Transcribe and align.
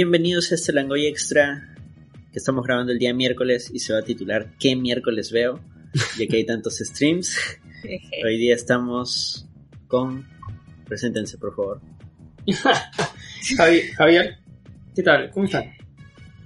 Bienvenidos 0.00 0.52
a 0.52 0.54
este 0.54 0.72
Langoy 0.72 1.06
Extra 1.06 1.74
que 2.30 2.38
estamos 2.38 2.64
grabando 2.64 2.92
el 2.92 3.00
día 3.00 3.12
miércoles 3.12 3.68
y 3.74 3.80
se 3.80 3.92
va 3.92 3.98
a 3.98 4.02
titular 4.02 4.54
¿Qué 4.56 4.76
miércoles 4.76 5.32
veo? 5.32 5.58
Ya 6.16 6.28
que 6.28 6.36
hay 6.36 6.46
tantos 6.46 6.78
streams. 6.78 7.36
Hoy 8.24 8.38
día 8.38 8.54
estamos 8.54 9.48
con... 9.88 10.24
Preséntense, 10.86 11.36
por 11.36 11.52
favor. 11.56 11.80
Javier, 13.96 14.38
¿qué 14.94 15.02
tal? 15.02 15.32
¿Cómo 15.32 15.46
están? 15.46 15.64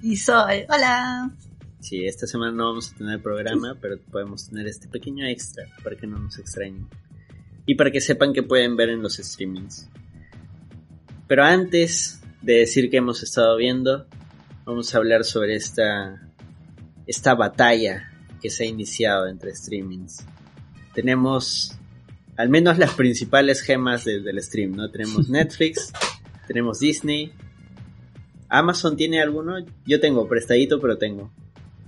Y 0.00 0.16
soy, 0.16 0.64
hola. 0.71 1.30
Sí, 1.79 2.07
esta 2.07 2.27
semana 2.27 2.53
no 2.53 2.69
vamos 2.69 2.91
a 2.91 2.96
tener 2.96 3.21
programa, 3.21 3.77
pero 3.79 4.00
podemos 4.00 4.49
tener 4.49 4.66
este 4.66 4.89
pequeño 4.89 5.27
extra 5.27 5.66
para 5.85 5.94
que 5.94 6.07
no 6.07 6.19
nos 6.19 6.39
extrañen. 6.39 6.89
Y 7.66 7.75
para 7.75 7.91
que 7.91 8.00
sepan 8.00 8.32
que 8.32 8.44
pueden 8.44 8.77
ver 8.77 8.89
en 8.89 9.03
los 9.03 9.16
streamings. 9.16 9.91
Pero 11.29 11.44
antes 11.44 12.21
de 12.43 12.55
decir 12.55 12.91
que 12.91 12.99
hemos 12.99 13.23
estado 13.23 13.57
viendo, 13.57 14.07
vamos 14.64 14.95
a 14.95 14.99
hablar 14.99 15.25
sobre 15.25 15.57
esta, 15.57 16.21
esta 17.07 17.35
batalla 17.35 18.11
que 18.41 18.50
se 18.50 18.64
ha 18.64 18.67
iniciado 18.67 19.29
entre 19.29 19.55
streamings. 19.55 20.25
Tenemos 20.95 21.77
al 22.36 22.49
menos 22.49 22.79
las 22.79 22.95
principales 22.95 23.61
gemas 23.61 24.05
del 24.05 24.43
stream, 24.43 24.73
¿no? 24.73 24.91
Tenemos 24.91 25.29
Netflix, 25.31 25.93
tenemos 26.47 26.81
Disney. 26.81 27.33
Amazon 28.49 28.97
tiene 28.97 29.22
alguno, 29.22 29.64
yo 29.86 30.00
tengo 30.00 30.29
prestadito, 30.29 30.81
pero 30.81 30.99
tengo. 30.99 31.33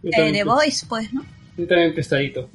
Eh, 0.03 0.33
The 0.33 0.45
Voice, 0.45 0.87
pues, 0.89 1.13
¿no? 1.13 1.25
Yo 1.57 1.67
también 1.67 1.93
prestadito. 1.93 2.49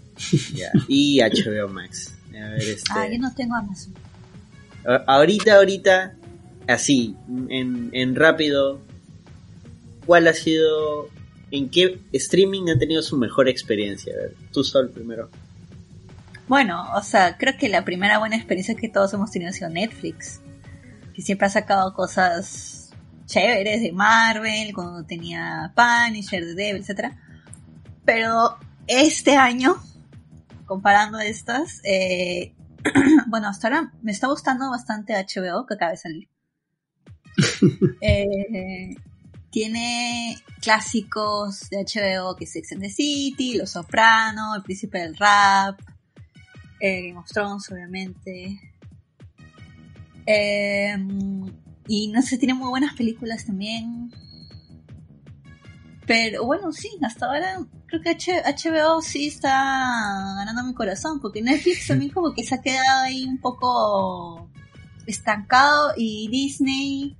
Y 0.87 1.19
HBO 1.21 1.67
Max. 1.67 2.15
Este 2.57 2.91
ah, 2.91 3.07
yo 3.11 3.19
no 3.19 3.33
tengo 3.35 3.55
Amazon. 3.55 3.93
Ahorita, 5.07 5.57
ahorita, 5.57 6.15
así, 6.69 7.15
en, 7.49 7.89
en 7.93 8.15
rápido, 8.15 8.79
¿cuál 10.05 10.27
ha 10.27 10.33
sido, 10.33 11.09
en 11.51 11.69
qué 11.69 11.99
streaming 12.13 12.69
ha 12.69 12.77
tenido 12.77 13.01
su 13.01 13.17
mejor 13.17 13.49
experiencia? 13.49 14.13
Tú 14.53 14.63
Sol 14.63 14.89
primero. 14.89 15.29
Bueno, 16.47 16.87
o 16.95 17.03
sea, 17.03 17.37
creo 17.37 17.57
que 17.59 17.69
la 17.69 17.85
primera 17.85 18.17
buena 18.17 18.35
experiencia 18.35 18.75
que 18.75 18.89
todos 18.89 19.13
hemos 19.13 19.29
tenido 19.31 19.49
ha 19.49 19.53
sido 19.53 19.69
Netflix, 19.69 20.41
que 21.13 21.21
siempre 21.21 21.47
ha 21.47 21.51
sacado 21.51 21.93
cosas 21.93 22.89
chéveres 23.27 23.81
de 23.81 23.91
Marvel, 23.91 24.73
cuando 24.73 25.03
tenía 25.05 25.71
Punisher, 25.75 26.43
The 26.43 26.55
Devil, 26.55 26.83
etc. 26.87 27.13
Pero 28.03 28.57
este 28.87 29.35
año, 29.35 29.75
comparando 30.65 31.19
estas, 31.19 31.81
eh, 31.83 32.55
bueno, 33.27 33.47
hasta 33.47 33.67
ahora 33.67 33.93
me 34.01 34.11
está 34.11 34.27
gustando 34.27 34.71
bastante 34.71 35.13
HBO, 35.13 35.67
que 35.67 35.75
acaba 35.75 35.91
de 35.91 35.97
salir. 35.97 36.29
Eh, 38.01 38.95
tiene 39.49 40.37
clásicos 40.61 41.69
de 41.69 41.77
HBO 41.77 42.35
que 42.35 42.45
Sex 42.45 42.71
and 42.73 42.81
the 42.81 42.89
City, 42.89 43.55
Los 43.57 43.71
Soprano, 43.71 44.55
El 44.55 44.63
Príncipe 44.63 44.99
del 44.99 45.17
Rap, 45.17 45.79
eh, 46.79 47.07
Game 47.07 47.19
of 47.19 47.27
Thrones, 47.27 47.69
obviamente. 47.71 48.59
Em, 50.25 51.51
y 51.87 52.09
no 52.09 52.21
sé, 52.21 52.37
tiene 52.37 52.53
muy 52.53 52.69
buenas 52.69 52.95
películas 52.95 53.45
también. 53.45 54.11
Pero 56.05 56.45
bueno, 56.45 56.71
sí, 56.71 56.89
hasta 57.03 57.25
ahora 57.25 57.59
creo 57.87 58.01
que 58.01 58.15
HBO 58.15 59.01
sí 59.01 59.27
está 59.27 59.49
ganando 60.37 60.63
mi 60.63 60.73
corazón, 60.73 61.19
porque 61.19 61.41
Netflix 61.41 61.87
también 61.87 62.11
como 62.11 62.33
que 62.33 62.43
se 62.43 62.55
ha 62.55 62.61
quedado 62.61 63.03
ahí 63.03 63.25
un 63.25 63.39
poco 63.39 64.49
estancado 65.05 65.93
y 65.97 66.27
Disney 66.29 67.17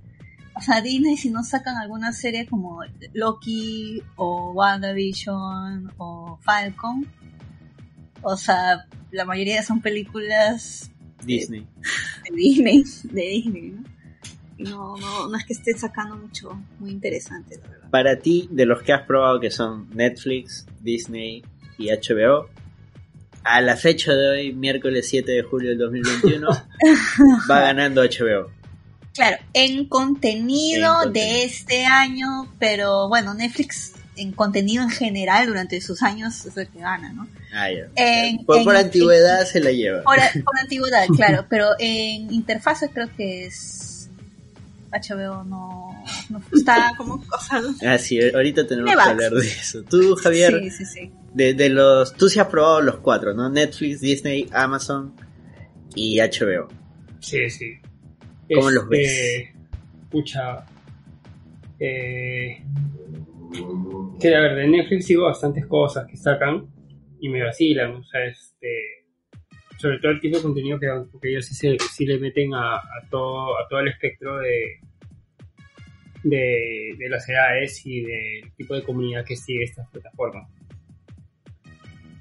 o 0.60 0.62
sea, 0.62 0.82
Disney 0.82 1.16
si 1.16 1.30
no 1.30 1.42
sacan 1.42 1.78
alguna 1.78 2.12
serie 2.12 2.46
como 2.46 2.82
Loki 3.14 4.04
o 4.18 4.52
WandaVision 4.52 5.94
o 5.98 6.38
Falcon, 6.42 7.08
o 8.22 8.36
sea, 8.36 8.86
la 9.12 9.24
mayoría 9.24 9.64
son 9.64 9.80
películas 9.82 10.92
Disney. 11.24 11.66
De, 12.30 12.36
Disney, 12.36 12.84
de 13.04 13.22
Disney, 13.22 13.70
¿no? 13.72 13.84
No, 14.58 14.98
no, 14.98 15.30
no 15.30 15.38
es 15.38 15.46
que 15.46 15.54
esté 15.54 15.74
sacando 15.78 16.18
mucho 16.18 16.62
muy 16.80 16.92
interesante, 16.92 17.58
la 17.64 17.70
verdad. 17.70 17.90
Para 17.90 18.20
ti, 18.20 18.50
de 18.52 18.66
los 18.66 18.82
que 18.82 18.92
has 18.92 19.04
probado 19.04 19.40
que 19.40 19.52
son 19.52 19.90
Netflix, 19.96 20.66
Disney 20.82 21.42
y 21.78 21.88
HBO, 21.88 22.50
a 23.46 23.62
la 23.62 23.78
fecha 23.78 24.14
de 24.14 24.30
hoy, 24.30 24.54
miércoles 24.54 25.08
7 25.08 25.32
de 25.32 25.44
julio 25.44 25.70
del 25.70 25.78
2021, 25.78 26.50
va 27.50 27.62
ganando 27.62 28.04
HBO. 28.04 28.59
Claro, 29.14 29.38
en 29.54 29.86
contenido, 29.86 31.10
de 31.12 31.44
este 31.44 31.86
año, 31.86 32.54
pero 32.60 33.10
bueno, 33.10 33.34
Netflix 33.34 33.94
en 34.20 34.34
contenido 34.34 34.84
en 34.84 34.90
general 34.90 35.48
durante 35.48 35.80
sus 35.82 36.04
años 36.04 36.46
es 36.46 36.56
el 36.58 36.68
que 36.68 36.80
gana, 36.80 37.14
¿no? 37.14 37.28
Ah, 37.54 37.70
por, 38.46 38.76
antigüedad 38.76 39.46
se 39.46 39.60
la 39.60 39.72
lleva. 39.72 40.04
Por, 40.04 40.20
antigüedad, 40.62 41.08
claro, 41.16 41.46
pero 41.50 41.70
en 41.80 42.32
interfaz 42.32 42.82
creo 42.94 43.10
que 43.16 43.46
es 43.46 44.10
HBO 44.92 45.44
no, 45.44 46.04
no 46.30 46.42
está 46.54 46.94
como 46.98 47.26
cosa. 47.26 47.62
Ah, 47.86 47.98
sí, 47.98 48.20
ahorita 48.22 48.68
tenemos 48.68 48.94
que 48.94 49.02
hablar 49.02 49.32
de 49.32 49.48
eso. 49.48 49.84
Tú, 49.84 50.16
Javier, 50.16 50.60
sí, 50.64 50.72
sí, 50.72 50.86
sí. 50.86 51.12
De, 51.34 51.54
de 51.54 51.70
los, 51.70 52.14
tú 52.14 52.28
sí 52.28 52.40
has 52.40 52.48
probado 52.48 52.82
los 52.82 52.98
cuatro, 52.98 53.34
¿no? 53.34 53.50
Netflix, 53.50 54.02
Disney, 54.02 54.50
Amazon 54.52 55.14
y 55.96 56.20
HBO. 56.20 56.68
Sí, 57.20 57.50
sí. 57.50 57.80
¿Cómo 58.54 58.70
los 58.72 58.88
ves? 58.90 59.08
Este, 59.08 59.54
pucha. 60.10 60.66
Eh, 61.80 62.62
que 64.20 64.36
a 64.36 64.42
ver, 64.42 64.56
de 64.56 64.68
Netflix 64.68 65.06
sigo 65.06 65.26
bastantes 65.26 65.66
cosas 65.66 66.06
que 66.08 66.18
sacan 66.18 66.68
y 67.20 67.30
me 67.30 67.44
vacilan, 67.44 67.92
o 67.96 68.04
sea, 68.04 68.26
este. 68.26 69.06
Sobre 69.78 70.00
todo 70.00 70.12
el 70.12 70.20
tipo 70.20 70.36
de 70.36 70.44
contenido 70.44 70.78
que 70.78 70.88
porque 71.10 71.30
ellos 71.30 71.46
sí, 71.46 71.78
sí 71.78 72.06
le 72.06 72.20
meten 72.20 72.54
a, 72.54 72.82
todo, 73.10 73.58
a 73.58 73.66
todo 73.70 73.80
el 73.80 73.88
espectro 73.88 74.38
de, 74.40 74.80
de, 76.24 76.96
de, 76.98 77.10
las 77.10 77.30
edades 77.30 77.86
y 77.86 78.02
del 78.02 78.52
tipo 78.58 78.76
de 78.76 78.84
comunidad 78.84 79.24
que 79.24 79.38
sigue 79.38 79.64
estas 79.64 79.90
plataformas. 79.90 80.50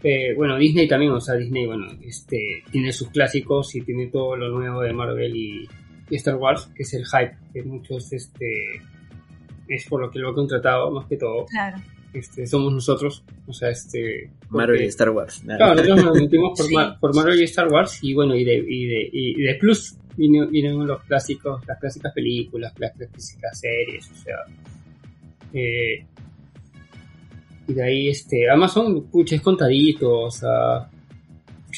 Eh, 0.05 0.35
bueno, 0.35 0.57
Disney 0.57 0.87
también, 0.87 1.11
o 1.11 1.21
sea, 1.21 1.35
Disney, 1.35 1.67
bueno, 1.67 1.87
este, 2.01 2.63
tiene 2.71 2.93
sus 2.93 3.11
clásicos 3.11 3.75
y 3.75 3.81
tiene 3.81 4.07
todo 4.07 4.37
lo 4.37 4.51
nuevo 4.51 4.83
de 4.83 4.93
Marvel 4.93 5.35
y 5.35 5.69
Star 6.17 6.37
Wars, 6.37 6.71
que 6.75 6.83
es 6.83 6.95
el 6.95 7.05
hype 7.05 7.37
que 7.53 7.63
muchos 7.63 8.13
este 8.13 8.83
es 9.69 9.87
por 9.87 10.01
lo 10.01 10.11
que 10.11 10.19
lo 10.19 10.31
he 10.31 10.35
contratado 10.35 10.91
más 10.91 11.07
que 11.07 11.17
todo. 11.17 11.47
Claro. 11.47 11.79
Este, 12.13 12.47
somos 12.47 12.73
nosotros, 12.73 13.23
o 13.47 13.53
sea, 13.53 13.69
este... 13.69 14.31
Marvel 14.49 14.83
y 14.83 14.87
Star 14.87 15.11
Wars. 15.11 15.43
Claro, 15.45 15.75
nosotros 15.75 16.05
nos 16.05 16.21
metimos 16.21 16.59
por, 17.01 17.15
Marvel 17.15 17.41
y 17.41 17.45
Star 17.45 17.69
Wars 17.69 17.99
y 18.03 18.15
bueno, 18.15 18.35
y 18.35 18.45
de, 18.45 18.55
y 18.57 18.87
de, 18.87 19.11
y 19.13 19.43
de 19.43 19.55
Plus 19.57 19.97
vienen, 20.17 20.87
los 20.87 21.03
clásicos, 21.05 21.65
las 21.67 21.79
clásicas 21.79 22.13
películas, 22.15 22.73
las 22.79 22.93
clásicas 22.93 23.61
series, 23.61 24.11
o 24.11 24.15
sea... 24.15 24.37
Eh, 25.53 26.05
y 27.69 27.75
de 27.75 27.83
ahí, 27.83 28.09
este, 28.09 28.51
Amazon, 28.51 29.09
pucha, 29.11 29.37
es 29.37 29.43
contadito, 29.43 30.21
o 30.21 30.31
sea, 30.31 30.89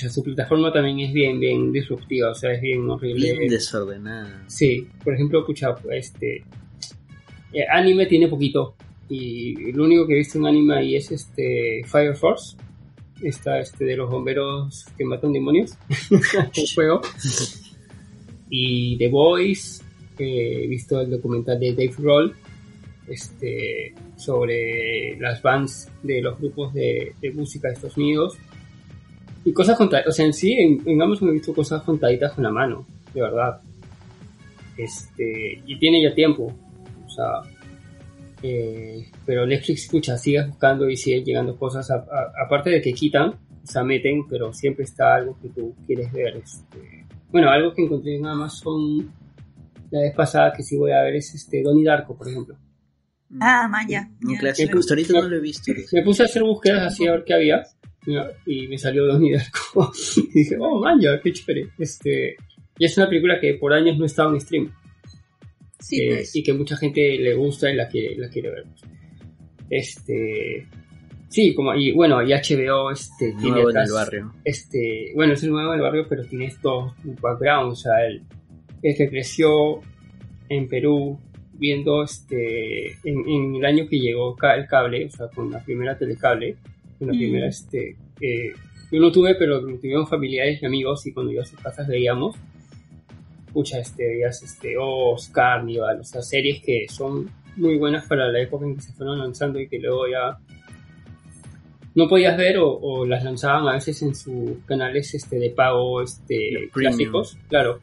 su 0.09 0.23
plataforma 0.23 0.73
también 0.73 1.01
es 1.01 1.13
bien, 1.13 1.39
bien 1.41 1.73
disruptiva, 1.73 2.31
o 2.31 2.35
sea, 2.35 2.53
es 2.53 2.61
bien 2.61 2.89
horrible. 2.89 3.33
Bien 3.33 3.49
desordenada. 3.49 4.45
Sí, 4.47 4.87
por 5.03 5.15
ejemplo, 5.15 5.41
escucha, 5.41 5.75
este, 5.91 6.45
eh, 7.53 7.65
anime 7.71 8.07
tiene 8.07 8.29
poquito, 8.29 8.77
y 9.09 9.73
lo 9.73 9.85
único 9.85 10.07
que 10.07 10.15
he 10.15 10.19
visto 10.19 10.39
en 10.39 10.47
anime 10.47 10.77
ahí 10.77 10.97
es 10.97 11.11
este 11.11 11.83
Fire 11.85 12.17
Force, 12.17 12.57
está 13.23 13.61
este 13.61 13.85
de 13.85 13.97
los 13.97 14.11
bomberos 14.11 14.87
que 14.97 15.05
matan 15.05 15.33
demonios, 15.33 15.77
un 16.11 16.67
juego, 16.75 17.01
y 18.49 18.97
The 18.97 19.09
Voice, 19.09 19.83
he 20.19 20.67
visto 20.69 21.01
el 21.01 21.11
documental 21.11 21.59
de 21.59 21.73
Dave 21.73 21.95
Roll, 21.99 22.35
este, 23.09 23.93
sobre 24.17 25.19
las 25.19 25.43
bands 25.43 25.89
de 26.03 26.23
los 26.23 26.39
grupos 26.39 26.73
de, 26.73 27.13
de 27.21 27.33
música 27.33 27.69
de 27.69 27.75
Estados 27.75 27.97
Unidos 27.97 28.39
y 29.45 29.53
cosas 29.53 29.77
contaditas, 29.77 30.13
o 30.13 30.17
sea, 30.17 30.27
en 30.27 30.33
sí, 30.33 30.53
en, 30.53 30.83
en, 30.87 31.03
Amazon 31.03 31.29
he 31.29 31.33
visto 31.33 31.55
cosas 31.55 31.83
contaditas 31.83 32.33
con 32.33 32.45
la 32.45 32.51
mano, 32.51 32.87
de 33.15 33.21
verdad. 33.23 33.61
Este, 34.77 35.63
y 35.67 35.79
tiene 35.79 36.03
ya 36.03 36.15
tiempo, 36.15 36.53
o 37.07 37.11
sea, 37.11 37.41
eh, 38.43 39.07
pero 39.25 39.47
Netflix, 39.47 39.85
escucha, 39.85 40.17
sigue 40.17 40.47
buscando 40.47 40.89
y 40.89 40.97
sigue 40.97 41.23
llegando 41.23 41.57
cosas, 41.57 41.91
aparte 41.91 42.71
de 42.71 42.81
que 42.81 42.93
quitan, 42.93 43.31
o 43.31 43.67
sea, 43.67 43.83
meten, 43.83 44.27
pero 44.29 44.53
siempre 44.53 44.85
está 44.85 45.15
algo 45.17 45.39
que 45.41 45.49
tú 45.49 45.75
quieres 45.87 46.13
ver. 46.13 46.37
Este, 46.37 47.07
bueno, 47.31 47.51
algo 47.51 47.75
que 47.75 47.83
encontré 47.83 48.17
en 48.17 48.27
Amazon 48.27 49.11
la 49.91 50.01
vez 50.01 50.15
pasada 50.15 50.53
que 50.53 50.63
sí 50.63 50.77
voy 50.77 50.93
a 50.93 51.03
ver 51.03 51.17
es 51.17 51.35
este 51.35 51.63
Donnie 51.63 51.85
Darko, 51.85 52.17
por 52.17 52.29
ejemplo. 52.29 52.57
Ah, 53.41 53.69
Maya. 53.69 54.09
Un 54.25 54.37
clásico, 54.37 54.79
ahorita 54.89 55.13
no 55.15 55.29
lo 55.29 55.37
he 55.37 55.41
visto. 55.41 55.73
Me 55.93 56.03
puse 56.03 56.23
a 56.23 56.27
hacer 56.27 56.43
búsquedas 56.43 56.93
así 56.93 57.07
a 57.07 57.13
ver 57.13 57.25
qué 57.25 57.35
había 57.35 57.63
y 58.47 58.69
me 58.69 58.79
salió 58.79 59.07
Donnie 59.07 59.33
Darko. 59.33 59.93
y 60.17 60.39
dije, 60.39 60.57
oh, 60.59 60.81
man, 60.81 61.01
qué 61.23 61.33
chévere. 61.33 61.69
Este, 61.79 62.37
y 62.79 62.85
es 62.85 62.97
una 62.97 63.09
película 63.09 63.39
que 63.41 63.55
por 63.55 63.73
años 63.73 63.99
no 63.99 64.07
estaba 64.07 64.33
en 64.33 64.41
stream. 64.41 64.73
Sí, 65.79 66.03
eh, 66.03 66.09
pues. 66.17 66.37
y 66.37 66.43
que 66.43 66.53
mucha 66.53 66.77
gente 66.77 67.17
le 67.19 67.35
gusta 67.35 67.71
y 67.71 67.75
la 67.75 67.89
quiere, 67.89 68.17
la 68.17 68.29
quiere 68.29 68.51
ver. 68.51 68.65
Este, 69.69 70.67
sí, 71.29 71.55
como, 71.55 71.75
y 71.75 71.93
bueno, 71.93 72.23
y 72.23 72.33
HBO, 72.33 72.91
este, 72.91 73.33
tiene 73.33 73.63
Nuevo 73.63 73.71
en 73.71 73.77
el 73.77 73.93
barrio. 73.93 74.33
este, 74.45 75.13
bueno, 75.15 75.35
es 75.35 75.43
el 75.43 75.51
nuevo 75.51 75.73
del 75.73 75.81
barrio, 75.81 76.07
pero 76.09 76.25
tiene 76.25 76.53
todo 76.61 76.95
un 77.05 77.17
background, 77.17 77.73
o 77.73 77.77
sea, 77.77 78.05
él, 78.07 78.23
él 78.83 78.95
que 78.97 79.09
creció 79.09 79.81
en 80.49 80.69
Perú 80.69 81.19
viendo 81.53 82.03
este, 82.03 82.93
en, 83.05 83.29
en 83.29 83.55
el 83.57 83.65
año 83.65 83.87
que 83.89 84.01
llegó 84.01 84.37
el 84.57 84.67
cable, 84.67 85.07
o 85.07 85.11
sea, 85.11 85.29
con 85.29 85.51
la 85.51 85.63
primera 85.63 85.97
telecable, 85.97 86.57
la 87.01 87.13
Mm. 87.13 87.19
primera, 87.19 87.49
este, 87.49 87.97
eh, 88.21 88.53
yo 88.93 89.01
no 89.01 89.11
tuve, 89.13 89.35
pero 89.37 89.61
lo 89.61 89.79
tuvieron 89.79 90.07
familiares 90.07 90.61
y 90.63 90.67
amigos, 90.67 91.07
y 91.07 91.13
cuando 91.13 91.33
iba 91.33 91.43
a 91.43 91.47
sus 91.47 91.59
casas 91.61 91.87
veíamos, 91.89 92.37
escucha, 93.47 93.79
este, 93.79 94.07
veías, 94.07 94.43
este, 94.43 94.77
Oz, 94.79 95.29
Carnival, 95.29 96.01
o 96.01 96.05
sea, 96.05 96.23
series 96.23 96.61
que 96.63 96.87
son 96.89 97.31
muy 97.57 97.77
buenas 97.79 98.07
para 98.07 98.29
la 98.29 98.41
época 98.41 98.65
en 98.65 98.77
que 98.77 98.83
se 98.83 98.93
fueron 98.93 99.19
lanzando 99.19 99.59
y 99.61 99.69
que 99.69 99.79
luego 99.79 100.07
ya 100.09 100.39
no 101.95 102.09
podías 102.09 102.37
ver 102.37 102.59
o, 102.59 102.69
o 102.71 103.05
las 103.05 103.25
lanzaban 103.25 103.67
a 103.69 103.73
veces 103.73 104.01
en 104.03 104.15
sus 104.15 104.59
canales 104.67 105.13
este 105.15 105.37
de 105.41 105.51
pago 105.51 106.01
este 106.01 106.71
clásicos 106.73 107.37
claro. 107.49 107.81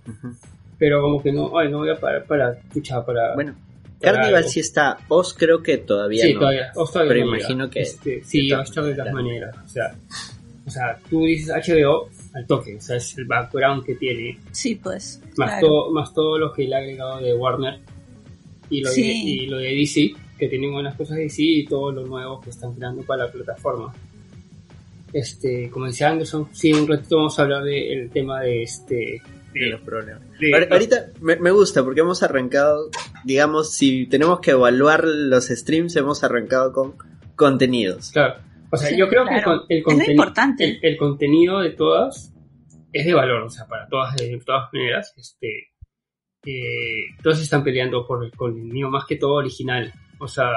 Pero 0.79 1.01
como 1.01 1.21
que 1.21 1.33
no 1.33 1.57
ay 1.59 1.69
no 1.69 1.79
voy 1.79 1.89
a 1.89 1.99
parar 1.99 2.25
para 2.25 2.53
escuchar 2.53 3.05
para 3.05 3.35
Bueno, 3.35 3.53
para 3.53 3.66
Carnival 4.01 4.35
algo. 4.35 4.49
sí 4.49 4.59
está. 4.59 4.97
Oz 5.07 5.33
creo 5.33 5.61
que 5.63 5.77
todavía 5.79 6.23
sí 6.25 6.33
no. 6.33 6.39
todavía, 6.41 6.71
o 6.75 6.85
todavía 6.85 7.13
Pero 7.13 7.25
no 7.25 7.35
imagino 7.37 7.69
que 7.69 7.81
Este, 7.81 8.23
sí 8.23 8.43
de 8.43 8.49
todas 8.53 8.69
estar 8.69 8.83
de 8.85 8.95
todas 8.95 9.13
maneras. 9.13 9.55
o 9.65 9.69
sea 9.69 9.95
o 10.65 10.69
sea 10.69 10.99
tú 11.09 11.21
dices 11.25 11.49
HBO 11.49 12.09
al 12.33 12.45
toque 12.45 12.75
o 12.75 12.81
sea 12.81 12.97
es 12.97 13.17
el 13.17 13.25
background 13.25 13.85
que 13.85 13.95
tiene 13.95 14.37
Sí, 14.51 14.75
pues. 14.75 15.21
más 15.37 15.49
claro. 15.51 15.67
todo 15.67 15.91
más 15.91 16.13
todo 16.13 16.37
lo 16.37 16.51
que 16.53 16.67
le 16.67 16.75
ha 16.75 16.79
agregado 16.79 17.19
de 17.21 17.33
Warner 17.33 17.79
y 18.69 18.81
lo, 18.81 18.91
de, 18.91 18.99
y 19.01 19.45
lo 19.47 19.57
de 19.57 19.73
DC 19.75 20.13
que 20.37 20.47
tienen 20.49 20.73
buenas 20.73 20.95
cosas 20.95 21.15
de 21.17 21.23
DC 21.23 21.41
y 21.41 21.65
todo 21.65 21.91
lo 21.91 22.05
nuevo 22.05 22.41
que 22.41 22.49
están 22.49 22.73
creando 22.73 23.01
para 23.03 23.25
la 23.25 23.31
plataforma 23.31 23.93
este 25.13 25.69
como 25.69 25.85
decía 25.85 26.09
Anderson 26.09 26.49
sí 26.53 26.73
un 26.73 26.87
ratito 26.87 27.15
vamos 27.17 27.39
a 27.39 27.43
hablar 27.43 27.63
del 27.63 28.09
tema 28.09 28.41
de 28.41 28.63
este 28.63 29.21
de 29.65 29.69
los 29.71 29.81
problemas. 29.81 30.21
de- 30.39 30.51
Ahor- 30.51 30.67
Ahorita 30.71 31.07
me, 31.21 31.35
me 31.37 31.51
gusta 31.51 31.83
porque 31.83 32.01
hemos 32.01 32.23
arrancado, 32.23 32.89
digamos, 33.25 33.73
si 33.73 34.05
tenemos 34.07 34.39
que 34.39 34.51
evaluar 34.51 35.03
los 35.05 35.45
streams, 35.47 35.95
hemos 35.95 36.23
arrancado 36.23 36.71
con 36.73 36.95
contenidos. 37.35 38.11
claro 38.11 38.35
o 38.69 38.75
sea 38.77 38.89
Sí, 38.89 38.97
yo 38.97 39.07
creo 39.07 39.25
que 39.25 39.35
el, 39.75 39.83
con- 39.83 40.01
importante. 40.09 40.63
el, 40.65 40.79
el 40.81 40.97
contenido 40.97 41.59
de 41.61 41.69
todas 41.71 42.33
es 42.91 43.05
de 43.05 43.13
valor 43.13 43.43
o 43.43 43.49
sea 43.49 43.65
para 43.67 43.87
todas 43.87 44.15
de 44.17 44.39
todas 44.45 44.69
maneras 44.73 45.13
este 45.15 45.69
eh, 46.45 47.15
todos 47.23 47.41
están 47.41 47.63
peleando 47.63 48.05
por 48.05 48.23
el 48.25 48.31
contenido 48.31 48.89
más 48.89 49.05
que 49.05 49.15
todo 49.17 49.33
original 49.35 49.93
o 50.19 50.27
sea 50.27 50.49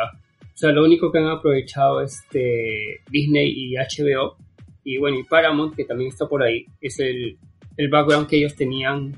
o 0.43 0.57
sea 0.57 0.71
lo 0.73 0.85
único 0.85 1.11
que 1.11 1.19
han 1.19 1.29
aprovechado 1.29 2.01
este 2.01 3.01
Disney 3.11 3.53
y 3.55 3.75
HBO 3.77 4.37
y 4.85 4.99
bueno 4.99 5.19
y 5.19 5.25
Paramount 5.25 5.75
que 5.75 5.85
también 5.85 6.09
está 6.11 6.27
por 6.29 6.43
ahí 6.43 6.67
es 6.81 6.99
el, 7.01 7.39
el 7.81 7.89
background 7.89 8.27
que 8.29 8.37
ellos 8.37 8.55
tenían 8.55 9.15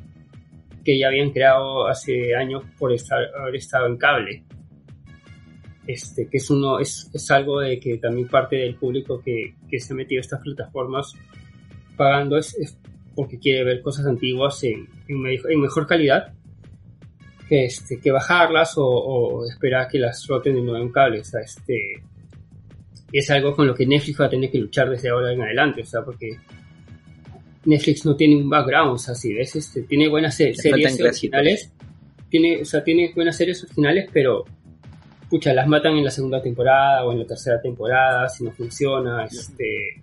que 0.84 0.98
ya 0.98 1.08
habían 1.08 1.30
creado 1.30 1.86
hace 1.86 2.34
años 2.34 2.64
por 2.78 2.92
estar, 2.92 3.18
haber 3.40 3.56
estado 3.56 3.86
en 3.86 3.96
cable. 3.96 4.44
Este 5.86 6.28
que 6.28 6.36
es 6.38 6.48
uno 6.50 6.78
es, 6.78 7.10
es 7.12 7.30
algo 7.30 7.60
de 7.60 7.78
que 7.80 7.98
también 7.98 8.28
parte 8.28 8.56
del 8.56 8.76
público 8.76 9.20
que, 9.20 9.54
que 9.68 9.80
se 9.80 9.92
ha 9.92 9.96
metido 9.96 10.20
a 10.20 10.22
estas 10.22 10.40
plataformas 10.40 11.12
pagando 11.96 12.36
es, 12.38 12.54
es 12.56 12.78
porque 13.16 13.38
quiere 13.38 13.64
ver 13.64 13.82
cosas 13.82 14.06
antiguas 14.06 14.62
en, 14.64 14.88
en, 15.08 15.20
me- 15.20 15.34
en 15.48 15.60
mejor 15.60 15.86
calidad 15.86 16.32
que 17.48 17.64
este 17.64 18.00
que 18.00 18.10
bajarlas 18.12 18.78
o, 18.78 18.86
o 18.86 19.44
esperar 19.46 19.88
que 19.88 19.98
las 19.98 20.24
roten 20.28 20.54
de 20.54 20.62
nuevo 20.62 20.84
en 20.84 20.92
cable. 20.92 21.20
O 21.20 21.24
sea 21.24 21.40
este 21.40 22.02
es 23.12 23.30
algo 23.30 23.54
con 23.54 23.66
lo 23.66 23.74
que 23.74 23.86
Netflix 23.86 24.20
va 24.20 24.26
a 24.26 24.30
tener 24.30 24.50
que 24.50 24.58
luchar 24.58 24.88
desde 24.88 25.10
ahora 25.10 25.32
en 25.32 25.42
adelante 25.42 25.82
o 25.82 25.84
sea 25.84 26.02
porque 26.02 26.38
Netflix 27.64 28.04
no 28.04 28.16
tiene 28.16 28.36
un 28.36 28.48
background 28.50 28.92
o 28.94 28.98
sea 28.98 29.14
si 29.14 29.32
ves 29.32 29.54
este 29.56 29.82
tiene 29.82 30.08
buenas 30.08 30.36
se- 30.36 30.54
series 30.54 31.00
originales 31.00 31.72
tiene 32.28 32.60
o 32.62 32.64
sea 32.64 32.82
tiene 32.82 33.12
buenas 33.14 33.36
series 33.36 33.62
originales 33.64 34.08
pero 34.12 34.44
pucha, 35.30 35.54
las 35.54 35.66
matan 35.66 35.96
en 35.96 36.04
la 36.04 36.10
segunda 36.10 36.42
temporada 36.42 37.06
o 37.06 37.12
en 37.12 37.20
la 37.20 37.24
tercera 37.24 37.58
temporada, 37.58 38.28
si 38.28 38.44
no 38.44 38.52
funciona, 38.52 39.24
este... 39.24 39.94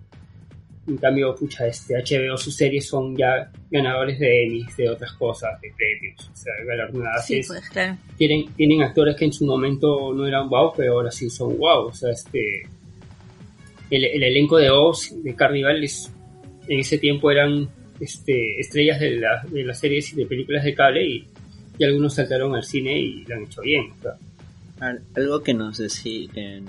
En 0.88 0.96
cambio, 0.96 1.36
pucha, 1.36 1.68
este 1.68 1.94
HBO, 1.94 2.36
sus 2.36 2.56
series 2.56 2.88
son 2.88 3.16
ya 3.16 3.48
ganadores 3.70 4.18
de 4.18 4.42
Emmys, 4.46 4.76
de 4.76 4.88
otras 4.90 5.12
cosas, 5.12 5.50
de 5.60 5.70
premios, 5.76 6.28
o 6.32 6.36
sea, 6.36 6.52
galardonadas. 6.66 7.24
Sí, 7.28 7.38
Es- 7.38 7.46
pues, 7.46 7.68
claro. 7.70 7.96
tienen, 8.16 8.46
tienen 8.56 8.82
actores 8.82 9.14
que 9.14 9.26
en 9.26 9.32
su 9.32 9.46
momento 9.46 10.12
no 10.12 10.26
eran 10.26 10.48
wow, 10.48 10.72
pero 10.76 10.94
ahora 10.94 11.12
sí 11.12 11.30
son 11.30 11.56
wow, 11.56 11.86
o 11.86 11.92
sea, 11.92 12.10
este... 12.10 12.62
El, 13.88 14.04
el 14.04 14.22
elenco 14.24 14.56
de 14.56 14.68
Oz, 14.70 15.10
de 15.22 15.32
Carnival, 15.36 15.84
es- 15.84 16.10
en 16.70 16.80
ese 16.80 16.96
tiempo 16.96 17.30
eran 17.30 17.68
este, 18.00 18.58
estrellas 18.58 18.98
de, 19.00 19.16
la- 19.16 19.44
de 19.50 19.62
las 19.64 19.78
series 19.78 20.12
y 20.14 20.16
de 20.16 20.24
películas 20.26 20.64
de 20.64 20.74
cable 20.74 21.06
y, 21.06 21.28
y 21.78 21.84
algunos 21.84 22.14
saltaron 22.14 22.54
al 22.54 22.64
cine 22.64 22.98
y 22.98 23.24
lo 23.26 23.34
han 23.34 23.42
hecho 23.42 23.60
bien, 23.60 23.90
o 23.98 24.02
sea, 24.02 24.12
Al- 24.80 25.02
Algo 25.14 25.42
que 25.42 25.52
nos 25.52 25.76
decía 25.76 26.28
en, 26.36 26.64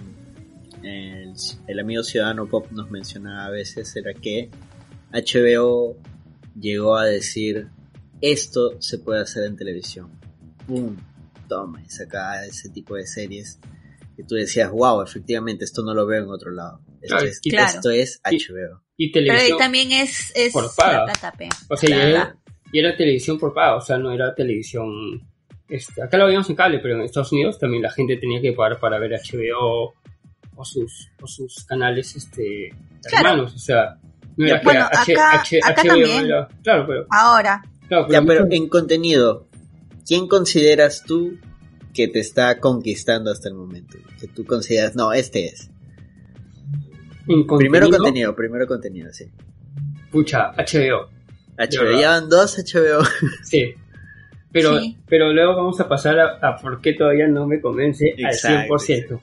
el, 0.83 1.33
el 1.67 1.79
amigo 1.79 2.03
Ciudadano 2.03 2.47
Pop 2.47 2.69
nos 2.71 2.91
mencionaba 2.91 3.45
a 3.45 3.49
veces 3.51 3.95
era 3.95 4.13
que 4.13 4.49
HBO 5.13 5.95
llegó 6.59 6.97
a 6.97 7.05
decir 7.05 7.67
esto 8.21 8.81
se 8.81 8.97
puede 8.99 9.21
hacer 9.21 9.45
en 9.45 9.55
televisión. 9.55 10.09
¡Pum! 10.67 10.95
Toma, 11.47 11.81
y 11.83 11.89
sacaba 11.89 12.45
ese 12.45 12.69
tipo 12.69 12.95
de 12.95 13.05
series 13.07 13.59
que 14.15 14.23
tú 14.23 14.35
decías, 14.35 14.69
wow, 14.71 15.01
efectivamente 15.01 15.65
esto 15.65 15.81
no 15.83 15.93
lo 15.93 16.05
veo 16.05 16.23
en 16.23 16.29
otro 16.29 16.51
lado. 16.51 16.81
Esto, 17.01 17.15
Claro, 17.15 17.27
es, 17.27 17.39
y- 17.43 17.49
Claro. 17.49 17.71
esto 17.75 17.89
es 17.91 18.21
y- 18.31 18.37
HBO. 18.37 18.81
Y 19.05 19.11
Pero 19.11 19.23
ahí 19.23 19.29
televisión... 19.29 19.57
también 19.57 19.91
es, 19.91 20.31
es 20.35 20.53
por 20.53 20.73
paga. 20.75 21.05
plata. 21.05 21.33
O 21.69 21.77
sea, 21.77 21.89
y 21.89 21.93
era, 21.93 22.35
y 22.71 22.79
era 22.79 22.95
televisión 22.95 23.39
por 23.39 23.53
pago, 23.53 23.77
o 23.77 23.81
sea, 23.81 23.97
no 23.97 24.11
era 24.11 24.33
televisión... 24.35 25.21
Este, 25.67 26.01
acá 26.03 26.17
lo 26.17 26.25
veíamos 26.25 26.49
en 26.49 26.55
cable, 26.57 26.79
pero 26.79 26.95
en 26.95 27.01
Estados 27.01 27.31
Unidos 27.31 27.57
también 27.57 27.81
la 27.83 27.91
gente 27.91 28.17
tenía 28.17 28.41
que 28.41 28.51
pagar 28.53 28.77
para 28.79 28.99
ver 28.99 29.11
HBO 29.13 29.93
o 30.55 30.65
sus, 30.65 31.09
o 31.21 31.25
sus 31.27 31.63
canales 31.65 32.15
este, 32.15 32.69
Claro. 33.03 33.29
hermanos, 33.29 33.55
o 33.55 33.57
sea, 33.57 33.97
no 34.37 34.45
era 34.45 34.61
Bueno, 34.63 34.87
que 35.05 35.13
acá- 35.13 35.41
H- 35.41 35.59
acá 35.63 35.81
HBO 35.81 35.87
también. 35.87 36.25
era... 36.25 36.47
Claro, 36.61 36.85
pero... 36.87 37.05
Ahora, 37.09 37.63
Claro, 37.87 38.07
Ya, 38.09 38.21
pero 38.21 38.45
en 38.51 38.67
contenido, 38.69 39.47
¿quién 40.05 40.27
consideras 40.27 41.03
tú 41.07 41.39
que 41.93 42.07
te 42.07 42.19
está 42.19 42.59
conquistando 42.59 43.31
hasta 43.31 43.49
el 43.49 43.55
momento? 43.55 43.97
Que 44.19 44.27
tú 44.27 44.45
consideras, 44.45 44.95
no, 44.95 45.11
este 45.13 45.45
es. 45.47 45.70
En 47.27 47.45
Primero 47.47 47.89
contenido, 47.89 48.35
primero 48.35 48.67
contenido, 48.67 49.11
sí. 49.13 49.25
Pucha, 50.11 50.51
HBO, 50.57 51.09
HBO, 51.57 51.99
ya 51.99 52.09
van 52.11 52.29
dos 52.29 52.57
HBO. 52.57 53.03
sí. 53.43 53.73
Pero, 54.51 54.79
Sí. 54.79 54.97
pero 55.07 55.31
luego 55.31 55.55
vamos 55.55 55.79
a 55.79 55.87
pasar 55.87 56.19
a, 56.19 56.25
a 56.41 56.57
por 56.57 56.81
qué 56.81 56.93
todavía 56.93 57.27
no 57.27 57.47
me 57.47 57.61
convence 57.61 58.13
Exacto, 58.17 58.73
al 58.73 58.79
100%. 58.79 59.19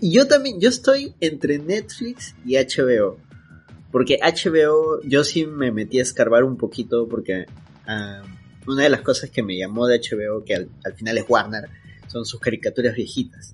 Y 0.00 0.12
yo 0.14 0.26
también, 0.26 0.60
yo 0.60 0.68
estoy 0.70 1.14
entre 1.20 1.58
Netflix 1.58 2.34
y 2.46 2.56
HBO. 2.56 3.18
Porque 3.92 4.18
HBO, 4.22 5.02
yo 5.02 5.24
sí 5.24 5.44
me 5.46 5.72
metí 5.72 5.98
a 5.98 6.02
escarbar 6.02 6.44
un 6.44 6.56
poquito 6.56 7.06
porque 7.08 7.46
una 8.66 8.82
de 8.84 8.88
las 8.88 9.00
cosas 9.02 9.30
que 9.30 9.42
me 9.42 9.56
llamó 9.58 9.86
de 9.86 9.98
HBO, 10.00 10.44
que 10.44 10.54
al, 10.54 10.68
al 10.84 10.94
final 10.94 11.18
es 11.18 11.24
Warner, 11.28 11.68
son 12.06 12.24
sus 12.24 12.38
caricaturas 12.40 12.94
viejitas. 12.94 13.52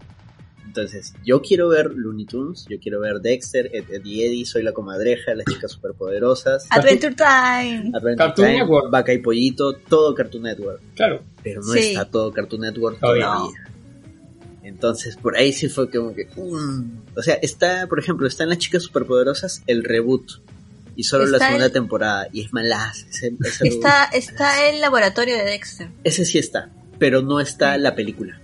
Entonces, 0.77 1.15
yo 1.25 1.41
quiero 1.41 1.69
ver 1.69 1.91
Looney 1.95 2.27
Tunes, 2.27 2.67
yo 2.69 2.79
quiero 2.79 3.01
ver 3.01 3.21
Dexter, 3.21 3.71
Ed, 3.73 3.85
Ed 3.91 4.05
y 4.05 4.25
Eddie, 4.25 4.45
Soy 4.45 4.63
la 4.63 4.73
Comadreja, 4.73 5.35
Las 5.35 5.47
Chicas 5.47 5.73
Superpoderosas, 5.73 6.67
Adventure 6.69 7.15
Time. 7.15 7.93
Adventure 7.95 8.17
Cartoon 8.17 8.47
Time, 8.47 8.59
Network. 8.59 8.91
Vaca 8.91 9.13
y 9.15 9.19
Pollito, 9.19 9.73
todo 9.75 10.15
Cartoon 10.15 10.43
Network. 10.43 10.83
Claro, 10.95 11.23
Pero 11.43 11.63
no 11.63 11.73
Sí. 11.73 11.79
está 11.79 12.05
todo 12.05 12.31
Cartoon 12.31 12.61
Network 12.61 13.01
Todavía 13.01 13.25
todavía. 13.25 13.61
Entonces, 14.65 15.17
por 15.17 15.37
ahí 15.37 15.53
sí 15.53 15.69
fue 15.69 15.89
como 15.91 16.13
que... 16.15 16.27
mm. 16.37 17.03
O 17.17 17.23
sea, 17.23 17.35
está, 17.37 17.87
por 17.87 17.99
ejemplo, 17.99 18.27
está 18.27 18.43
en 18.43 18.51
Las 18.51 18.59
Chicas 18.59 18.83
Superpoderosas 18.83 19.63
el 19.67 19.83
reboot. 19.83 20.43
Y 20.95 21.05
solo 21.05 21.25
la 21.27 21.39
segunda 21.39 21.67
el- 21.67 21.73
temporada. 21.73 22.29
Y 22.33 22.43
es 22.43 22.51
ese 22.53 23.31
reboot. 23.31 23.47
Está, 23.63 24.05
está 24.13 24.69
el 24.69 24.81
laboratorio 24.81 25.37
de 25.37 25.45
Dexter. 25.45 25.89
Ese 26.05 26.25
sí 26.25 26.39
está. 26.39 26.71
Pero 26.99 27.23
no 27.23 27.41
está 27.41 27.79
la 27.79 27.95
película. 27.95 28.41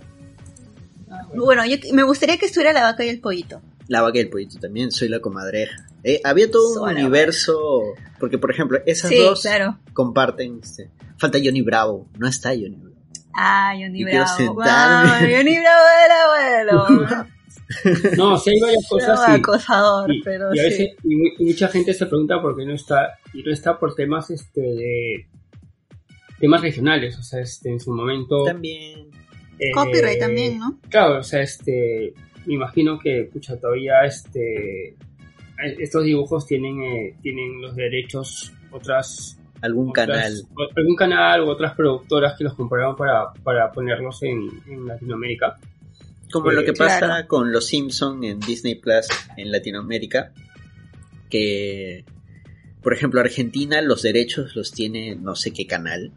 Bueno, 1.35 1.65
yo, 1.67 1.77
me 1.93 2.03
gustaría 2.03 2.37
que 2.39 2.47
estuviera 2.47 2.73
la 2.73 2.83
vaca 2.83 3.05
y 3.05 3.09
el 3.09 3.21
pollito. 3.21 3.61
La 3.89 4.01
vaca 4.03 4.19
y 4.19 4.21
el 4.23 4.31
pollito 4.31 4.59
también. 4.59 4.91
Soy 4.93 5.09
la 5.09 5.21
comadreja. 5.21 5.87
Eh, 6.05 6.21
había 6.25 6.51
todo 6.51 6.83
un 6.85 6.91
universo... 6.91 7.81
Porque, 8.19 8.39
por 8.39 8.51
ejemplo, 8.51 8.79
esas 8.87 9.11
Sí, 9.11 9.19
dos 9.19 9.43
claro. 9.43 9.79
comparten... 9.93 10.61
este, 10.63 10.91
falta 11.19 11.39
Johnny 11.43 11.63
Bravo. 11.63 12.09
No 12.19 12.29
está 12.29 12.51
Johnny 12.51 12.77
Bravo. 12.77 12.97
Ah, 13.35 13.73
Johnny 13.75 14.05
quiero 14.05 14.25
Bravo. 14.25 14.37
sentarme. 14.37 15.27
Wow, 15.27 15.37
Johnny 15.37 15.59
Bravo 15.59 15.85
del 16.67 16.79
abuelo. 16.79 17.27
no, 18.17 18.39
sí 18.39 18.51
hay 18.51 18.61
varias 18.61 18.87
cosas 18.89 19.21
y- 19.29 19.33
acosador, 19.33 20.13
y, 20.15 20.23
pero 20.23 20.55
y 20.55 20.59
a 20.59 20.63
sí. 20.65 20.69
veces 20.69 20.89
y 21.05 21.17
mu- 21.17 21.31
y 21.39 21.45
mucha 21.47 21.69
gente 21.69 21.95
se 21.95 22.05
pregunta 22.07 22.41
por 22.43 22.55
qué 22.55 22.67
no 22.67 22.75
está 22.75 23.19
y 23.33 23.43
no 23.43 23.51
está 23.51 23.79
por 23.79 23.95
temas 23.95 24.29
este 24.31 24.61
de 24.61 25.27
temas 26.39 26.61
regionales 26.61 27.17
o 27.19 27.23
sea 27.23 27.41
este 27.41 27.71
en 27.71 27.81
su 27.81 27.93
momento 27.95 28.45
También... 28.45 29.09
Eh, 29.69 29.71
Copyright 29.73 30.19
también, 30.19 30.59
¿no? 30.59 30.79
Claro, 30.89 31.19
o 31.21 31.23
sea, 31.23 31.43
este, 31.43 32.15
me 32.47 32.55
imagino 32.55 32.99
que, 32.99 33.29
pucha, 33.33 33.59
todavía 33.59 34.05
este, 34.05 34.97
estos 35.79 36.05
dibujos 36.05 36.47
tienen, 36.47 36.83
eh, 36.83 37.15
tienen 37.23 37.61
los 37.61 37.75
derechos 37.77 38.53
otras 38.71 39.39
Algún 39.61 39.91
otras- 39.91 40.07
canal. 40.09 40.33
o- 40.57 40.69
algún 40.79 40.97
canal 40.97 41.43
u 41.43 41.49
otras 41.51 41.75
productoras 41.77 42.37
que 42.37 42.45
los 42.45 42.55
compraron 42.55 42.97
para, 42.97 43.33
para 43.45 43.71
ponerlos 43.71 44.23
en, 44.23 44.49
en 44.69 44.87
Latinoamérica. 44.87 45.59
Como 46.33 46.51
Eh, 46.51 46.55
lo 46.55 46.65
que 46.65 46.73
pasa 46.73 46.99
claro. 46.99 47.29
con 47.29 47.53
Los 47.53 47.67
Simpson 47.67 48.25
en 48.25 48.41
Disney 48.41 48.75
Plus 48.77 49.07
en 49.37 49.53
Latinoamérica, 49.53 50.33
que 51.31 52.05
por 52.83 52.93
ejemplo 52.95 53.21
Argentina 53.21 53.81
los 53.83 54.03
derechos 54.03 54.57
los 54.57 54.73
tiene 54.73 55.15
no 55.15 55.37
sé 55.37 55.53
qué 55.53 55.67
canal 55.67 56.11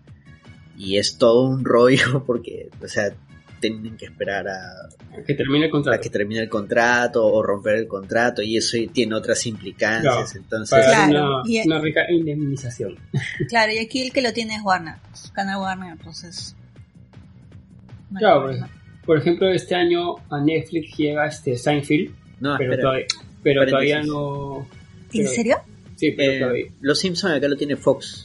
y 0.77 0.97
es 0.97 1.17
todo 1.17 1.43
un 1.43 1.63
rollo 1.63 2.23
porque, 2.25 2.69
o 2.83 2.87
sea, 2.87 3.15
tienen 3.59 3.97
que 3.97 4.05
esperar 4.05 4.47
a, 4.47 4.89
Que 5.25 5.33
termine 5.33 5.65
el 5.65 5.69
a 5.69 5.71
contrato. 5.71 6.01
que 6.01 6.09
termine 6.09 6.41
el 6.41 6.49
contrato 6.49 7.25
o 7.25 7.41
romper 7.43 7.75
el 7.75 7.87
contrato 7.87 8.41
y 8.41 8.57
eso 8.57 8.77
tiene 8.93 9.15
otras 9.15 9.45
implicancias, 9.45 10.13
Claro. 10.13 10.29
entonces 10.43 10.85
Claro, 10.85 11.09
una, 11.41 11.41
y- 11.49 11.65
una 11.67 11.79
rica 11.79 12.01
indemnización. 12.11 12.95
Claro, 13.49 13.71
y 13.73 13.77
aquí 13.79 14.01
el 14.01 14.11
que 14.11 14.21
lo 14.21 14.33
tiene 14.33 14.55
es 14.55 14.61
Warner, 14.63 14.95
canal 15.33 15.61
Warner, 15.61 15.91
entonces. 15.93 16.55
no 18.11 18.19
Claro. 18.19 18.51
Por 19.05 19.17
ejemplo, 19.19 19.47
este 19.49 19.75
año 19.75 20.15
a 20.31 20.39
Netflix 20.41 20.97
llega 20.97 21.27
este 21.27 21.55
Seinfeld, 21.57 22.11
no, 22.39 22.55
pero, 22.57 22.71
espera. 22.71 22.81
todavía, 22.81 23.05
pero 23.43 23.65
todavía 23.67 24.01
no... 24.03 24.67
¿En 25.13 25.27
serio? 25.27 25.57
Sí, 25.95 26.11
pero 26.11 26.31
Eh, 26.31 26.39
todavía... 26.39 26.65
Los 26.81 26.99
Simpson 26.99 27.31
acá 27.31 27.47
lo 27.47 27.55
tiene 27.55 27.75
Fox. 27.75 28.24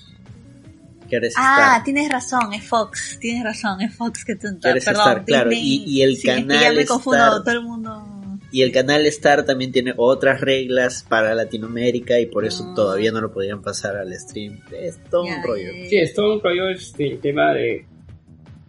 Que 1.10 1.16
ahora 1.16 1.26
es 1.28 1.34
Ah, 1.36 1.56
Star. 1.72 1.84
tienes 1.84 2.08
razón, 2.10 2.52
es 2.54 2.64
Fox, 2.64 3.18
tienes 3.20 3.44
razón, 3.44 3.80
es 3.82 3.94
Fox 3.94 4.24
que 4.24 4.36
tú 4.36 4.46
Quieres 4.62 4.84
Perdón, 4.84 5.00
estar, 5.08 5.24
claro, 5.24 5.50
y- 5.52 5.84
y 5.86 6.02
el 6.02 6.16
sí, 6.16 6.28
es 6.30 6.36
que 6.36 6.40
canal 6.46 6.60
ya 6.62 6.72
me 6.72 6.86
confundo, 6.86 7.18
Star- 7.18 7.42
todo 7.44 7.52
el 7.52 7.62
mundo. 7.62 8.06
Y 8.52 8.62
el 8.62 8.72
canal 8.72 9.04
Star 9.06 9.44
también 9.44 9.70
tiene 9.70 9.92
otras 9.96 10.40
reglas 10.40 11.04
para 11.08 11.34
Latinoamérica 11.34 12.18
y 12.18 12.26
por 12.26 12.44
eso 12.44 12.64
Ah. 12.68 12.74
todavía 12.74 13.12
no 13.12 13.20
lo 13.20 13.32
podían 13.32 13.60
pasar 13.62 13.96
al 13.96 14.12
stream. 14.18 14.58
Es 14.72 14.98
todo 15.10 15.24
Ya, 15.26 15.36
un 15.36 15.42
rollo. 15.44 15.72
ya. 15.72 15.88
Sí, 15.88 15.96
es 15.98 16.14
todo 16.14 16.34
un 16.34 16.40
rollo 16.42 16.68
este, 16.70 17.06
el 17.08 17.20
tema 17.20 17.52
de 17.52 17.86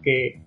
que, 0.04 0.41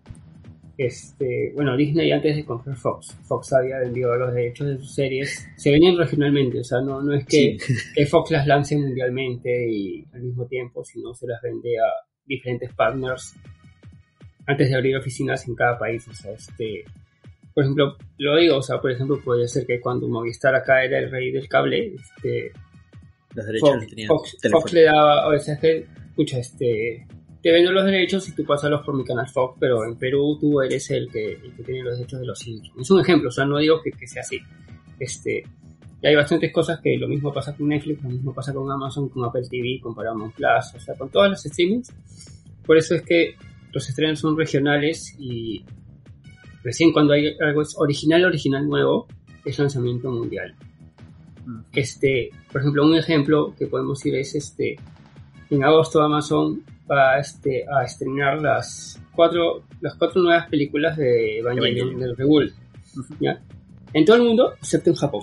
este, 0.76 1.52
bueno, 1.54 1.76
Disney 1.76 2.10
antes 2.10 2.36
de 2.36 2.44
comprar 2.44 2.76
Fox, 2.76 3.16
Fox 3.22 3.52
había 3.52 3.78
vendido 3.78 4.14
los 4.16 4.34
derechos 4.34 4.66
de 4.68 4.76
sus 4.78 4.94
series, 4.94 5.46
se 5.56 5.70
venían 5.70 5.96
regionalmente, 5.96 6.60
o 6.60 6.64
sea, 6.64 6.80
no, 6.80 7.00
no 7.00 7.14
es 7.14 7.24
que, 7.26 7.56
Sí. 7.58 7.74
que 7.94 8.06
Fox 8.06 8.30
las 8.30 8.46
lance 8.46 8.76
mundialmente 8.76 9.70
y 9.70 10.04
al 10.12 10.22
mismo 10.22 10.46
tiempo, 10.46 10.84
sino 10.84 11.14
se 11.14 11.26
las 11.26 11.40
vende 11.42 11.78
a 11.78 11.88
diferentes 12.26 12.72
partners 12.74 13.34
antes 14.46 14.68
de 14.68 14.74
abrir 14.74 14.96
oficinas 14.96 15.46
en 15.48 15.54
cada 15.54 15.78
país, 15.78 16.06
o 16.08 16.14
sea, 16.14 16.32
este... 16.32 16.84
Por 17.54 17.62
ejemplo, 17.62 17.96
lo 18.18 18.36
digo, 18.36 18.56
o 18.56 18.62
sea, 18.62 18.80
por 18.80 18.90
ejemplo, 18.90 19.20
puede 19.24 19.46
ser 19.46 19.64
que 19.64 19.78
cuando 19.80 20.08
Movistar 20.08 20.56
acá 20.56 20.82
era 20.82 20.98
el 20.98 21.08
rey 21.08 21.30
del 21.30 21.48
cable, 21.48 21.94
este, 21.94 22.50
Los 23.32 23.46
derechos 23.46 23.86
Fox, 24.50 24.72
le 24.72 24.82
daba, 24.82 25.28
o 25.28 25.38
sea, 25.38 25.54
es 25.54 25.60
que, 25.60 25.86
escucha, 26.08 26.38
este, 26.40 27.06
te 27.44 27.52
vendo 27.52 27.72
los 27.72 27.84
derechos 27.84 28.26
y 28.26 28.32
tú 28.32 28.42
pásalos 28.46 28.80
por 28.86 28.96
mi 28.96 29.04
canal 29.04 29.28
Fox, 29.28 29.58
pero 29.60 29.84
en 29.84 29.96
Perú 29.96 30.38
tú 30.40 30.62
eres 30.62 30.90
el 30.90 31.10
que, 31.10 31.34
el 31.34 31.54
que 31.54 31.62
tiene 31.62 31.82
los 31.82 31.98
derechos 31.98 32.20
de 32.20 32.26
los 32.26 32.38
Simpsons. 32.38 32.80
Es 32.80 32.90
un 32.90 33.02
ejemplo, 33.02 33.28
o 33.28 33.30
sea, 33.30 33.44
no 33.44 33.58
digo 33.58 33.82
que, 33.82 33.90
que 33.90 34.06
sea 34.06 34.22
así. 34.22 34.40
Este, 34.98 35.42
y 36.02 36.06
hay 36.06 36.16
bastantes 36.16 36.50
cosas 36.50 36.80
que 36.80 36.96
lo 36.96 37.06
mismo 37.06 37.34
pasa 37.34 37.54
con 37.54 37.68
Netflix, 37.68 38.02
lo 38.02 38.08
mismo 38.08 38.32
pasa 38.32 38.54
con 38.54 38.72
Amazon, 38.72 39.10
con 39.10 39.26
Apple 39.26 39.42
TV, 39.50 39.78
con 39.82 39.94
Paramount 39.94 40.34
Plus, 40.34 40.74
o 40.74 40.80
sea, 40.80 40.94
con 40.94 41.10
todas 41.10 41.32
las 41.32 41.42
streamings. 41.42 41.92
Por 42.64 42.78
eso 42.78 42.94
es 42.94 43.02
que 43.02 43.34
los 43.72 43.86
estrenos 43.90 44.20
son 44.20 44.38
regionales 44.38 45.14
y 45.18 45.66
recién 46.62 46.94
cuando 46.94 47.12
hay 47.12 47.36
algo 47.46 47.60
es 47.60 47.74
original, 47.76 48.24
original 48.24 48.66
nuevo, 48.66 49.06
es 49.44 49.58
lanzamiento 49.58 50.10
mundial. 50.10 50.54
Mm. 51.44 51.60
Este, 51.74 52.30
por 52.50 52.62
ejemplo, 52.62 52.86
un 52.86 52.96
ejemplo 52.96 53.54
que 53.58 53.66
podemos 53.66 53.98
decir 53.98 54.14
es 54.14 54.34
este, 54.34 54.76
en 55.50 55.62
agosto 55.62 56.00
Amazon 56.00 56.64
va 56.90 57.18
este, 57.18 57.64
a 57.68 57.84
estrenar 57.84 58.40
las 58.40 59.00
cuatro, 59.14 59.64
las 59.80 59.94
cuatro 59.94 60.20
nuevas 60.22 60.48
películas 60.48 60.96
de 60.96 61.38
Evangelion 61.38 61.98
del 61.98 62.16
Rebull, 62.16 62.52
Ujú. 62.98 63.14
¿ya? 63.20 63.40
En 63.92 64.04
todo 64.04 64.16
el 64.16 64.22
mundo, 64.22 64.54
excepto 64.54 64.90
en 64.90 64.96
Japón. 64.96 65.22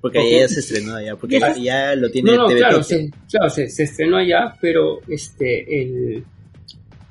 Porque 0.00 0.18
Ok. 0.18 0.24
ya 0.40 0.48
se 0.48 0.60
estrenó 0.60 1.00
ya, 1.00 1.16
porque 1.16 1.40
Ya. 1.40 1.56
ya 1.56 1.94
lo 1.96 2.08
tiene 2.10 2.30
No, 2.32 2.42
no, 2.42 2.46
TV 2.46 2.60
claro, 2.60 2.82
se, 2.84 3.10
claro 3.30 3.50
se, 3.50 3.68
se 3.68 3.82
estrenó 3.82 4.16
allá, 4.18 4.54
pero 4.60 5.00
este, 5.08 5.82
el, 5.82 6.24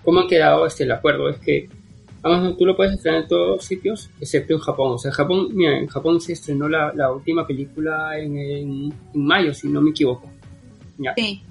¿cómo 0.03 0.21
ha 0.21 0.27
quedado 0.27 0.65
este, 0.65 0.83
el 0.85 0.91
acuerdo? 0.91 1.29
Es 1.29 1.37
que 1.39 1.67
Amazon 2.23 2.57
tú 2.57 2.65
lo 2.65 2.75
puedes 2.77 2.93
estrenar 2.93 3.23
en 3.23 3.27
todos 3.27 3.65
sitios, 3.65 4.09
excepto 4.21 4.53
en 4.53 4.59
Japón. 4.59 4.93
O 4.93 4.97
sea, 4.97 5.09
en 5.09 5.15
Japón, 5.15 5.49
mira, 5.53 5.77
en 5.77 5.87
Japón 5.87 6.21
se 6.21 6.33
estrenó 6.33 6.69
la, 6.69 6.93
la 6.95 7.11
última 7.11 7.45
película 7.45 8.17
en, 8.17 8.37
en- 8.37 8.93
en 9.13 9.25
mayo, 9.25 9.53
si 9.53 9.67
no 9.67 9.81
me 9.81 9.89
equivoco. 9.91 10.29
¿ya? 10.97 11.13
Sí. 11.17 11.41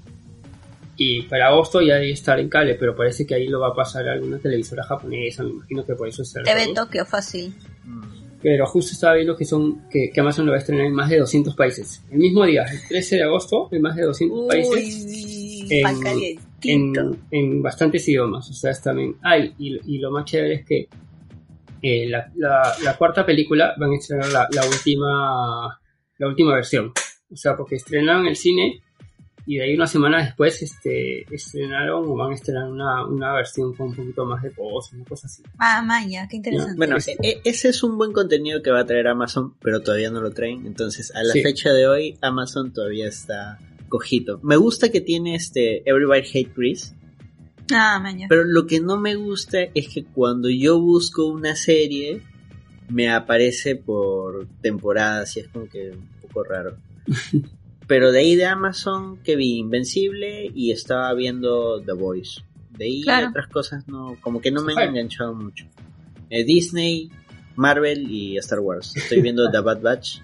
Y 0.99 1.21
para 1.23 1.47
agosto 1.49 1.79
ya 1.81 1.95
debe 1.95 2.11
estar 2.11 2.39
en 2.39 2.49
cable, 2.49 2.73
pero 2.75 2.95
parece 2.95 3.25
que 3.25 3.35
ahí 3.35 3.47
lo 3.47 3.59
va 3.59 3.67
a 3.69 3.73
pasar 3.75 4.07
a 4.09 4.13
alguna 4.13 4.39
televisora 4.39 4.83
japonesa, 4.83 5.43
me 5.43 5.51
imagino 5.51 5.85
que 5.85 5.93
por 5.93 6.07
eso 6.07 6.23
está 6.23 6.41
TV 6.43 6.73
Tokio, 6.73 7.05
fácil. 7.05 7.53
Pero 8.41 8.65
justo 8.67 8.91
estaba 8.93 9.15
viendo 9.15 9.35
que 9.35 9.45
son 9.45 9.87
que, 9.89 10.09
que 10.13 10.19
Amazon 10.21 10.45
lo 10.45 10.51
va 10.51 10.57
a 10.57 10.59
estrenar 10.59 10.85
en 10.85 10.93
más 10.93 11.09
de 11.09 11.19
200 11.19 11.55
países. 11.55 12.03
El 12.11 12.19
mismo 12.19 12.45
día, 12.45 12.63
el 12.63 12.79
13 12.87 13.15
de 13.17 13.23
agosto, 13.23 13.67
en 13.71 13.81
más 13.81 13.95
de 13.95 14.03
200 14.03 14.47
países. 14.47 15.05
Uy, 15.05 15.67
en- 15.69 15.83
pan 15.83 15.95
en, 15.95 16.01
calientito. 16.93 17.17
en 17.31 17.61
bastantes 17.61 18.07
idiomas. 18.07 18.49
O 18.49 18.53
sea, 18.53 18.71
es 18.71 18.81
también 18.81 19.15
hay. 19.23 19.53
Y, 19.57 19.95
y 19.95 19.97
lo 19.99 20.11
más 20.11 20.25
chévere 20.25 20.53
es 20.55 20.65
que 20.65 20.87
eh, 21.81 22.07
la, 22.09 22.31
la- 22.35 22.75
la 22.83 22.95
cuarta 22.97 23.25
película 23.25 23.73
van 23.77 23.91
a 23.91 23.95
estrenar 23.95 24.29
la, 24.29 24.47
la 24.51 24.65
última 24.65 25.79
la 26.19 26.27
última 26.27 26.53
versión. 26.55 26.91
O 27.31 27.35
sea, 27.35 27.55
porque 27.57 27.75
estrenaron 27.75 28.25
el 28.27 28.35
cine 28.35 28.81
y 29.47 29.55
de 29.55 29.63
ahí 29.63 29.73
una 29.75 29.87
semana 29.87 30.23
después 30.23 30.61
este, 30.61 31.21
estrenaron 31.33 32.03
o 32.05 32.15
van 32.15 32.31
a 32.31 32.35
estrenar 32.35 32.65
una, 32.69 33.05
una 33.07 33.33
versión 33.33 33.73
con 33.73 33.87
un 33.87 33.95
poquito 33.95 34.25
más 34.25 34.43
de 34.43 34.49
voz, 34.49 34.91
una 34.93 35.05
cosa 35.05 35.25
así. 35.27 35.41
Ah, 35.57 35.81
Maya, 35.81 36.27
qué 36.29 36.35
interesante. 36.35 36.75
Bueno, 36.77 36.97
Este- 36.97 37.15
e- 37.23 37.41
ese 37.45 37.69
es 37.69 37.81
un 37.81 37.97
buen 37.97 38.11
contenido 38.11 38.61
que 38.61 38.69
va 38.71 38.81
a 38.81 38.85
traer 38.85 39.07
Amazon, 39.07 39.55
pero 39.61 39.81
todavía 39.81 40.11
no 40.11 40.19
lo 40.21 40.31
traen. 40.31 40.65
Entonces, 40.67 41.15
a 41.15 41.23
la 41.23 41.31
Sí. 41.33 41.41
fecha 41.41 41.71
de 41.71 41.87
hoy, 41.87 42.17
Amazon 42.21 42.73
todavía 42.73 43.07
está 43.07 43.57
cojito. 43.89 44.39
Me 44.43 44.57
gusta 44.57 44.89
que 44.89 44.99
tiene 45.01 45.33
este 45.35 45.89
Everybody 45.89 46.21
Hate 46.33 46.51
Chris, 46.53 46.93
Ah, 47.73 47.99
Maya. 48.01 48.25
pero 48.27 48.43
lo 48.43 48.67
que 48.67 48.81
no 48.81 48.97
me 48.97 49.15
gusta 49.15 49.59
es 49.73 49.87
que 49.87 50.03
cuando 50.03 50.49
yo 50.49 50.79
busco 50.81 51.25
una 51.25 51.55
serie, 51.55 52.21
me 52.89 53.09
aparece 53.09 53.75
por 53.77 54.45
temporadas 54.61 55.35
y 55.37 55.39
es 55.41 55.47
como 55.47 55.67
que 55.69 55.91
un 55.91 56.07
poco 56.21 56.43
raro. 56.43 56.77
Pero 57.87 58.11
de 58.11 58.19
ahí 58.19 58.35
de 58.35 58.45
Amazon 58.45 59.17
que 59.23 59.35
vi 59.35 59.57
Invencible 59.59 60.51
y 60.53 60.71
estaba 60.71 61.13
viendo 61.13 61.81
The 61.81 61.93
Voice. 61.93 62.41
De 62.77 62.85
ahí 62.85 63.01
Claro. 63.03 63.29
otras 63.29 63.47
cosas 63.47 63.87
no, 63.87 64.17
como 64.21 64.41
que 64.41 64.51
no 64.51 64.61
me 64.63 64.73
han 64.73 64.89
enganchado 64.89 65.33
mucho. 65.33 65.65
Eh, 66.29 66.43
Disney, 66.43 67.09
Marvel 67.55 68.11
y 68.11 68.37
Star 68.37 68.59
Wars. 68.59 68.95
Estoy 68.95 69.21
viendo 69.21 69.49
The 69.51 69.59
Bad 69.61 69.81
Batch. 69.81 70.19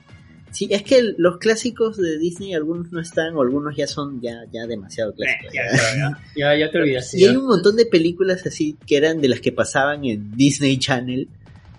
Sí, 0.52 0.68
es 0.70 0.84
que 0.84 1.02
los 1.18 1.38
clásicos 1.40 1.98
de 1.98 2.20
Disney 2.20 2.54
algunos 2.54 2.92
no 2.92 3.00
están 3.00 3.34
o 3.36 3.42
algunos 3.42 3.76
ya 3.76 3.88
son 3.88 4.22
ya, 4.22 4.44
ya 4.52 4.68
demasiado 4.68 5.12
Eh, 5.12 5.16
clásicos. 5.16 5.54
ya, 5.54 5.62
ya. 5.72 5.96
ya, 5.96 6.20
ya, 6.36 6.60
ya 6.66 6.72
te 6.72 6.78
olvidaste. 6.82 7.20
Y 7.20 7.26
hay 7.26 7.36
un 7.36 7.48
montón 7.48 7.76
de 7.76 7.86
películas 7.88 8.46
así 8.46 8.78
que 8.86 8.98
eran 8.98 9.20
de 9.20 9.30
las 9.30 9.40
que 9.40 9.52
pasaban 9.52 10.06
en 10.06 10.36
Disney 10.38 10.78
Channel, 10.78 11.28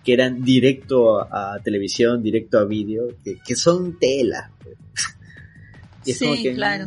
que 0.02 0.12
eran 0.12 0.42
directo 0.42 1.20
a, 1.20 1.54
a 1.54 1.62
televisión, 1.62 2.20
directo 2.22 2.58
a 2.58 2.64
vídeo, 2.64 3.08
que, 3.22 3.36
que 3.46 3.54
son 3.54 3.96
tela. 3.98 4.50
Y 6.04 6.10
es 6.12 6.18
Sí, 6.18 6.24
como 6.26 6.42
que, 6.42 6.54
claro. 6.54 6.86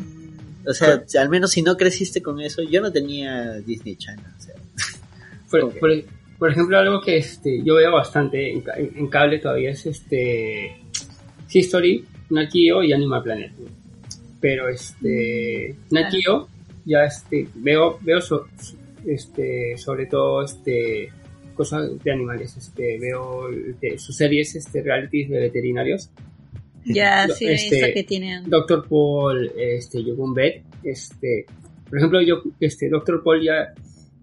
O 0.65 0.73
sea, 0.73 1.01
al 1.19 1.29
menos 1.29 1.51
si 1.51 1.61
no 1.61 1.77
creciste 1.77 2.21
con 2.21 2.41
eso, 2.41 2.61
yo 2.61 2.81
no 2.81 2.91
tenía 2.91 3.53
Disney 3.59 3.95
Channel. 3.95 4.25
o 4.37 4.41
sea, 4.41 4.55
Por, 5.51 5.63
Ok. 5.63 5.79
por- 5.79 6.03
por 6.37 6.51
ejemplo, 6.51 6.77
algo 6.77 7.01
que 7.01 7.17
este, 7.17 7.63
yo 7.63 7.75
veo 7.75 7.91
bastante 7.93 8.51
en, 8.51 8.61
ca- 8.61 8.75
en 8.77 9.07
cable 9.07 9.39
todavía 9.39 9.71
es 9.71 9.85
este 9.87 10.75
History, 11.51 12.05
Nat 12.29 12.51
Geo 12.51 12.83
y 12.83 12.93
Animal 12.93 13.23
Planet. 13.23 13.51
Pero 14.39 14.69
este 14.69 15.75
Nat 15.89 16.09
Claro. 16.11 16.17
Geo 16.21 16.49
ya 16.85 17.03
este 17.05 17.47
veo 17.55 17.97
veo 18.01 18.21
so- 18.21 18.47
este 19.05 19.77
sobre 19.77 20.05
todo 20.05 20.43
este 20.43 21.11
cosas 21.55 21.89
de 22.03 22.11
animales, 22.11 22.55
este 22.55 22.99
veo 22.99 23.47
de- 23.81 23.97
sus 23.97 24.15
series 24.15 24.55
este 24.55 24.83
realities 24.83 25.29
de 25.29 25.39
veterinarios. 25.39 26.09
Ya, 26.87 27.27
sí, 27.37 27.47
este, 27.47 27.93
que 27.93 28.03
tienen. 28.03 28.49
Doctor 28.49 28.87
Paul, 28.87 29.51
este, 29.57 30.03
Yogun 30.03 30.33
Bet, 30.33 30.63
este, 30.83 31.45
por 31.89 31.97
ejemplo, 31.97 32.21
yo, 32.21 32.41
este, 32.59 32.89
Doctor 32.89 33.23
Paul 33.23 33.43
ya, 33.43 33.73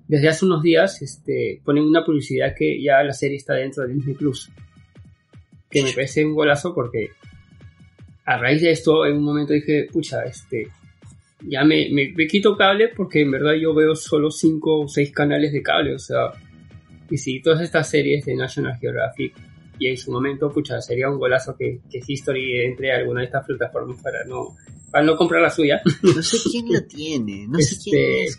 desde 0.09 0.29
hace 0.29 0.45
unos 0.45 0.63
días, 0.63 1.01
este, 1.03 1.61
ponen 1.65 1.85
una 1.85 2.05
publicidad 2.05 2.55
que 2.57 2.83
ya 2.83 3.03
la 3.03 3.13
serie 3.13 3.37
está 3.37 3.55
dentro 3.55 3.87
de 3.87 3.95
Disney 3.95 4.15
Plus. 4.15 4.51
Que 5.71 5.83
me 5.83 5.93
parece 5.93 6.25
un 6.25 6.35
golazo 6.35 6.75
porque 6.75 7.11
a 8.25 8.39
raíz 8.39 8.63
de 8.63 8.71
esto, 8.71 9.05
en 9.07 9.17
un 9.17 9.25
momento 9.25 9.53
dije, 9.53 9.89
pucha, 9.93 10.25
este, 10.25 10.69
ya 11.41 11.65
me, 11.65 11.91
me, 11.91 12.13
me 12.15 12.27
quito 12.27 12.57
cable 12.57 12.89
porque 12.89 13.23
en 13.23 13.31
verdad 13.31 13.55
yo 13.55 13.75
veo 13.75 13.95
solo 13.95 14.31
cinco 14.31 14.81
o 14.81 14.89
seis 14.89 15.11
canales 15.11 15.53
de 15.53 15.63
cable, 15.63 15.95
o 15.95 15.99
sea, 15.99 16.33
Y 17.11 17.19
sí, 17.19 17.41
todas 17.43 17.61
estas 17.61 17.89
series 17.91 18.25
de 18.25 18.35
National 18.35 18.79
Geographic 18.79 19.35
y 19.79 19.89
en 19.89 19.97
su 19.97 20.11
momento, 20.13 20.51
pucha, 20.53 20.81
sería 20.81 21.09
un 21.11 21.19
golazo 21.19 21.57
que, 21.57 21.81
que 21.91 22.01
History 22.07 22.65
entre 22.65 22.93
a 22.93 22.97
alguna 22.99 23.21
de 23.21 23.27
estas 23.27 23.45
plataformas 23.47 24.01
para 24.03 24.25
no, 24.25 24.57
para 24.91 25.05
no 25.05 25.17
comprar 25.17 25.43
la 25.43 25.51
suya. 25.51 25.81
No 26.03 26.23
sé 26.23 26.39
quién 26.51 26.73
lo 26.73 26.83
tiene, 26.85 27.47
no 27.49 27.59
sé 27.59 27.77
quién 27.83 27.97
Este, 27.97 28.25
es. 28.25 28.39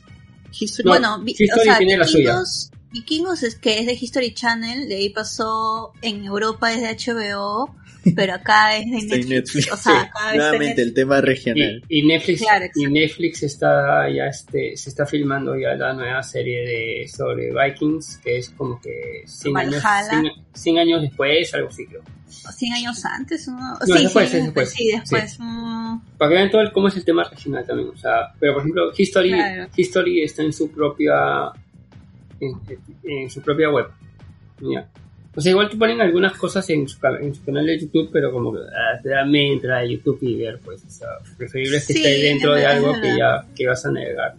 History- 0.60 0.88
bueno, 0.88 1.20
vi- 1.22 1.32
History 1.38 1.60
o 1.62 1.64
sea, 1.64 1.78
tiene 1.78 1.98
la 1.98 2.06
suya. 2.08 2.30
Vikingos, 2.32 2.72
Vikingos 2.92 3.44
es 3.44 3.56
que 3.56 3.80
es 3.80 3.86
de 3.86 3.94
History 3.94 4.34
Channel, 4.34 4.88
de 4.88 4.96
ahí 4.96 5.10
pasó 5.10 5.92
en 6.02 6.24
Europa 6.24 6.72
es 6.74 6.82
de 6.82 6.88
HBO, 7.14 7.76
pero 8.16 8.34
acá 8.34 8.78
es 8.78 8.86
de 8.86 8.92
Netflix. 9.02 9.28
Netflix. 9.30 9.72
O 9.72 9.78
sea, 9.78 10.02
acá 10.02 10.32
en 10.32 10.38
Nuevamente 10.38 10.82
el 10.82 10.94
tema 10.94 11.22
regional. 11.22 11.84
Y, 11.88 12.00
y 12.00 12.06
Netflix, 12.08 12.42
Claro, 12.42 12.66
y 12.66 12.68
exacto. 12.68 12.90
Netflix 12.92 13.44
está 13.44 14.10
ya 14.10 14.26
este, 14.28 14.76
se 14.78 14.90
está 14.90 15.06
filmando 15.06 15.56
ya 15.58 15.76
la 15.76 15.94
nueva 15.94 16.22
serie 16.24 16.62
de 16.66 17.08
sobre 17.08 17.52
Vikings, 17.52 18.18
que 18.24 18.38
es 18.38 18.50
como 18.52 18.80
que 18.82 19.24
100 19.26 19.58
años, 19.58 19.84
Valhalla. 19.84 20.10
100, 20.22 20.32
100 20.54 20.78
años 20.80 21.02
después, 21.02 21.54
algo 21.54 21.70
así 21.70 21.86
creo. 21.88 22.02
100 22.28 22.74
años 22.74 23.06
antes, 23.06 23.48
¿no? 23.48 23.58
No, 23.58 23.78
sí, 23.86 24.04
después, 24.04 24.30
sí, 24.30 24.38
es 24.38 24.44
después. 24.44 24.70
Sí, 24.72 24.92
después. 24.92 25.38
mm, 25.40 25.98
Para 26.18 26.30
que 26.30 26.36
vean 26.36 26.52
todo 26.52 26.62
el- 26.62 26.72
cómo 26.72 26.88
es 26.90 26.96
el 26.98 27.06
tema 27.06 27.24
regional 27.24 27.66
también. 27.66 27.90
O 27.90 27.98
sea, 27.98 28.34
pero 28.40 28.54
por 28.54 28.62
ejemplo, 28.62 28.92
History, 28.96 29.30
Claro. 29.32 29.70
History 29.76 30.24
está 30.24 30.44
en 30.44 30.54
su 30.54 30.70
propia 30.72 31.52
en, 32.40 32.52
en 33.04 33.30
su 33.30 33.42
propia 33.42 33.70
web. 33.70 33.88
Ya. 34.62 34.88
O 35.36 35.42
sea, 35.42 35.52
igual 35.52 35.70
te 35.70 35.76
ponen 35.76 36.00
algunas 36.00 36.38
cosas 36.38 36.70
en 36.70 36.88
su, 36.88 36.98
en 37.20 37.36
su 37.36 37.44
canal 37.44 37.66
de 37.66 37.80
YouTube, 37.80 38.10
pero 38.12 38.32
como 38.32 38.54
que 38.54 38.60
ah, 38.60 39.00
te 39.04 39.10
da 39.10 39.26
media 39.26 39.54
entrada 39.54 39.82
de 39.82 39.92
YouTube 39.92 40.20
y 40.22 40.38
ver, 40.38 40.60
pues, 40.64 40.84
o 40.86 40.90
sea, 40.90 41.08
preferible 41.38 41.78
es 41.78 41.88
que 41.88 41.94
Sí, 41.94 42.00
esté 42.00 42.24
dentro 42.24 42.54
de 42.54 42.66
algo 42.66 42.94
que 43.02 43.18
ya 43.18 43.46
que 43.56 43.68
vas 43.68 43.86
a 43.86 43.92
navegar. 43.92 44.36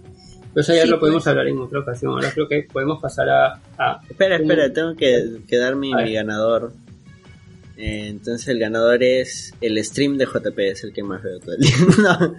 Pero 0.55 0.63
eso 0.63 0.75
ya 0.75 0.83
Sí, 0.85 0.89
lo 0.89 0.99
podemos 0.99 1.23
pues. 1.23 1.31
hablar 1.31 1.49
en 1.49 1.59
otra 1.59 1.81
ocasión. 1.81 2.13
Ahora 2.13 2.31
creo 2.33 2.49
que 2.49 2.63
podemos 2.73 3.01
pasar 3.01 3.29
a, 3.29 3.61
a 3.77 4.01
Espera, 4.09 4.37
espera, 4.37 4.73
tengo 4.73 4.95
que, 4.97 5.41
que 5.47 5.57
dar 5.59 5.75
A 5.75 5.77
mi 5.77 5.91
ganador. 6.15 6.73
Eh, 7.77 8.07
entonces 8.09 8.49
el 8.49 8.59
ganador 8.59 9.03
es 9.03 9.53
el 9.61 9.83
stream 9.85 10.17
de 10.17 10.25
JP, 10.25 10.59
es 10.61 10.83
el 10.85 10.95
que 10.95 11.03
más 11.03 11.23
veo 11.23 11.39
todo 11.41 11.55
el 11.57 11.61
día. 11.61 11.77
no, 11.99 12.37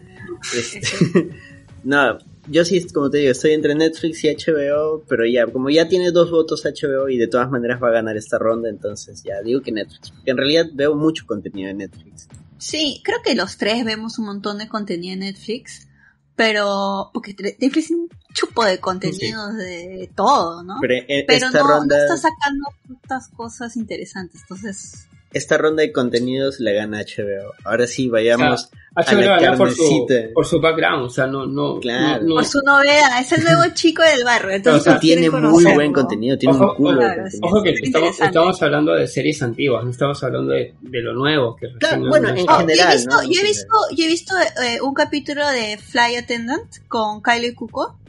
este, 0.55 1.29
no, 1.83 2.17
yo 2.49 2.65
sí, 2.65 2.85
como 2.89 3.09
te 3.09 3.19
digo, 3.19 3.31
estoy 3.31 3.51
entre 3.51 3.75
Netflix 3.75 4.23
y 4.23 4.29
HBO, 4.29 5.03
pero 5.07 5.25
ya, 5.25 5.47
como 5.47 5.69
ya 5.69 5.87
tiene 5.87 6.11
dos 6.11 6.31
votos 6.31 6.63
HBO 6.63 7.09
y 7.09 7.17
de 7.17 7.27
todas 7.27 7.49
maneras 7.49 7.81
va 7.81 7.89
a 7.89 7.91
ganar 7.91 8.17
esta 8.17 8.37
ronda, 8.37 8.69
entonces 8.69 9.23
ya 9.23 9.41
digo 9.41 9.61
que 9.61 9.71
Netflix, 9.71 10.11
porque 10.11 10.31
en 10.31 10.37
realidad 10.37 10.65
veo 10.73 10.95
mucho 10.95 11.25
contenido 11.25 11.69
en 11.69 11.77
Netflix. 11.77 12.27
Sí, 12.57 13.01
creo 13.03 13.19
que 13.23 13.35
los 13.35 13.57
tres 13.57 13.85
vemos 13.85 14.17
un 14.17 14.25
montón 14.25 14.57
de 14.57 14.67
contenido 14.67 15.13
en 15.13 15.19
Netflix, 15.19 15.87
pero 16.35 17.11
porque 17.13 17.35
Netflix 17.59 17.87
tiene 17.87 18.03
un 18.03 18.09
chupo 18.33 18.63
de 18.63 18.79
contenido 18.79 19.53
de 19.53 20.09
todo, 20.15 20.63
¿no? 20.63 20.77
Pero 20.81 20.93
en 21.07 21.25
Pero 21.25 21.47
esta 21.47 21.59
no, 21.59 21.67
no 21.67 21.73
ronda, 21.79 21.97
está 21.97 22.17
sacando 22.17 22.69
tantas 22.87 23.27
cosas 23.29 23.75
interesantes, 23.75 24.41
entonces 24.41 25.07
esta 25.33 25.57
ronda 25.57 25.81
de 25.83 25.91
contenidos 25.91 26.59
la 26.59 26.71
gana 26.71 27.01
HBO. 27.01 27.53
Ahora 27.65 27.85
sí, 27.85 28.07
vayamos 28.07 28.69
HBO 28.95 29.21
la 29.21 29.39
ganó 29.39 29.57
por 29.57 29.71
su, 29.71 29.77
carnecita. 30.07 30.33
por 30.33 30.45
su 30.47 30.59
background. 30.61 31.05
O 31.05 31.09
sea, 31.09 31.27
no, 31.27 31.45
no, 31.45 31.79
Claro. 31.79 32.23
no, 32.23 32.29
no- 32.29 32.35
por 32.35 32.45
su 32.45 32.59
novedad, 32.65 33.19
es 33.21 33.31
el 33.33 33.43
nuevo 33.43 33.61
chico 33.73 34.01
del 34.03 34.23
barrio, 34.23 34.51
entonces 34.51 34.81
O 34.81 34.83
sea, 34.91 34.99
tiene 34.99 35.29
muy 35.29 35.63
buen 35.73 35.93
contenido, 35.93 36.37
tiene 36.37 36.55
Ojo, 36.55 36.71
un 36.71 36.75
culo 36.77 36.97
claro, 36.99 37.23
de. 37.25 37.29
Ojo 37.41 37.61
que 37.63 37.69
Es 37.71 37.81
estamos, 38.21 38.61
hablando 38.63 38.93
de 38.95 39.05
series 39.07 39.41
antiguas, 39.43 39.83
no 39.83 39.91
estamos 39.91 40.23
hablando 40.23 40.53
de, 40.53 40.73
de 40.81 41.01
lo 41.01 41.13
nuevo. 41.13 41.55
Que 41.55 41.67
Claro, 41.77 42.07
bueno, 42.07 42.29
en. 42.29 42.39
Oh, 42.39 42.45
yo 42.45 42.53
he 42.55 42.59
general, 42.61 42.93
visto, 42.97 43.11
¿no? 43.15 43.23
yo 43.23 43.41
he 43.41 43.43
visto, 43.43 43.73
yo 43.95 44.03
he 44.03 44.07
visto 44.07 44.33
eh, 44.63 44.81
un 44.81 44.93
capítulo 44.93 45.47
de 45.49 45.77
Fly 45.77 46.15
Attendant 46.15 46.87
con 46.87 47.21
Kylie 47.21 47.53
Cuoco. 47.53 47.99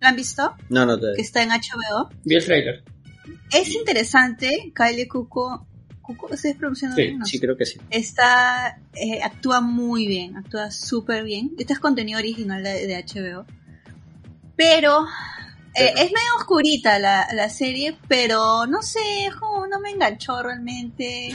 ¿Lo 0.00 0.08
han 0.08 0.16
visto? 0.16 0.52
No, 0.68 0.84
no, 0.84 0.96
Que 0.96 1.00
todavía. 1.00 1.22
está 1.22 1.42
en 1.42 1.48
HBO. 1.50 2.10
Vi 2.24 2.34
el 2.34 2.44
trailer. 2.44 2.82
Es 3.50 3.74
interesante, 3.74 4.72
Kylie 4.74 5.08
Cuoco. 6.06 6.20
¿Cuoco? 6.20 6.34
¿Estoy 6.34 6.54
pronunciando 6.54 6.96
Sí, 6.96 7.02
bien? 7.02 7.18
No 7.18 7.24
Sí, 7.26 7.38
sé. 7.38 7.44
creo 7.44 7.56
que 7.56 7.66
sí. 7.66 7.78
Está, 7.90 8.78
eh, 8.94 9.22
actúa 9.22 9.60
muy 9.60 10.06
bien, 10.06 10.36
actúa 10.36 10.70
súper 10.70 11.24
bien. 11.24 11.52
Este 11.58 11.72
es 11.72 11.78
contenido 11.78 12.18
original 12.18 12.62
de, 12.62 12.86
de 12.86 12.96
HBO. 13.04 13.44
Pero, 14.56 15.04
eh, 15.04 15.08
Pero- 15.74 15.88
es 15.98 16.04
medio 16.12 16.36
oscurita 16.38 16.98
la, 16.98 17.28
la 17.34 17.48
serie, 17.50 17.96
pero 18.08 18.66
no 18.66 18.80
sé, 18.82 19.26
es 19.26 19.34
como 19.36 19.66
no 19.66 19.80
me 19.80 19.90
enganchó 19.90 20.42
realmente. 20.42 21.32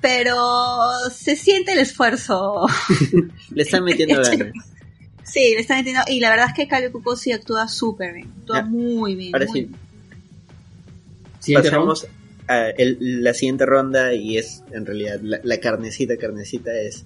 Pero 0.00 0.92
se 1.10 1.34
siente 1.36 1.72
el 1.72 1.78
esfuerzo. 1.80 2.66
Le 3.50 3.62
están 3.62 3.84
metiendo 3.84 4.14
ganas. 4.22 4.54
Sí, 5.24 5.54
le 5.54 5.60
están 5.60 5.78
metiendo. 5.78 6.02
Y 6.06 6.20
la 6.20 6.30
verdad 6.30 6.46
es 6.48 6.54
que 6.54 6.68
Kylie 6.68 6.92
Cuoco 6.92 7.16
sí 7.16 7.32
actúa 7.32 7.66
súper 7.66 8.12
bien. 8.14 8.28
Actúa 8.40 8.58
Ya. 8.58 8.64
muy 8.64 9.16
bien. 9.16 9.34
Ahora 9.34 9.46
muy 9.46 9.60
sí, 9.60 9.66
bien. 9.66 9.80
Siguiente 11.46 11.70
pasamos 11.70 12.06
a 12.48 12.68
el- 12.70 13.22
la 13.24 13.32
siguiente 13.34 13.64
ronda 13.66 14.12
y 14.14 14.36
es 14.38 14.62
en 14.72 14.84
realidad 14.86 15.18
la, 15.22 15.40
la 15.42 15.58
carnecita, 15.60 16.16
carnecita 16.16 16.72
es 16.78 17.04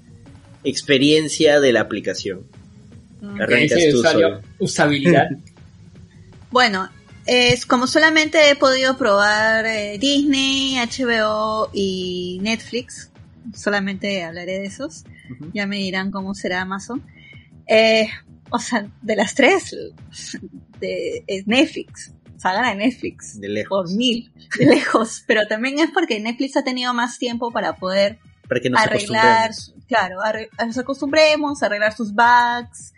experiencia 0.65 1.61
de 1.61 1.73
la 1.73 1.81
aplicación. 1.81 2.43
Mm. 3.21 3.41
Arrancas 3.41 3.77
Dice 3.79 3.91
tú 3.93 3.99
usuario, 3.99 4.29
solo. 4.29 4.41
usabilidad. 4.59 5.29
Bueno, 6.51 6.89
es 7.27 7.65
como 7.65 7.87
solamente 7.87 8.51
he 8.51 8.57
podido 8.57 8.97
probar 8.99 9.65
eh, 9.67 9.99
Disney, 10.01 10.75
HBO 10.79 11.71
y 11.73 12.41
Netflix, 12.43 13.09
solamente 13.55 14.25
hablaré 14.25 14.59
de 14.59 14.65
esos. 14.67 15.05
Ya 15.55 15.69
me 15.69 15.77
dirán 15.77 16.11
cómo 16.11 16.35
será 16.35 16.63
Amazon. 16.63 17.05
Eh, 17.69 18.09
o 18.51 18.59
sea, 18.59 18.85
de 19.01 19.15
las 19.15 19.37
tres, 19.37 19.77
de, 20.81 21.23
es 21.29 21.47
Netflix. 21.47 22.11
O 22.41 22.43
sea, 22.43 22.55
gana 22.55 22.75
Netflix. 22.75 23.39
De 23.39 23.51
lejos. 23.51 23.91
Por 23.91 23.97
mil, 23.99 24.33
de 24.59 24.65
lejos. 24.65 25.23
Pero 25.27 25.47
también 25.47 25.79
es 25.79 25.91
porque 25.91 26.19
Netflix 26.21 26.57
ha 26.57 26.65
tenido 26.65 26.95
más 26.95 27.19
tiempo 27.19 27.51
para 27.51 27.77
poder 27.77 28.19
Para 28.49 28.61
que 28.63 28.71
nos 28.71 28.81
arreglar, 28.81 29.51
claro, 29.87 30.21
arre- 30.23 30.49
nos 30.67 30.79
acostumbremos, 30.79 31.63
arreglar 31.63 31.93
sus 31.95 32.15
bugs, 32.15 32.95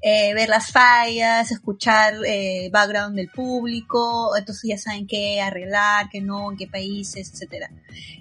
eh, 0.00 0.32
ver 0.32 0.48
las 0.48 0.72
fallas, 0.72 1.50
escuchar 1.50 2.14
eh, 2.26 2.70
background 2.72 3.16
del 3.16 3.28
público, 3.28 4.34
entonces 4.34 4.62
ya 4.66 4.78
saben 4.78 5.06
qué 5.06 5.42
arreglar, 5.42 6.08
qué 6.10 6.22
no, 6.22 6.50
en 6.50 6.56
qué 6.56 6.66
países, 6.66 7.30
etcétera. 7.30 7.70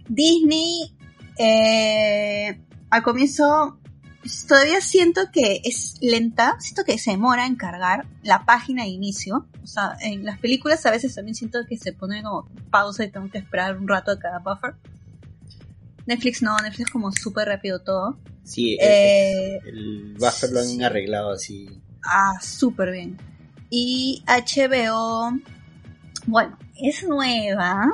Disney, 0.10 0.94
eh, 1.38 2.60
al 2.90 3.02
comienzo 3.02 3.80
todavía 4.48 4.82
siento 4.82 5.32
que 5.32 5.62
es 5.64 5.96
lenta, 6.02 6.56
siento 6.60 6.84
que 6.84 6.98
se 6.98 7.12
demora 7.12 7.46
en 7.46 7.56
cargar 7.56 8.06
la 8.24 8.46
página 8.46 8.84
de 8.84 8.90
inicio. 8.90 9.48
O 9.64 9.68
sea, 9.68 9.96
en 10.02 10.26
las 10.26 10.40
películas 10.40 10.86
a 10.86 10.92
veces 10.92 11.16
también 11.16 11.36
siento 11.36 11.60
que 11.68 11.78
se 11.78 11.94
pone 11.94 12.24
como 12.24 12.48
pausa 12.70 13.04
y 13.04 13.12
tengo 13.12 13.30
que 13.30 13.38
esperar 13.38 13.78
un 13.78 13.88
rato 13.88 14.12
a 14.12 14.20
cada 14.20 14.40
buffer. 14.40 14.76
Netflix 16.06 16.42
no, 16.42 16.58
Netflix 16.58 16.92
como 16.92 17.12
súper 17.12 17.48
rápido 17.48 17.80
todo. 17.80 18.18
Sí, 18.44 18.78
Eh, 18.80 19.60
el, 19.66 19.78
el 19.78 20.14
buffer 20.20 20.52
lo 20.52 20.60
han 20.60 20.84
arreglado 20.84 21.32
así. 21.32 21.82
Ah, 22.04 22.40
súper 22.42 22.92
bien. 22.92 23.18
Y 23.70 24.24
HBO, 24.28 25.32
bueno, 26.28 26.58
es 26.76 27.04
nueva. 27.08 27.92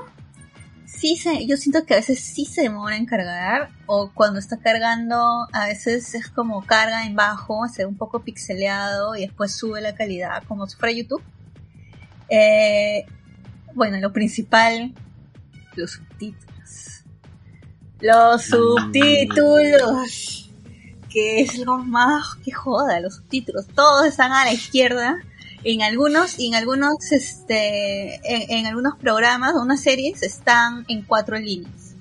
Sí 0.97 1.15
se, 1.15 1.47
yo 1.47 1.57
siento 1.57 1.85
que 1.85 1.95
a 1.95 1.97
veces 1.97 2.19
sí 2.19 2.45
se 2.45 2.61
demora 2.61 2.95
en 2.95 3.05
cargar, 3.05 3.69
o 3.87 4.11
cuando 4.13 4.39
está 4.39 4.57
cargando, 4.57 5.47
a 5.51 5.65
veces 5.65 6.13
es 6.13 6.27
como 6.27 6.63
carga 6.63 7.05
en 7.05 7.15
bajo, 7.15 7.67
se 7.67 7.83
ve 7.83 7.87
un 7.87 7.97
poco 7.97 8.23
pixeleado 8.23 9.15
y 9.15 9.21
después 9.21 9.55
sube 9.55 9.81
la 9.81 9.95
calidad, 9.95 10.43
como 10.47 10.67
si 10.67 10.75
fuera 10.75 10.93
YouTube. 10.93 11.23
Eh, 12.29 13.05
bueno, 13.73 13.97
lo 13.99 14.13
principal, 14.13 14.93
los 15.75 15.91
subtítulos. 15.91 17.03
Los 17.99 18.43
subtítulos. 18.43 20.37
Que 21.09 21.41
es 21.41 21.57
lo 21.59 21.77
más 21.77 22.35
que 22.43 22.51
joda, 22.51 22.99
los 22.99 23.15
subtítulos. 23.15 23.67
Todos 23.67 24.07
están 24.07 24.31
a 24.31 24.45
la 24.45 24.53
izquierda. 24.53 25.17
En 25.63 25.81
algunos, 25.83 26.39
y 26.39 26.47
en 26.47 26.55
algunos, 26.55 27.11
este, 27.11 28.15
en, 28.15 28.59
en 28.59 28.65
algunos 28.65 28.93
programas 28.99 29.53
o 29.55 29.61
unas 29.61 29.81
series 29.81 30.23
están 30.23 30.85
en 30.87 31.03
cuatro 31.03 31.37
líneas. 31.37 31.95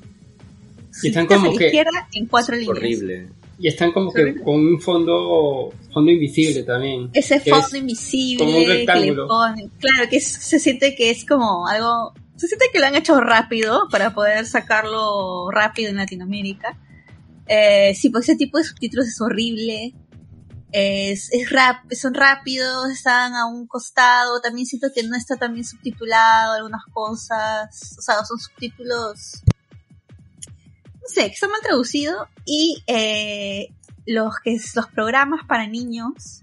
Y 1.02 1.08
están 1.08 1.26
como 1.26 1.54
que- 1.56 1.66
izquierda 1.66 2.08
en 2.14 2.26
cuatro 2.26 2.56
líneas. 2.56 2.76
Horrible. 2.76 3.28
Y 3.58 3.68
están 3.68 3.92
como 3.92 4.10
que 4.10 4.36
con 4.42 4.54
un 4.54 4.80
fondo, 4.80 5.70
fondo 5.92 6.10
invisible 6.10 6.62
también. 6.62 7.10
Ese 7.12 7.40
fondo 7.40 7.66
es 7.66 7.74
invisible 7.74 8.44
como 8.46 8.56
un 8.56 8.62
que 8.64 8.68
le 8.68 8.74
rectángulo. 8.78 9.28
ponen. 9.28 9.70
Claro, 9.78 10.08
que 10.08 10.16
es- 10.16 10.26
se 10.32 10.58
siente 10.58 10.94
que 10.94 11.10
es 11.10 11.26
como 11.26 11.66
algo. 11.66 12.14
Se 12.36 12.46
siente 12.48 12.66
que 12.72 12.78
lo 12.78 12.86
han 12.86 12.94
hecho 12.94 13.20
rápido 13.20 13.82
para 13.90 14.14
poder 14.14 14.46
sacarlo 14.46 15.50
rápido 15.50 15.90
en 15.90 15.96
Latinoamérica. 15.96 16.78
Eh, 17.46 17.94
sí, 17.94 18.08
pues 18.08 18.24
ese 18.30 18.36
tipo 18.38 18.56
de 18.56 18.64
subtítulos 18.64 19.06
es 19.08 19.20
horrible. 19.20 19.92
Es, 20.72 21.32
es 21.32 21.50
rap, 21.50 21.90
son 21.92 22.14
rápidos, 22.14 22.90
están 22.90 23.34
a 23.34 23.46
un 23.46 23.66
costado. 23.66 24.40
También 24.40 24.66
siento 24.66 24.88
que 24.94 25.02
no 25.02 25.16
está 25.16 25.36
tan 25.36 25.52
bien 25.52 25.64
subtitulado 25.64 26.54
algunas 26.54 26.84
cosas. 26.92 27.96
O 27.98 28.02
sea, 28.02 28.24
son 28.24 28.38
subtítulos. 28.38 29.42
No 30.94 31.08
sé, 31.08 31.26
que 31.26 31.34
están 31.34 31.50
mal 31.50 31.60
traducidos. 31.62 32.28
Y 32.44 32.82
eh, 32.86 33.74
los 34.06 34.34
que 34.42 34.56
los 34.74 34.86
programas 34.88 35.46
para 35.46 35.66
niños 35.66 36.42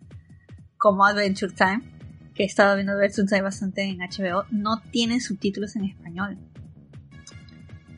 como 0.77 1.05
Adventure 1.05 1.53
Time 1.53 1.97
que 2.37 2.43
he 2.43 2.45
estado 2.45 2.75
viendo 2.75 2.95
Betsunzai 2.95 3.41
bastante 3.41 3.81
en 3.81 3.97
HBO, 3.97 4.45
no 4.51 4.79
tienen 4.91 5.19
subtítulos 5.19 5.75
en 5.75 5.85
español. 5.85 6.37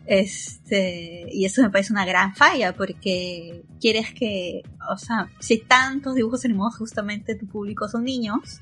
Este, 0.09 1.27
y 1.31 1.45
eso 1.45 1.61
me 1.61 1.69
parece 1.69 1.93
una 1.93 2.03
gran 2.03 2.35
falla 2.35 2.73
porque 2.73 3.63
quieres 3.79 4.11
que, 4.11 4.63
o 4.91 4.97
sea, 4.97 5.29
si 5.39 5.53
hay 5.53 5.59
tantos 5.59 6.15
dibujos 6.15 6.43
animados, 6.45 6.77
justamente 6.77 7.35
tu 7.35 7.45
público 7.45 7.87
son 7.87 8.05
niños, 8.05 8.59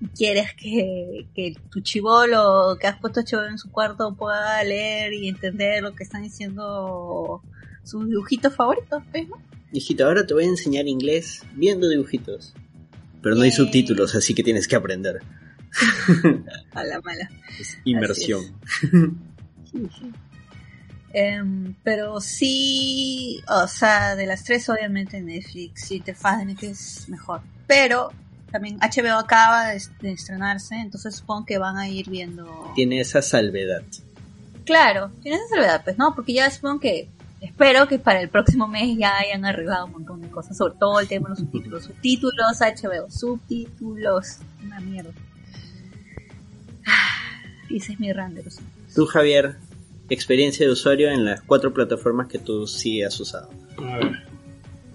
y 0.00 0.06
quieres 0.16 0.54
que, 0.54 1.26
que 1.34 1.56
tu 1.68 1.80
chivolo 1.80 2.76
que 2.80 2.86
has 2.86 3.00
puesto 3.00 3.22
chivolo 3.24 3.48
en 3.48 3.58
su 3.58 3.72
cuarto 3.72 4.14
pueda 4.14 4.62
leer 4.62 5.14
y 5.14 5.28
entender 5.28 5.82
lo 5.82 5.96
que 5.96 6.04
están 6.04 6.22
diciendo 6.22 7.42
sus 7.82 8.08
dibujitos 8.08 8.54
favoritos, 8.54 9.02
pues, 9.10 9.28
¿no? 9.28 9.42
Hijito, 9.72 10.06
ahora 10.06 10.24
te 10.24 10.32
voy 10.32 10.44
a 10.44 10.48
enseñar 10.48 10.86
inglés 10.86 11.42
viendo 11.56 11.88
dibujitos. 11.88 12.54
Pero 13.20 13.34
no 13.34 13.42
hay 13.42 13.50
Yay. 13.50 13.56
subtítulos, 13.56 14.14
así 14.14 14.32
que 14.32 14.44
tienes 14.44 14.68
que 14.68 14.76
aprender. 14.76 15.22
A 16.72 16.84
la 16.84 17.00
mala. 17.00 17.28
Es 17.58 17.78
inmersión. 17.84 18.42
Sí, 19.72 19.88
sí. 19.98 20.12
Em, 21.16 21.76
pero 21.84 22.20
sí, 22.20 23.40
o 23.48 23.68
sea, 23.68 24.16
de 24.16 24.26
las 24.26 24.42
tres 24.42 24.68
obviamente 24.68 25.20
Netflix, 25.20 25.86
si 25.86 26.00
te 26.00 26.12
fas 26.12 26.38
de 26.38 26.46
Netflix 26.46 26.98
es 26.98 27.08
mejor. 27.08 27.40
Pero 27.68 28.10
también 28.50 28.78
HBO 28.80 29.16
acaba 29.16 29.68
de, 29.68 29.80
de 30.00 30.10
estrenarse, 30.10 30.74
entonces 30.74 31.14
supongo 31.14 31.46
que 31.46 31.56
van 31.56 31.76
a 31.76 31.88
ir 31.88 32.10
viendo... 32.10 32.72
Tiene 32.74 33.00
esa 33.00 33.22
salvedad. 33.22 33.82
Claro, 34.64 35.12
tiene 35.22 35.36
esa 35.36 35.54
salvedad, 35.54 35.84
pues 35.84 35.96
no, 35.98 36.16
porque 36.16 36.32
ya 36.32 36.50
supongo 36.50 36.80
que 36.80 37.08
espero 37.40 37.86
que 37.86 38.00
para 38.00 38.20
el 38.20 38.28
próximo 38.28 38.66
mes 38.66 38.96
ya 38.98 39.16
hayan 39.16 39.44
arribado 39.44 39.86
un 39.86 39.92
montón 39.92 40.20
de 40.20 40.28
cosas, 40.30 40.56
sobre 40.56 40.74
todo 40.80 40.98
el 40.98 41.06
tema 41.06 41.28
de 41.28 41.30
los 41.30 41.38
subtítulos. 41.38 41.84
Subtítulos, 41.94 42.58
HBO, 42.58 43.08
subtítulos, 43.08 44.38
una 44.64 44.80
mierda. 44.80 45.12
Ah, 46.86 47.40
ese 47.70 47.92
es 47.92 48.00
mi 48.00 48.10
subtítulos. 48.10 48.42
Tú, 48.94 49.06
Javier, 49.06 49.56
experiencia 50.08 50.66
de 50.66 50.72
usuario 50.72 51.10
en 51.10 51.24
las 51.24 51.42
cuatro 51.42 51.72
plataformas 51.72 52.28
que 52.28 52.38
tú 52.38 52.66
sí 52.66 53.02
has 53.02 53.18
usado. 53.20 53.50
A 53.78 53.98
ver. 53.98 54.12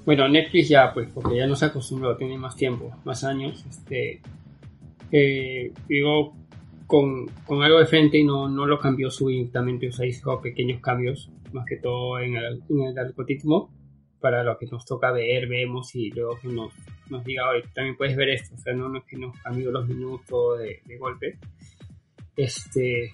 Bueno, 0.06 0.28
Netflix 0.28 0.70
ya, 0.70 0.94
pues, 0.94 1.10
porque 1.14 1.38
ya 1.38 1.48
no 1.48 1.56
se 1.56 1.66
acostumbró, 1.66 2.18
tiene 2.18 2.38
más 2.38 2.56
tiempo, 2.56 2.96
más 3.04 3.24
años. 3.24 3.64
Este, 3.70 4.22
eh, 5.12 5.72
digo, 5.88 6.34
con, 6.88 7.28
con 7.46 7.62
algo 7.62 7.80
de 7.80 7.86
frente 7.86 8.18
y 8.18 8.24
no, 8.24 8.50
no 8.50 8.66
lo 8.66 8.80
cambió 8.80 9.12
súbitamente, 9.12 9.90
o 9.90 9.92
sea, 9.92 10.08
hizo 10.08 10.42
pequeños 10.42 10.82
cambios, 10.82 11.30
más 11.52 11.66
que 11.68 11.78
todo 11.78 12.20
en 12.20 12.36
el, 12.36 12.64
en 12.70 12.82
el 12.82 12.98
algoritmo, 12.98 13.72
para 14.20 14.44
lo 14.44 14.58
que 14.58 14.66
nos 14.66 14.86
toca 14.86 15.12
ver, 15.12 15.48
vemos 15.48 15.94
y 15.96 16.10
luego 16.12 16.40
que 16.42 16.48
nos, 16.48 16.74
nos 17.10 17.24
diga, 17.24 17.48
oye, 17.50 17.64
también 17.74 17.96
puedes 17.96 18.16
ver 18.16 18.30
esto, 18.30 18.56
o 18.56 18.58
sea, 18.58 18.74
no, 18.74 18.90
no 18.90 19.00
es 19.00 19.06
que 19.06 19.18
nos 19.18 19.38
cambió 19.40 19.72
los 19.72 19.88
minutos 19.88 20.60
de, 20.60 20.82
de 20.86 20.98
golpe. 20.98 21.38
Este, 22.36 23.12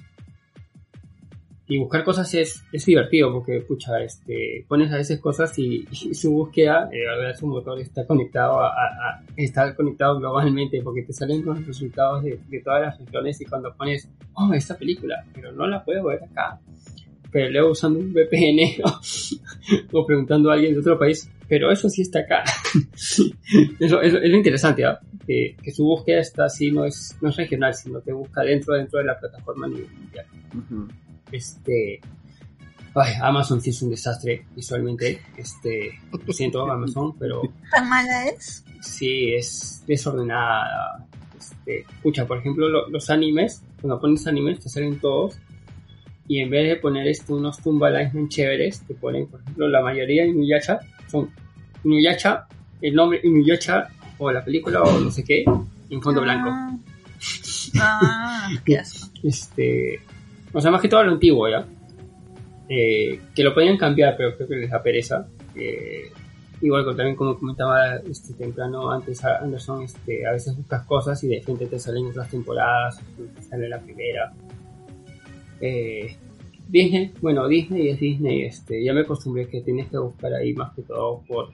y 1.68 1.80
buscar 1.80 2.04
cosas 2.04 2.32
es, 2.36 2.64
es 2.72 2.86
divertido 2.86 3.32
porque, 3.34 3.60
pucha, 3.62 4.00
este, 4.04 4.64
pones 4.68 4.92
a 4.94 4.98
veces 4.98 5.20
cosas 5.20 5.58
y, 5.58 5.88
y 5.90 6.14
su 6.14 6.32
búsqueda, 6.32 6.90
eh, 6.92 7.08
a 7.12 7.18
ver, 7.18 7.36
su 7.36 7.48
motor 7.48 7.80
está 7.80 8.06
conectado 8.06 8.60
a, 8.60 8.68
a- 8.68 9.24
está 9.36 9.76
conectado 9.76 10.20
globalmente 10.20 10.82
porque 10.84 11.02
te 11.02 11.12
salen 11.14 11.44
los 11.44 11.66
resultados 11.66 12.24
de, 12.24 12.40
de 12.50 12.60
todas 12.62 12.82
las 12.84 13.00
regiones 13.00 13.42
y 13.42 13.46
cuando 13.46 13.74
pones, 13.76 14.08
oh, 14.34 14.54
esta 14.54 14.78
película, 14.78 15.26
pero 15.34 15.52
no 15.54 15.66
la 15.66 15.84
puedo 15.84 16.04
ver 16.06 16.24
acá. 16.24 16.60
Pero 17.32 17.50
luego 17.50 17.72
usando 17.72 18.00
un 18.00 18.14
VPN 18.14 18.82
o, 18.86 20.00
o 20.00 20.06
preguntando 20.06 20.52
a 20.52 20.54
alguien 20.54 20.74
de 20.74 20.80
otro 20.80 20.98
país, 21.00 21.30
pero 21.50 21.72
eso 21.72 21.90
sí 21.90 22.04
está 22.04 22.20
acá. 22.20 22.44
eso, 23.80 24.02
eso- 24.02 24.18
es 24.20 24.30
lo 24.30 24.38
interesante, 24.38 24.86
¿ah? 24.86 25.00
que, 25.26 25.56
que 25.62 25.72
su 25.72 25.84
búsqueda 25.84 26.20
está 26.20 26.46
así, 26.46 26.72
no 26.72 26.86
es, 26.86 27.18
no 27.22 27.30
es 27.30 27.36
regional, 27.36 27.74
sino 27.74 28.02
que 28.02 28.14
busca 28.14 28.42
dentro, 28.44 28.76
dentro 28.76 29.00
de 29.00 29.06
la 29.06 29.20
plataforma 29.20 29.66
a 29.66 29.70
nivel 29.70 29.90
mundial. 29.92 30.26
Ujú. 30.56 30.88
Este. 31.36 32.00
Ay, 32.96 33.14
Amazon 33.22 33.60
sí 33.62 33.72
es 33.72 33.82
un 33.82 33.90
desastre 33.90 34.46
visualmente. 34.56 35.22
Este. 35.38 36.00
Lo 36.26 36.34
siento, 36.34 36.70
Amazon, 36.72 37.18
pero 37.18 37.42
¿Tan 37.72 37.90
mala 37.90 38.26
es? 38.28 38.64
sí 38.82 39.34
es 39.34 39.84
desordenada. 39.88 41.06
Este. 41.38 41.82
Escucha, 41.82 42.26
por 42.26 42.38
ejemplo, 42.40 42.70
lo- 42.70 42.90
los 42.90 43.10
animes. 43.10 43.62
Cuando 43.82 44.00
pones 44.00 44.26
animes, 44.28 44.60
te 44.60 44.70
salen 44.70 45.00
todos. 45.00 45.38
Y 46.28 46.40
en 46.40 46.50
vez 46.50 46.68
de 46.70 46.76
poner 46.78 47.08
este, 47.08 47.34
unos 47.34 47.60
Tumba 47.62 47.90
Alignment 47.90 48.30
chéveres, 48.32 48.82
te 48.88 48.96
ponen, 48.96 49.28
por 49.28 49.42
ejemplo, 49.42 49.68
la 49.68 49.82
mayoría 49.82 50.24
de 50.24 50.30
Inuyasha 50.30 50.80
son 51.08 51.30
Inuyasha, 51.84 52.48
el 52.82 52.96
nombre 52.96 53.20
Inuyasha, 53.24 53.90
o 54.18 54.32
la 54.32 54.44
película, 54.44 54.82
o 54.82 55.00
no 55.00 55.12
sé 55.12 55.24
qué, 55.24 55.44
en 55.92 56.02
fondo 56.02 56.22
blanco. 56.22 56.50
Ah, 56.50 56.78
Ah, 57.80 58.50
qué 58.66 58.78
asco. 58.80 59.08
Este, 59.24 60.00
o 60.56 60.62
sea, 60.62 60.72
más 60.72 60.82
que 60.82 60.88
todo 60.90 61.04
lo 61.04 61.12
antiguo, 61.12 61.48
¿ya? 61.50 61.66
Eh, 62.68 63.20
que 63.36 63.44
lo 63.44 63.54
podían 63.54 63.78
cambiar, 63.78 64.16
pero 64.18 64.36
creo 64.36 64.48
que 64.48 64.56
les 64.56 64.72
da 64.72 64.82
pereza. 64.82 65.28
Eh, 65.56 66.10
igual 66.62 66.84
que 66.86 66.96
también 66.96 67.16
como 67.16 67.38
comentaba 67.38 67.98
este, 67.98 68.34
temprano 68.34 68.90
antes 68.92 69.24
a- 69.24 69.38
Anderson, 69.38 69.84
este, 69.84 70.26
a 70.26 70.32
veces 70.32 70.56
buscas 70.58 70.84
cosas 70.86 71.24
y 71.24 71.28
de 71.28 71.42
frente 71.42 71.68
te 71.68 71.78
salen 71.78 72.08
otras 72.08 72.30
temporadas, 72.30 73.00
te 73.36 73.42
sale 73.44 73.70
la 73.70 73.80
primera. 73.80 74.34
Eh, 75.62 76.16
Disney, 76.68 77.12
bueno, 77.22 77.48
Disney 77.48 77.90
es 77.90 78.00
Disney, 78.00 78.44
este, 78.46 78.84
ya 78.84 78.94
me 78.94 79.02
acostumbré 79.02 79.48
que 79.48 79.62
tienes 79.62 79.88
que 79.90 79.98
buscar 80.00 80.34
ahí 80.34 80.54
más 80.54 80.74
que 80.74 80.82
todo 80.82 81.22
por, 81.28 81.50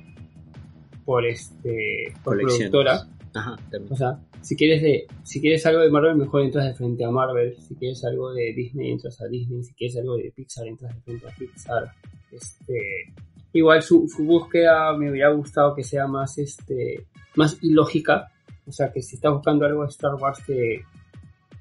por 1.03 1.25
este, 1.25 2.13
por 2.23 2.37
productora. 2.39 3.01
Ajá. 3.33 3.57
O 3.89 3.95
sea, 3.95 4.17
si 4.41 4.55
quieres 4.55 4.81
de, 4.81 5.07
si 5.23 5.39
quieres 5.39 5.65
algo 5.65 5.81
de 5.81 5.89
Marvel, 5.89 6.15
mejor 6.15 6.41
entras 6.41 6.65
de 6.65 6.73
frente 6.73 7.05
a 7.05 7.11
Marvel. 7.11 7.55
Si 7.57 7.75
quieres 7.75 8.03
algo 8.03 8.33
de 8.33 8.53
Disney, 8.53 8.91
entras 8.91 9.21
a 9.21 9.27
Disney. 9.27 9.63
Si 9.63 9.73
quieres 9.73 9.97
algo 9.97 10.17
de 10.17 10.31
Pixar, 10.35 10.67
entras 10.67 10.95
de 10.95 11.01
frente 11.01 11.27
a 11.27 11.35
Pixar. 11.35 11.91
Este, 12.31 13.13
igual 13.53 13.81
su, 13.81 14.07
su 14.07 14.23
búsqueda 14.23 14.95
me 14.97 15.11
hubiera 15.11 15.29
gustado 15.31 15.75
que 15.75 15.83
sea 15.83 16.07
más, 16.07 16.37
este, 16.37 17.05
más 17.35 17.57
ilógica. 17.61 18.31
O 18.65 18.71
sea, 18.71 18.91
que 18.91 19.01
si 19.01 19.15
estás 19.15 19.33
buscando 19.33 19.65
algo 19.65 19.83
de 19.83 19.89
Star 19.89 20.15
Wars, 20.15 20.43
te, 20.45 20.85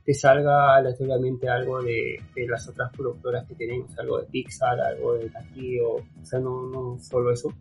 te 0.05 0.15
salga 0.15 0.77
aleatoriamente 0.77 1.49
algo 1.49 1.83
de, 1.83 2.21
las 2.49 2.69
otras 2.69 2.91
productoras 2.97 3.47
que 3.47 3.55
tenemos, 3.55 3.97
algo 3.99 4.21
de 4.21 4.27
Pixar, 4.27 4.81
algo 4.81 5.15
de 5.15 5.29
Takio, 5.29 5.95
o 5.97 6.25
sea, 6.25 6.41
no, 6.41 6.99
solo 7.01 7.31
eso. 7.31 7.53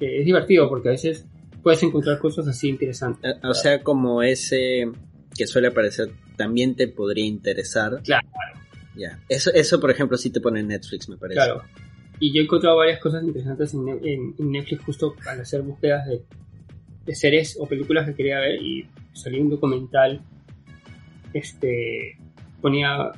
Es 0.00 0.24
divertido 0.24 0.68
porque 0.68 0.88
a 0.88 0.92
veces 0.92 1.26
puedes 1.62 1.82
encontrar 1.82 2.18
cosas 2.18 2.46
así 2.48 2.68
interesantes. 2.68 3.36
Eh, 3.36 3.38
O 3.44 3.54
sea, 3.54 3.82
como 3.82 4.22
ese 4.22 4.90
que 5.36 5.46
suele 5.46 5.68
aparecer, 5.68 6.10
también 6.36 6.74
te 6.76 6.88
podría 6.88 7.24
interesar. 7.26 8.00
Claro. 8.02 8.26
Ya. 8.96 9.18
Eso, 9.28 9.50
eso, 9.52 9.78
por 9.80 9.90
ejemplo, 9.90 10.16
sí 10.16 10.30
te 10.30 10.40
pone 10.40 10.60
en 10.60 10.68
Netflix, 10.68 11.08
me 11.08 11.16
parece. 11.18 11.36
Claro. 11.40 11.62
Y 12.18 12.32
yo 12.32 12.40
he 12.40 12.44
encontrado 12.44 12.76
varias 12.78 12.98
cosas 13.00 13.22
interesantes 13.22 13.74
en, 13.74 13.84
Ne- 13.84 14.00
en- 14.02 14.34
en 14.38 14.50
Netflix 14.52 14.82
justo 14.84 15.14
al 15.26 15.40
hacer 15.40 15.60
búsquedas 15.60 16.06
de, 16.08 16.22
de 17.04 17.14
series 17.14 17.58
o 17.60 17.66
películas 17.66 18.06
que 18.06 18.14
quería 18.14 18.40
ver 18.40 18.62
y 18.62 18.88
salió 19.12 19.42
un 19.42 19.50
documental, 19.50 20.22
este, 21.34 22.16
ponía 22.60 23.12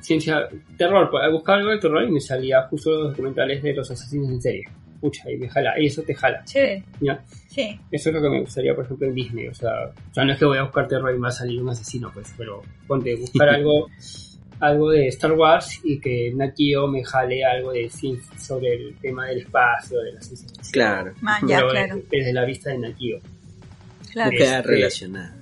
ciencia, 0.00 0.48
terror, 0.76 1.10
pues, 1.10 1.24
buscaba 1.32 1.58
algo 1.58 1.70
de 1.70 1.78
terror 1.78 2.04
y 2.04 2.10
me 2.12 2.20
salía 2.20 2.62
justo 2.68 2.90
los 2.92 3.10
documentales 3.10 3.62
de 3.62 3.74
los 3.74 3.90
asesinos 3.90 4.30
en 4.30 4.40
serie. 4.40 4.64
Pucha, 5.00 5.30
y 5.30 5.36
me 5.36 5.48
jala, 5.48 5.78
y 5.80 5.86
eso 5.86 6.02
te 6.02 6.14
jala, 6.14 6.44
Chévere. 6.44 6.82
¿ya? 7.00 7.22
Sí. 7.48 7.78
Eso 7.92 8.08
es 8.10 8.14
lo 8.16 8.20
que 8.20 8.28
me 8.30 8.40
gustaría, 8.40 8.74
por 8.74 8.84
ejemplo, 8.84 9.06
en 9.06 9.14
Disney. 9.14 9.46
O 9.46 9.54
sea, 9.54 9.70
o 10.10 10.14
sea, 10.14 10.24
no 10.24 10.32
es 10.32 10.38
que 10.38 10.44
voy 10.44 10.58
a 10.58 10.64
buscar 10.64 10.88
terror 10.88 11.10
y 11.10 11.14
me 11.14 11.22
va 11.22 11.28
a 11.28 11.32
salir 11.32 11.62
un 11.62 11.68
asesino, 11.68 12.10
pues, 12.12 12.34
pero 12.36 12.62
ponte, 12.86 13.14
buscar 13.14 13.48
algo, 13.54 13.86
algo 14.60 14.90
de 14.90 15.06
Star 15.08 15.32
Wars 15.32 15.80
y 15.84 16.00
que 16.00 16.32
Nakio 16.34 16.88
me 16.88 17.04
jale 17.04 17.44
algo 17.44 17.72
de 17.72 17.88
sobre 18.38 18.74
el 18.74 18.96
tema 19.00 19.26
del 19.26 19.38
espacio, 19.38 20.00
de 20.00 20.12
la 20.14 20.20
ciencia. 20.20 20.48
Claro. 20.72 21.14
Man, 21.20 21.46
ya, 21.46 21.58
Pero 21.58 21.68
claro. 21.70 22.02
desde 22.10 22.32
la 22.32 22.44
vista 22.44 22.70
de 22.70 22.78
Nakio. 22.78 23.18
Claro. 24.12 24.30
Este- 24.32 24.62
relacionada. 24.62 25.36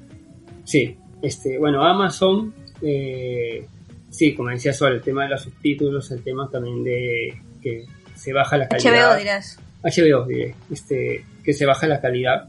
Sí, 0.65 0.97
este, 1.23 1.57
bueno, 1.59 1.83
Amazon, 1.83 2.53
eh, 2.83 3.65
sí, 4.11 4.35
como 4.35 4.51
decía 4.51 4.73
Sol, 4.75 4.93
el 4.95 5.01
tema 5.01 5.23
de 5.23 5.31
los 5.31 5.43
subtítulos, 5.43 6.11
el 6.11 6.23
tema 6.23 6.51
también 6.51 6.85
de 6.85 7.41
que 7.63 7.87
se 8.17 8.33
baja 8.33 8.57
la 8.59 8.69
calidad. 8.69 9.13
HBO 9.13 9.19
dirás. 9.19 9.59
HBO, 9.83 10.27
diré, 10.27 10.55
este, 10.71 11.25
que 11.45 11.53
se 11.53 11.65
baja 11.67 11.87
la 11.87 12.01
calidad. 12.01 12.49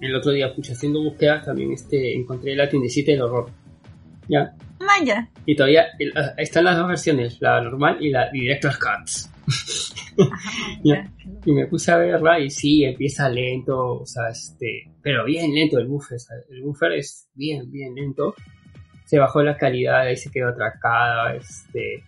El 0.00 0.14
otro 0.14 0.32
día, 0.32 0.54
pucha, 0.54 0.72
haciendo 0.74 1.02
búsquedas, 1.02 1.44
también 1.46 1.72
este, 1.72 2.14
encontré 2.14 2.54
la 2.54 2.68
tiendecita 2.68 3.12
del 3.12 3.22
horror. 3.22 3.50
¿Ya? 4.28 4.52
Man, 4.80 5.04
ya. 5.04 5.28
Y 5.46 5.56
todavía 5.56 5.86
el- 5.98 6.12
ah, 6.16 6.34
están 6.36 6.64
las 6.64 6.76
dos 6.76 6.88
versiones, 6.88 7.38
la 7.40 7.60
normal 7.60 7.98
y 8.00 8.10
la 8.10 8.30
Director's 8.30 8.78
Cuts. 8.78 9.30
Ajá, 10.18 10.50
Ya. 10.84 11.02
ya. 11.04 11.10
Y 11.44 11.52
me 11.52 11.66
puse 11.66 11.90
a 11.92 11.96
verla 11.98 12.38
y 12.38 12.50
sí, 12.50 12.84
empieza 12.84 13.28
lento, 13.28 14.00
o 14.00 14.06
sea, 14.06 14.28
este, 14.30 14.90
pero 15.02 15.24
bien 15.24 15.52
lento 15.54 15.78
el 15.78 15.86
buffer, 15.86 16.16
o 16.16 16.18
sea, 16.18 16.36
el 16.50 16.62
buffer 16.62 16.92
es 16.92 17.28
bien, 17.34 17.70
bien 17.70 17.94
lento. 17.94 18.34
Se 19.06 19.18
bajó 19.18 19.42
la 19.42 19.56
calidad, 19.56 20.02
ahí 20.02 20.16
se 20.16 20.30
quedó 20.30 20.48
atracada, 20.48 21.34
este, 21.34 22.04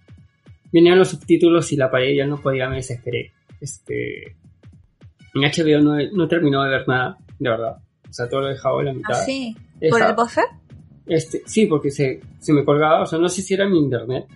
venían 0.77 0.99
los 0.99 1.09
subtítulos 1.09 1.73
y 1.73 1.77
la 1.77 1.91
pared 1.91 2.15
ya 2.17 2.27
no 2.27 2.37
podía, 2.41 2.69
me 2.69 2.77
desesperé. 2.77 3.33
Este, 3.61 4.37
en 5.35 5.43
HBO 5.43 5.81
no, 5.83 5.97
no 6.13 6.25
he 6.25 6.29
terminado 6.29 6.65
de 6.65 6.71
ver 6.71 6.89
nada, 6.89 7.17
de 7.39 7.51
verdad. 7.51 7.77
O 8.09 8.13
sea, 8.13 8.29
todo 8.29 8.43
lo 8.43 8.49
he 8.49 8.53
dejado 8.53 8.79
a 8.79 8.85
la 8.85 8.93
mitad. 8.93 9.13
Ah, 9.21 9.25
sí. 9.25 9.57
¿Por 9.91 10.03
el 10.03 10.15
buffer? 10.15 10.45
Este, 11.07 11.43
sí, 11.47 11.67
porque 11.67 11.91
se, 11.91 12.21
se 12.39 12.53
me 12.53 12.65
colgaba, 12.65 13.03
o 13.03 13.07
sea, 13.07 13.19
no 13.19 13.29
sé 13.29 13.43
si 13.43 13.55
era 13.55 13.69
mi 13.69 13.79
internet, 13.79 14.27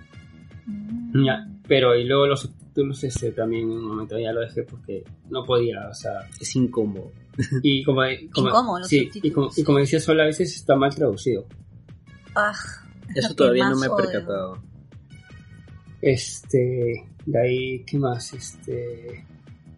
Mm. 1.12 1.24
ya, 1.26 1.44
pero 1.66 1.96
y 1.96 2.04
luego 2.04 2.26
los 2.28 2.42
subtítulos 2.42 3.02
este, 3.02 3.32
también 3.32 3.64
en 3.64 3.70
un 3.78 3.88
momento 3.88 4.16
ya 4.18 4.32
lo 4.32 4.40
dejé 4.42 4.62
porque 4.62 5.02
no 5.28 5.44
podía, 5.44 5.88
o 5.88 5.94
sea, 5.94 6.12
Es 6.40 6.54
incómodo. 6.54 7.10
y 7.64 7.82
como, 7.82 8.02
como 8.32 8.48
Incómodo 8.48 8.78
los 8.78 8.86
sí, 8.88 8.98
y 8.98 9.04
subtítulos. 9.06 9.34
como, 9.34 9.50
y 9.56 9.64
como 9.64 9.78
decía 9.78 9.98
Sol, 10.00 10.20
a 10.20 10.24
veces 10.26 10.54
está 10.54 10.76
mal 10.76 10.94
traducido. 10.94 11.46
Ah, 12.36 12.52
es 13.14 13.24
Eso 13.24 13.34
todavía 13.34 13.68
no 13.70 13.76
me 13.76 13.86
he 13.86 13.88
odio. 13.88 14.04
Percatado. 14.06 14.62
Este, 16.02 17.04
de 17.26 17.38
ahí, 17.40 17.84
¿qué 17.84 17.98
más? 17.98 18.32
Este, 18.32 19.24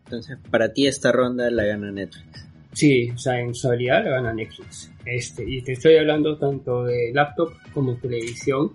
Entonces, 0.04 0.38
para 0.50 0.72
ti 0.72 0.86
esta 0.86 1.12
ronda 1.12 1.50
la 1.50 1.64
gana 1.64 1.90
Netflix. 1.90 2.46
sí, 2.72 3.10
o 3.10 3.18
sea, 3.18 3.40
en 3.40 3.50
usabilidad 3.50 4.04
la 4.04 4.10
gana 4.12 4.32
Netflix. 4.32 4.90
Este, 5.04 5.44
y 5.48 5.62
te 5.62 5.72
estoy 5.72 5.96
hablando 5.96 6.38
tanto 6.38 6.84
de 6.84 7.10
laptop 7.12 7.52
como 7.74 7.96
televisión 7.96 8.72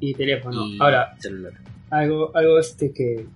y 0.00 0.12
teléfono. 0.14 0.66
y 0.68 0.78
Ahora, 0.80 1.14
celular. 1.18 1.52
algo, 1.90 2.30
algo 2.36 2.58
este 2.58 2.92
que, 2.92 3.26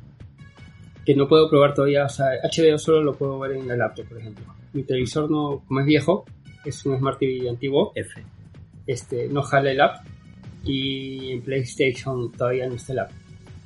que 1.07 1.15
no 1.15 1.27
puedo 1.29 1.49
probar 1.49 1.73
todavía, 1.75 2.05
o 2.05 2.09
sea, 2.11 2.27
HBO 2.43 2.79
solo 2.79 3.03
lo 3.03 3.15
puedo 3.17 3.39
ver 3.39 3.53
en 3.53 3.67
la 3.69 3.77
laptop, 3.77 4.07
por 4.09 4.19
ejemplo. 4.19 4.45
Mi 4.75 4.83
televisor 4.83 5.31
no, 5.31 5.65
como 5.67 5.81
es 5.81 5.87
viejo, 5.87 6.27
es 6.65 6.85
un 6.85 6.99
Smart 6.99 7.19
TV 7.19 7.49
antiguo, 7.49 7.93
F. 7.95 8.23
este, 8.87 9.29
no 9.29 9.43
jala 9.43 9.71
el 9.71 9.81
app 9.81 10.05
y 10.65 11.33
en 11.33 11.43
PlayStation 11.43 12.31
todavía 12.33 12.67
no 12.69 12.75
está 12.75 12.93
el 12.93 12.99
app. 13.01 13.11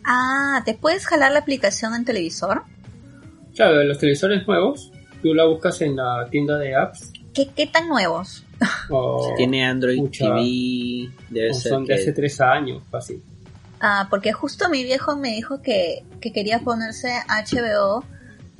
Ah, 0.05 0.63
¿te 0.65 0.75
puedes 0.75 1.07
jalar 1.07 1.33
la 1.33 1.39
aplicación 1.41 1.95
en 1.95 2.05
televisor? 2.05 2.63
Claro, 3.55 3.79
de 3.79 3.85
los 3.85 3.99
televisores 3.99 4.47
nuevos, 4.47 4.91
tú 5.23 5.35
la 5.35 5.45
buscas 5.47 5.81
en 5.83 5.97
la 5.97 6.27
tienda 6.31 6.59
de 6.59 6.75
apps 6.75 7.13
¿Qué, 7.35 7.49
qué 7.55 7.67
tan 7.67 7.89
nuevos? 7.89 8.45
o, 8.91 9.33
Tiene 9.37 9.65
Android 9.65 9.99
Pucha. 9.99 10.27
TV. 10.35 11.11
Debe 11.31 11.55
ser 11.55 11.71
son 11.73 11.85
de 11.85 11.95
que- 11.95 12.01
hace 12.01 12.13
tres 12.13 12.41
años, 12.41 12.83
fácil. 12.91 13.23
Ah, 13.81 14.07
porque 14.11 14.33
justo 14.33 14.69
mi 14.69 14.85
viejo 14.85 15.17
me 15.17 15.31
dijo 15.31 15.61
que, 15.63 16.05
que 16.21 16.33
quería 16.33 16.61
ponerse 16.61 17.09
HBO, 17.29 18.05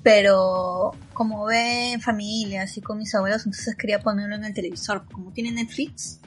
pero 0.03 0.91
como 1.13 1.45
ve 1.47 1.93
en 1.93 2.01
familia, 2.01 2.63
así 2.63 2.81
con 2.81 2.99
mis 2.99 3.15
abuelos, 3.15 3.47
entonces 3.47 3.77
quería 3.77 4.01
ponerlo 4.01 4.35
en 4.35 4.45
el 4.45 4.55
televisor, 4.55 5.05
como 5.13 5.33
tiene 5.33 5.53
Netflix. 5.53 6.19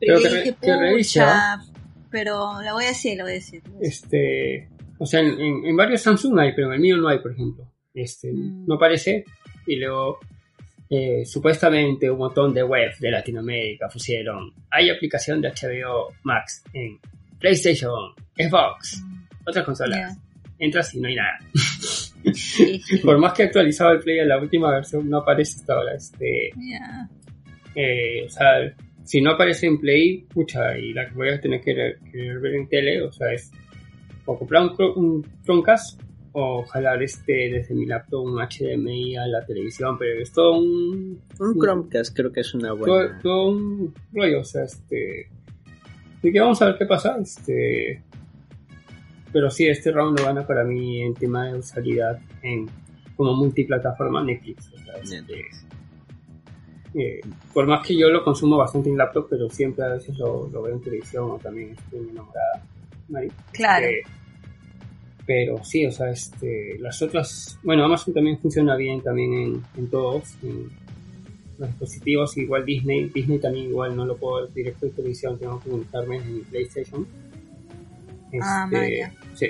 Pero 0.00 0.18
que 0.20 0.42
que 0.44 0.52
pucha, 0.96 1.58
pero 2.10 2.60
la 2.62 2.72
voy 2.72 2.84
a 2.84 2.88
decir, 2.88 3.16
la 3.16 3.24
voy 3.24 3.32
a 3.32 3.34
decir. 3.36 3.62
Este, 3.80 4.68
o 4.98 5.06
sea, 5.06 5.20
en, 5.20 5.40
en- 5.40 5.64
en 5.66 5.76
varios 5.76 6.02
Samsung 6.02 6.38
hay, 6.38 6.52
pero 6.54 6.68
en 6.68 6.74
el 6.74 6.80
mío 6.80 6.96
no 6.96 7.08
hay, 7.08 7.18
por 7.18 7.32
ejemplo. 7.32 7.70
Este, 7.94 8.32
Mm. 8.32 8.66
no 8.66 8.74
aparece. 8.74 9.24
Y 9.66 9.76
luego, 9.76 10.18
eh, 10.90 11.24
supuestamente 11.24 12.10
un 12.10 12.18
montón 12.18 12.52
de 12.54 12.62
webs 12.62 13.00
de 13.00 13.10
Latinoamérica 13.10 13.88
pusieron, 13.88 14.52
hay 14.70 14.90
aplicación 14.90 15.40
de 15.40 15.48
HBO 15.48 16.12
Max 16.22 16.62
en 16.72 16.98
PlayStation, 17.40 18.12
Xbox, 18.36 19.02
otras 19.46 19.64
consolas. 19.64 20.16
Entras 20.58 20.94
y 20.94 21.00
no 21.00 21.08
hay 21.08 21.16
nada. 21.16 21.38
Sí. 22.32 22.80
Por 23.04 23.18
más 23.18 23.32
que 23.34 23.42
he 23.42 23.46
actualizado 23.46 23.92
el 23.92 24.00
Play 24.00 24.20
a 24.20 24.24
la 24.24 24.38
última 24.38 24.70
versión, 24.70 25.08
no 25.10 25.18
aparece 25.18 25.60
hasta 25.60 25.74
ahora. 25.74 25.94
Este, 25.94 26.50
eh, 27.74 28.24
o 28.26 28.30
sea, 28.30 28.74
si 29.06 29.20
no 29.20 29.30
aparece 29.30 29.66
en 29.66 29.78
Play, 29.78 30.26
pucha, 30.28 30.76
y 30.76 30.92
la 30.92 31.08
que 31.08 31.14
voy 31.14 31.28
a 31.28 31.40
tener 31.40 31.60
que, 31.60 31.96
que 32.10 32.38
ver 32.38 32.54
en 32.54 32.68
tele, 32.68 33.02
o 33.02 33.12
sea, 33.12 33.32
es 33.32 33.52
o 34.24 34.36
comprar 34.36 34.62
un, 34.62 34.92
un 34.96 35.26
Chromecast 35.44 36.02
o 36.32 36.64
jalar 36.64 37.00
este 37.02 37.50
desde 37.50 37.74
mi 37.74 37.86
laptop 37.86 38.24
un 38.24 38.38
HDMI 38.38 39.16
a 39.16 39.26
la 39.28 39.46
televisión, 39.46 39.96
pero 39.96 40.20
es 40.20 40.32
todo 40.32 40.58
un, 40.58 41.22
Un 41.38 41.58
Chromecast 41.58 42.14
creo 42.14 42.32
que 42.32 42.40
es 42.40 42.52
una 42.52 42.72
buena. 42.72 43.20
todo 43.22 43.50
un 43.50 43.94
rollo, 44.12 44.40
o 44.40 44.44
sea, 44.44 44.64
este... 44.64 45.28
Así 46.18 46.32
que 46.32 46.40
vamos 46.40 46.60
a 46.60 46.66
ver 46.66 46.76
qué 46.76 46.86
pasa, 46.86 47.16
este... 47.22 48.02
Pero 49.32 49.50
sí, 49.50 49.68
este 49.68 49.92
round 49.92 50.18
lo 50.18 50.26
gana 50.26 50.46
para 50.46 50.64
mí 50.64 51.00
en 51.00 51.14
tema 51.14 51.46
de 51.46 51.58
usabilidad 51.58 52.18
en, 52.42 52.66
como 53.16 53.34
multiplataforma 53.34 54.24
Netflix. 54.24 54.72
o 54.72 54.78
sea, 54.78 54.94
este, 54.96 55.20
Netflix. 55.20 55.65
Eh, 56.98 57.20
por 57.52 57.66
más 57.66 57.86
que 57.86 57.96
yo 57.96 58.08
lo 58.08 58.24
consumo 58.24 58.56
bastante 58.56 58.88
en 58.88 58.96
laptop, 58.96 59.26
pero 59.28 59.50
siempre 59.50 59.84
a 59.84 59.88
veces 59.88 60.16
lo, 60.18 60.48
lo 60.48 60.62
veo 60.62 60.74
en 60.74 60.80
televisión 60.80 61.30
o 61.30 61.38
también 61.38 61.70
estoy 61.70 62.08
enamorada. 62.08 62.62
Mari. 63.08 63.30
Claro. 63.52 63.86
Eh, 63.86 64.02
pero 65.26 65.62
sí, 65.62 65.84
o 65.84 65.92
sea, 65.92 66.10
este, 66.10 66.78
las 66.78 67.02
otras, 67.02 67.58
bueno, 67.62 67.84
Amazon 67.84 68.14
también 68.14 68.38
funciona 68.38 68.76
bien 68.76 69.02
también 69.02 69.34
en, 69.34 69.62
en 69.76 69.90
todos, 69.90 70.36
en 70.42 70.70
los 71.58 71.68
dispositivos, 71.68 72.36
igual 72.38 72.64
Disney, 72.64 73.10
Disney 73.10 73.38
también 73.40 73.66
igual 73.66 73.96
no 73.96 74.06
lo 74.06 74.16
puedo 74.16 74.42
ver 74.42 74.52
directo 74.54 74.86
en 74.86 74.92
televisión, 74.92 75.38
tengo 75.38 75.60
que 75.60 75.70
conectarme 75.70 76.16
en 76.18 76.34
mi 76.34 76.40
PlayStation. 76.42 77.06
Ah, 78.40 78.68
Este, 78.70 78.78
vaya. 78.78 79.14
Sí. 79.34 79.46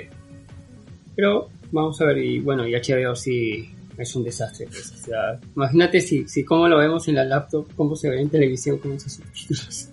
Pero 1.15 1.49
vamos 1.71 2.01
a 2.01 2.05
ver, 2.05 2.17
y 2.17 2.39
bueno, 2.39 2.67
y 2.67 2.73
HBO 2.73 3.15
sí 3.15 3.69
es 3.97 4.15
un 4.15 4.23
desastre. 4.23 4.67
pues, 4.67 4.91
o 4.91 4.97
sea, 4.97 5.39
imagínate 5.55 6.01
si, 6.01 6.27
si 6.27 6.43
cómo 6.43 6.67
lo 6.67 6.77
vemos 6.77 7.07
en 7.07 7.15
la 7.15 7.23
laptop, 7.25 7.67
cómo 7.75 7.95
se 7.95 8.09
ve 8.09 8.21
en 8.21 8.29
televisión 8.29 8.77
con 8.79 8.93
esos 8.93 9.13
subtítulos. 9.13 9.89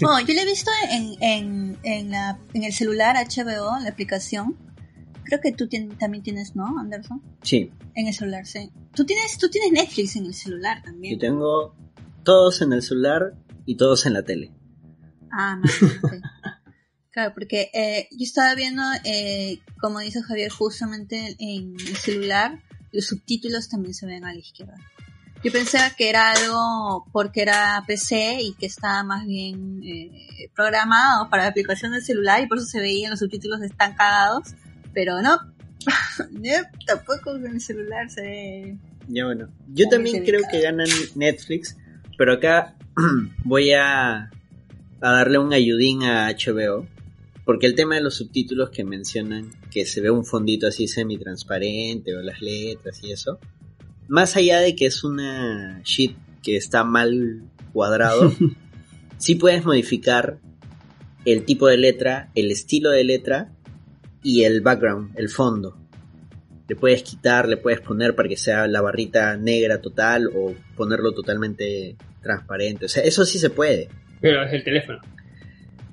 No, 0.00 0.18
yo 0.20 0.34
lo 0.34 0.40
he 0.40 0.44
visto 0.46 0.70
en, 0.90 1.14
en, 1.22 1.78
en, 1.82 2.10
la, 2.10 2.38
en 2.54 2.64
el 2.64 2.72
celular 2.72 3.16
HBO, 3.16 3.76
en 3.76 3.84
la 3.84 3.90
aplicación. 3.90 4.56
Creo 5.24 5.40
que 5.42 5.52
tú 5.52 5.66
tien- 5.66 5.98
también 5.98 6.22
tienes, 6.22 6.56
¿no, 6.56 6.78
Anderson? 6.78 7.20
Sí, 7.42 7.70
En 7.94 8.06
el 8.06 8.14
celular, 8.14 8.46
sí. 8.46 8.70
Tú 8.94 9.04
tienes, 9.04 9.36
tú 9.38 9.48
tienes 9.50 9.72
Netflix 9.72 10.16
en 10.16 10.24
el 10.26 10.34
celular 10.34 10.78
yo 10.78 10.84
también. 10.84 11.18
tengo 11.18 11.74
todos 12.24 12.62
en 12.62 12.72
el 12.72 12.80
celular 12.82 13.34
y 13.66 13.76
todos 13.76 14.06
en 14.06 14.12
la 14.14 14.22
tele. 14.22 14.52
Ah. 15.30 15.60
Claro, 17.10 17.32
porque 17.32 17.70
eh, 17.72 18.08
yo 18.10 18.24
estaba 18.24 18.54
viendo, 18.54 18.82
eh, 19.04 19.60
como 19.80 20.00
dice 20.00 20.20
Javier, 20.22 20.50
justamente 20.50 21.34
en 21.38 21.72
el 21.80 21.96
celular, 21.96 22.62
los 22.96 23.06
subtítulos 23.06 23.68
también 23.68 23.94
se 23.94 24.06
ven 24.06 24.24
a 24.24 24.32
la 24.32 24.38
izquierda. 24.38 24.74
Yo 25.44 25.52
pensaba 25.52 25.90
que 25.90 26.08
era 26.08 26.32
algo 26.32 27.06
porque 27.12 27.42
era 27.42 27.84
PC 27.86 28.38
y 28.40 28.54
que 28.54 28.66
estaba 28.66 29.04
más 29.04 29.26
bien 29.26 29.82
eh, 29.84 30.50
programado 30.56 31.28
para 31.28 31.44
la 31.44 31.50
aplicación 31.50 31.92
del 31.92 32.02
celular 32.02 32.42
y 32.42 32.46
por 32.46 32.58
eso 32.58 32.66
se 32.66 32.80
veían 32.80 33.10
los 33.10 33.20
subtítulos 33.20 33.62
están 33.62 33.94
cagados, 33.94 34.54
pero 34.92 35.22
no. 35.22 35.38
No, 36.32 36.50
tampoco 36.86 37.36
en 37.36 37.46
el 37.46 37.60
celular 37.60 38.10
se 38.10 38.22
ve. 38.22 38.78
Ya 39.08 39.26
bueno, 39.26 39.48
yo 39.68 39.88
también 39.88 40.24
creo 40.24 40.40
que 40.50 40.62
ganan 40.62 40.88
Netflix, 41.14 41.76
pero 42.18 42.32
acá 42.32 42.74
voy 43.44 43.72
a, 43.72 44.30
a 45.00 45.10
darle 45.12 45.38
un 45.38 45.52
ayudín 45.52 46.02
a 46.02 46.30
HBO, 46.30 46.88
porque 47.46 47.66
el 47.66 47.76
tema 47.76 47.94
de 47.94 48.00
los 48.02 48.16
subtítulos 48.16 48.70
que 48.70 48.82
mencionan, 48.82 49.52
que 49.70 49.86
se 49.86 50.00
ve 50.00 50.10
un 50.10 50.24
fondito 50.24 50.66
así 50.66 50.88
semi-transparente 50.88 52.14
o 52.16 52.20
las 52.20 52.42
letras 52.42 53.00
y 53.04 53.12
eso, 53.12 53.38
más 54.08 54.36
allá 54.36 54.58
de 54.58 54.74
que 54.74 54.86
es 54.86 55.04
una 55.04 55.80
shit 55.84 56.16
que 56.42 56.56
está 56.56 56.82
mal 56.82 57.44
cuadrado, 57.72 58.32
sí 59.18 59.36
puedes 59.36 59.64
modificar 59.64 60.40
el 61.24 61.44
tipo 61.44 61.68
de 61.68 61.76
letra, 61.78 62.30
el 62.34 62.50
estilo 62.50 62.90
de 62.90 63.04
letra 63.04 63.52
y 64.24 64.42
el 64.42 64.60
background, 64.60 65.16
el 65.16 65.28
fondo. 65.28 65.78
Le 66.68 66.74
puedes 66.74 67.04
quitar, 67.04 67.48
le 67.48 67.58
puedes 67.58 67.80
poner 67.80 68.16
para 68.16 68.28
que 68.28 68.36
sea 68.36 68.66
la 68.66 68.80
barrita 68.80 69.36
negra 69.36 69.80
total 69.80 70.30
o 70.34 70.52
ponerlo 70.76 71.12
totalmente 71.12 71.96
transparente. 72.22 72.86
O 72.86 72.88
sea, 72.88 73.04
eso 73.04 73.24
sí 73.24 73.38
se 73.38 73.50
puede. 73.50 73.88
Pero 74.20 74.42
es 74.42 74.52
el 74.52 74.64
teléfono. 74.64 74.98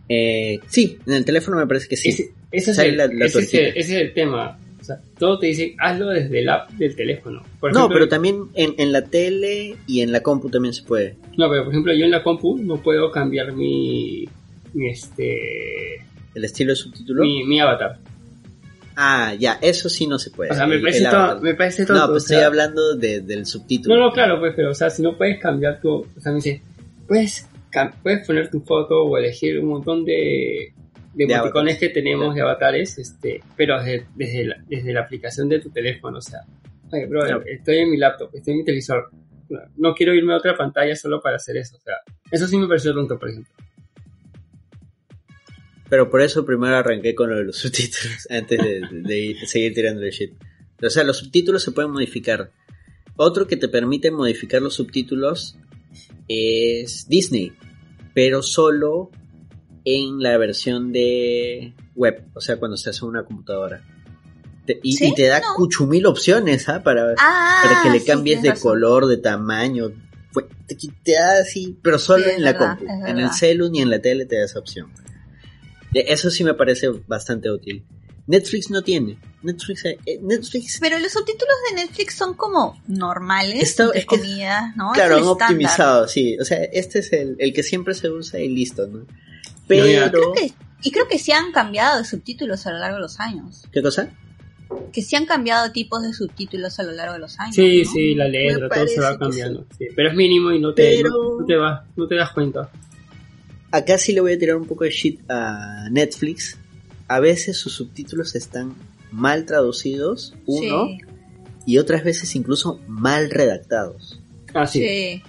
Eh, 0.10 0.60
sí, 0.68 0.98
en 1.06 1.14
el 1.14 1.26
teléfono 1.26 1.58
me 1.58 1.66
parece 1.68 1.88
que 1.88 1.98
sí. 1.98 2.10
Ese, 2.10 2.34
ese 2.52 2.72
es 2.72 2.78
el, 2.80 2.98
la- 2.98 3.08
la 3.08 3.26
ese, 3.26 3.40
es 3.40 3.54
el, 3.54 3.66
ese 3.68 3.80
es 3.80 3.90
el 3.92 4.14
tema. 4.14 4.60
O 4.80 4.84
sea, 4.86 5.00
todo 5.18 5.40
te 5.40 5.48
dice, 5.48 5.76
hazlo 5.80 6.10
desde 6.10 6.40
el 6.42 6.50
app 6.50 6.70
del 6.72 6.94
teléfono. 6.96 7.42
Por 7.62 7.74
no, 7.74 7.88
pero 7.88 8.10
también 8.10 8.50
en, 8.54 8.76
en 8.78 8.92
la 8.92 9.04
tele 9.06 9.78
y 9.88 10.02
en 10.02 10.12
la 10.12 10.22
compu 10.22 10.50
también 10.50 10.74
se 10.74 10.84
puede. 10.84 11.16
No, 11.38 11.50
pero 11.50 11.64
por 11.64 11.72
ejemplo, 11.74 11.94
yo 11.94 12.04
en 12.04 12.12
la 12.12 12.22
compu 12.22 12.58
no 12.58 12.82
puedo 12.82 13.10
cambiar 13.10 13.54
mi, 13.54 14.28
mi 14.74 14.90
este, 14.90 15.96
El 16.36 16.44
estilo 16.44 16.72
de 16.72 16.76
subtítulo. 16.76 17.24
mi, 17.24 17.46
mi 17.46 17.62
avatar. 17.62 17.98
Ah, 18.96 19.34
ya, 19.40 19.58
eso 19.62 19.88
sí 19.90 20.06
no 20.06 20.20
se 20.20 20.30
puede. 20.32 20.52
O 20.52 20.54
sea, 20.54 20.68
me 20.68 20.80
parece, 20.80 21.06
todo, 21.10 21.42
me 21.42 21.56
parece 21.56 21.84
No, 21.84 21.88
pues 21.88 22.00
o 22.26 22.28
sea, 22.28 22.38
estoy 22.38 22.46
hablando 22.46 22.96
de- 22.96 23.22
del 23.22 23.46
subtítulo. 23.46 23.96
No, 23.96 24.02
no, 24.08 24.12
claro, 24.12 24.40
pues, 24.40 24.54
pero, 24.56 24.72
o 24.72 24.76
sea, 24.76 24.90
si 24.90 25.02
no 25.02 25.18
puedes 25.18 25.40
cambiar 25.42 25.80
tu, 25.82 25.90
o 25.94 26.08
sea, 26.22 26.32
me 26.32 26.36
dice, 26.40 26.62
puedes, 27.08 27.48
puedes 28.02 28.26
poner 28.28 28.50
tu 28.50 28.62
foto 28.62 29.04
o 29.04 29.18
elegir 29.18 29.60
un 29.60 29.68
montón 29.70 30.06
de, 30.06 30.74
de, 31.14 31.26
De 31.26 31.34
emoticones 31.34 31.74
avatares. 31.76 31.78
que 31.80 31.90
tenemos 31.90 32.36
de 32.36 32.42
avatares, 32.42 32.98
este, 32.98 33.42
pero 33.58 33.78
desde, 33.82 34.06
desde, 34.16 34.46
la, 34.46 34.56
desde 34.68 34.94
la 34.94 35.02
aplicación 35.02 35.50
de 35.50 35.60
tu 35.60 35.70
teléfono, 35.70 36.18
o 36.18 36.22
sea, 36.22 36.40
bro, 37.10 37.44
estoy 37.46 37.78
en 37.80 37.90
mi 37.92 37.98
laptop, 37.98 38.30
estoy 38.34 38.54
en 38.54 38.60
mi 38.60 38.66
televisor, 38.66 39.10
no, 39.50 39.60
no 39.78 39.94
quiero 39.96 40.14
irme 40.14 40.34
a 40.34 40.38
otra 40.38 40.56
pantalla 40.56 40.96
solo 40.96 41.20
para 41.22 41.36
hacer 41.38 41.58
eso, 41.58 41.78
o 41.78 41.82
sea, 41.82 41.96
eso 42.32 42.48
sí 42.48 42.58
me 42.58 42.68
pareció 42.68 42.94
tonto, 42.94 43.18
por 43.20 43.30
ejemplo. 43.30 43.52
Pero 45.90 46.10
por 46.10 46.22
eso 46.22 46.46
primero 46.46 46.76
arranqué 46.76 47.14
con 47.14 47.30
lo 47.30 47.38
de 47.38 47.44
los 47.44 47.58
subtítulos, 47.62 48.28
antes 48.30 48.58
de, 48.60 48.82
de- 48.92 49.36
de 49.40 49.48
seguir 49.48 49.74
tirando 49.74 50.02
el 50.02 50.12
shit. 50.12 50.32
O 50.82 50.90
sea, 50.90 51.04
los 51.04 51.18
subtítulos 51.18 51.64
se 51.64 51.72
pueden 51.72 51.92
modificar. 51.92 52.52
Otro 53.16 53.46
que 53.48 53.58
te 53.58 53.68
permite 53.70 54.10
modificar 54.12 54.62
los 54.62 54.74
subtítulos 54.76 55.56
es 56.28 57.08
Disney. 57.08 57.54
Pero 58.14 58.42
solo 58.44 59.10
en 59.86 60.20
la 60.22 60.38
versión 60.38 60.92
de 60.94 61.74
web, 61.96 62.24
o 62.34 62.42
sea, 62.42 62.58
cuando 62.58 62.78
se 62.78 62.90
hace 62.90 63.04
una 63.06 63.24
computadora. 63.26 63.84
Te- 64.66 64.80
y, 64.82 64.94
¿Sí? 64.94 65.10
y 65.10 65.14
te 65.14 65.28
da 65.28 65.40
No. 65.42 65.56
cuchumil 65.56 66.06
opciones, 66.06 66.70
¿ah? 66.70 66.82
Para, 66.84 67.14
Ah, 67.20 67.62
para 67.64 67.82
que 67.84 67.90
le 67.90 68.00
sí, 68.00 68.06
cambies 68.08 68.42
de 68.42 68.52
razón. 68.52 68.64
color, 68.72 69.08
de 69.08 69.18
tamaño. 69.18 69.92
Te, 70.68 70.76
te 71.04 71.12
da 71.14 71.40
así, 71.42 71.78
pero 71.84 72.00
solo 72.00 72.24
Sí, 72.24 72.32
en 72.38 72.44
la 72.44 72.54
verdad, 72.54 72.78
compu. 72.80 73.06
En 73.08 73.20
el 73.20 73.30
celu 73.32 73.70
ni 73.70 73.82
en 73.82 73.90
la 73.90 74.00
tele 74.00 74.26
te 74.26 74.38
da 74.38 74.46
esa 74.46 74.60
opción. 74.60 74.90
E- 75.94 76.06
Eso 76.14 76.30
sí 76.32 76.44
me 76.46 76.54
parece 76.54 76.88
bastante 77.08 77.52
útil. 77.52 77.86
Netflix 78.28 78.70
no 78.70 78.82
tiene. 78.82 79.18
Netflix, 79.42 79.84
eh, 79.86 79.98
Netflix 80.22 80.78
Pero 80.80 80.98
los 81.00 81.12
subtítulos 81.12 81.54
de 81.70 81.76
Netflix 81.84 82.16
son 82.16 82.34
como 82.36 82.82
normales, 82.88 83.62
Está- 83.64 83.84
entre 83.86 84.00
es 84.00 84.06
que- 84.06 84.18
comillas, 84.18 84.76
¿no? 84.78 84.92
Claro, 84.94 85.18
han 85.18 85.24
optimizado, 85.24 86.08
sí. 86.08 86.38
O 86.40 86.46
sea, 86.46 86.64
este 86.64 87.00
es 87.00 87.12
el, 87.12 87.36
el 87.40 87.54
que 87.54 87.64
siempre 87.64 87.94
se 87.94 88.10
usa 88.10 88.40
y 88.40 88.48
listo, 88.48 88.88
¿no? 88.88 89.06
Pero... 89.68 89.86
ya. 89.88 90.10
Creo 90.10 90.32
que, 90.34 90.54
y 90.84 90.92
creo 90.92 91.08
que 91.10 91.20
sí 91.20 91.32
han 91.34 91.52
cambiado 91.52 91.98
de 91.98 92.06
subtítulos 92.06 92.66
a 92.68 92.72
lo 92.72 92.80
largo 92.80 92.96
de 92.96 93.02
los 93.02 93.20
años. 93.20 93.64
¿Qué 93.72 93.82
cosa? 93.82 94.10
Que 94.94 95.02
sí 95.02 95.16
han 95.18 95.26
cambiado 95.26 95.72
tipos 95.72 96.02
de 96.02 96.14
subtítulos 96.14 96.80
a 96.80 96.84
lo 96.84 96.94
largo 96.94 97.14
de 97.14 97.20
los 97.20 97.38
años. 97.40 97.56
Sí, 97.56 97.84
¿no? 97.84 97.92
sí, 97.92 98.16
la 98.16 98.28
letra, 98.30 98.70
todo 98.70 98.88
se 98.88 99.00
va 99.02 99.18
cambiando. 99.20 99.68
Sí, 99.78 99.88
pero 99.96 100.10
es 100.10 100.16
mínimo 100.16 100.52
y 100.52 100.60
no 100.60 100.74
te, 100.74 100.98
Pero- 100.98 101.10
no, 101.10 101.40
no 101.42 101.46
te 101.46 101.56
vas, 101.58 101.82
no 101.98 102.08
te 102.08 102.16
das 102.16 102.32
cuenta. 102.32 102.70
Acá 103.72 103.98
sí 103.98 104.14
le 104.14 104.22
voy 104.22 104.34
a 104.34 104.38
tirar 104.40 104.56
un 104.56 104.66
poco 104.66 104.84
de 104.86 104.92
shit 104.92 105.20
a 105.30 105.88
Netflix. 105.92 106.58
A 107.16 107.20
veces 107.20 107.58
sus 107.58 107.74
subtítulos 107.74 108.36
están 108.36 108.74
mal 109.12 109.46
traducidos, 109.46 110.34
uno, 110.46 110.88
Sí, 110.88 110.98
y 111.66 111.78
otras 111.78 112.04
veces 112.04 112.36
incluso 112.36 112.80
mal 112.88 113.30
redactados. 113.30 114.20
Ah, 114.54 114.66
sí. 114.68 114.80
sí. 114.80 115.24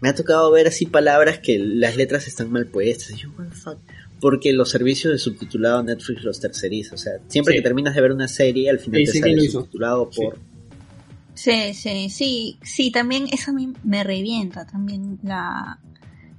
Me 0.00 0.08
ha 0.08 0.14
tocado 0.14 0.50
ver 0.50 0.66
así 0.66 0.86
palabras 0.86 1.38
que 1.38 1.58
las 1.58 1.96
letras 1.96 2.26
están 2.26 2.50
mal 2.50 2.66
puestas. 2.66 3.16
Yo, 3.16 3.30
what 3.38 3.46
the 3.48 3.54
fuck? 3.54 3.78
Porque 4.20 4.52
los 4.52 4.68
servicios 4.70 5.12
de 5.12 5.18
subtitulado 5.18 5.82
Netflix 5.82 6.22
los 6.24 6.40
terceriza. 6.40 6.94
O 6.94 6.98
sea, 6.98 7.12
siempre 7.28 7.54
Sí. 7.54 7.58
que 7.58 7.62
terminas 7.62 7.94
de 7.94 8.00
ver 8.00 8.12
una 8.12 8.28
serie, 8.28 8.68
al 8.68 8.78
final 8.80 9.00
Sí, 9.00 9.06
te 9.06 9.12
sí, 9.12 9.18
sale 9.20 9.48
subtitulado 9.48 10.10
por... 10.10 10.38
Sí, 11.34 11.72
sí, 11.72 12.10
sí, 12.10 12.58
sí, 12.62 12.90
también 12.90 13.26
eso 13.32 13.52
a 13.52 13.54
mí 13.54 13.72
me 13.84 14.04
revienta 14.04 14.66
también 14.66 15.18
la, 15.22 15.78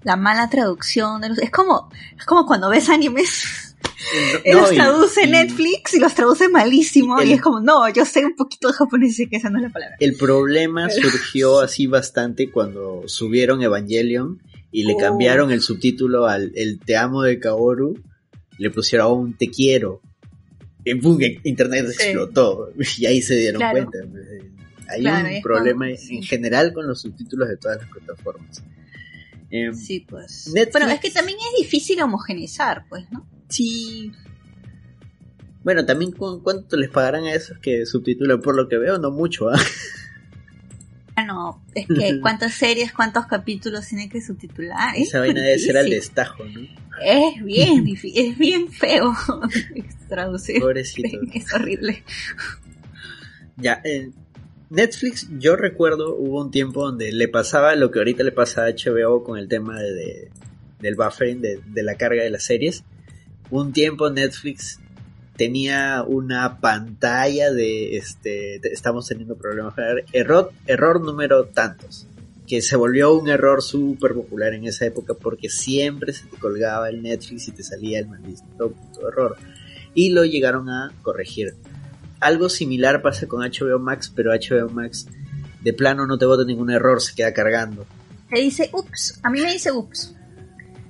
la 0.04 0.16
mala 0.16 0.50
traducción 0.50 1.20
de 1.22 1.30
los, 1.30 1.40
es 1.40 1.50
como, 1.50 1.90
es 2.18 2.26
como 2.26 2.46
cuando 2.46 2.70
ves 2.70 2.90
animes, 2.90 3.73
No, 4.46 4.62
los 4.62 4.72
traduce 4.72 5.24
y 5.26 5.30
Netflix 5.30 5.94
y 5.94 6.00
los 6.00 6.14
traduce 6.14 6.50
malísimo 6.50 7.20
El- 7.20 7.30
y 7.30 7.34
es 7.34 7.42
como, 7.42 7.60
no, 7.60 7.88
yo 7.90 8.06
sé 8.06 8.26
un 8.26 8.36
poquito 8.36 8.68
de 8.68 8.74
japonés 8.74 9.20
y 9.20 9.28
que 9.30 9.38
esa 9.38 9.50
no 9.50 9.58
es 9.58 9.64
la 9.64 9.70
palabra. 9.70 9.96
El 10.00 10.16
problema 10.16 10.90
surgió 10.90 11.60
así 11.62 11.88
bastante 11.88 12.50
cuando 12.52 13.04
subieron 13.08 13.62
Evangelion 13.62 14.42
y 14.72 14.84
le 14.84 14.94
Oh. 14.94 14.98
cambiaron 14.98 15.52
el 15.52 15.62
subtítulo 15.62 16.26
al 16.28 16.52
el 16.56 16.80
Te 16.80 16.98
amo 16.98 17.22
de 17.24 17.40
Kaoru, 17.40 18.02
le 18.58 18.70
pusieron 18.72 19.12
un 19.18 19.38
Te 19.38 19.48
quiero. 19.50 20.02
Y 20.86 21.00
que 21.18 21.40
internet 21.44 21.86
Sí. 21.98 22.04
explotó 22.04 22.70
y 22.98 23.06
ahí 23.06 23.22
se 23.22 23.36
dieron 23.36 23.60
Claro. 23.60 23.90
cuenta. 23.90 24.20
Hay 24.90 25.00
Claro, 25.02 25.30
un 25.30 25.42
problema 25.42 25.86
como- 25.86 25.98
sí. 25.98 26.18
en 26.18 26.24
general 26.24 26.74
con 26.74 26.86
los 26.88 27.02
subtítulos 27.02 27.48
de 27.48 27.58
todas 27.58 27.78
las 27.78 27.90
plataformas. 27.90 28.64
Em, 29.50 29.74
Sí, 29.74 30.02
pues. 30.02 30.52
Netflix- 30.54 30.72
Bueno, 30.74 30.90
es 30.92 31.00
que 31.00 31.12
también 31.12 31.38
es 31.40 31.64
difícil 31.64 32.02
homogeneizar, 32.02 32.86
pues, 32.90 33.06
¿no? 33.12 33.26
Sí. 33.54 34.12
Bueno, 35.64 35.86
también 35.86 36.12
cu- 36.12 36.42
cuánto 36.44 36.76
les 36.76 36.90
pagarán 36.90 37.26
a 37.26 37.34
esos 37.34 37.58
que 37.60 37.86
subtitulan 37.86 38.42
por 38.42 38.56
lo 38.56 38.68
que 38.68 38.78
veo, 38.78 38.98
no 38.98 39.12
mucho, 39.12 39.50
¿ah? 39.50 39.60
Ah, 41.16 41.26
no, 41.26 41.64
es 41.76 41.86
que 41.88 42.20
cuántas 42.22 42.54
series, 42.56 42.92
cuántos 42.92 43.28
capítulos 43.28 43.88
tiene 43.88 44.10
que 44.10 44.22
subtitular. 44.22 44.96
Es 44.96 45.10
Esa 45.10 45.20
vaina 45.20 45.42
debe 45.42 45.60
ser 45.60 45.78
al 45.78 45.90
destajo, 45.90 46.44
¿no? 46.46 46.62
Es 47.06 47.44
bien 47.44 47.84
difícil, 47.86 48.32
es 48.32 48.38
bien 48.38 48.68
feo 48.70 49.14
traducir. 50.10 50.60
Pobrecito. 50.60 51.20
Es 51.34 51.54
horrible. 51.54 52.04
Ya, 53.58 53.80
en 53.84 54.14
Netflix, 54.70 55.28
yo 55.38 55.56
recuerdo, 55.56 56.16
hubo 56.16 56.42
un 56.42 56.50
tiempo 56.52 56.84
donde 56.86 57.12
le 57.12 57.28
pasaba 57.28 57.76
lo 57.76 57.92
que 57.92 58.00
ahorita 58.00 58.24
le 58.24 58.32
pasa 58.32 58.66
a 58.66 58.70
HBO 58.72 59.24
con 59.24 59.38
el 59.38 59.48
tema 59.48 59.80
de, 59.80 59.94
de- 59.94 60.32
del 60.80 60.96
buffering, 60.96 61.40
de, 61.42 61.62
de 61.66 61.84
la 61.84 61.96
carga 61.96 62.24
de 62.24 62.30
las 62.32 62.44
series. 62.44 62.84
Un 63.56 63.72
tiempo 63.72 64.10
Netflix 64.10 64.80
tenía 65.38 66.04
una 66.08 66.60
pantalla 66.60 67.52
de, 67.52 67.98
este, 67.98 68.60
te- 68.60 68.74
estamos 68.74 69.08
teniendo 69.08 69.36
problemas, 69.36 69.76
error, 70.12 70.52
error 70.66 71.00
número 71.02 71.46
tantos, 71.46 72.08
que 72.48 72.64
se 72.64 72.76
volvió 72.76 73.14
un 73.14 73.30
error 73.30 73.62
súper 73.62 74.14
popular 74.16 74.56
en 74.56 74.66
esa 74.66 74.86
época 74.86 75.14
porque 75.14 75.50
siempre 75.50 76.14
se 76.14 76.26
te 76.26 76.38
colgaba 76.38 76.90
el 76.90 77.04
Netflix 77.04 77.48
y 77.48 77.52
te 77.52 77.62
salía 77.64 78.00
el 78.00 78.08
maldito 78.08 78.74
error. 79.08 79.38
Y 79.94 80.10
lo 80.10 80.26
llegaron 80.26 80.70
a 80.70 80.92
corregir 81.04 81.54
algo 82.20 82.50
similar 82.50 83.04
pasa 83.04 83.28
con 83.28 83.42
HBO 83.42 83.78
Max, 83.78 84.12
pero 84.16 84.32
HBO 84.32 84.70
Max 84.70 85.06
de 85.62 85.74
plano 85.74 86.08
no 86.08 86.18
te 86.18 86.26
bota 86.26 86.44
ningún 86.44 86.72
error, 86.72 87.02
se 87.02 87.14
queda 87.14 87.34
cargando. 87.34 87.86
Te 88.34 88.40
dice, 88.40 88.70
ups, 88.74 89.20
a 89.22 89.30
mí 89.30 89.42
me 89.42 89.52
dice 89.54 89.72
ups. 89.72 90.16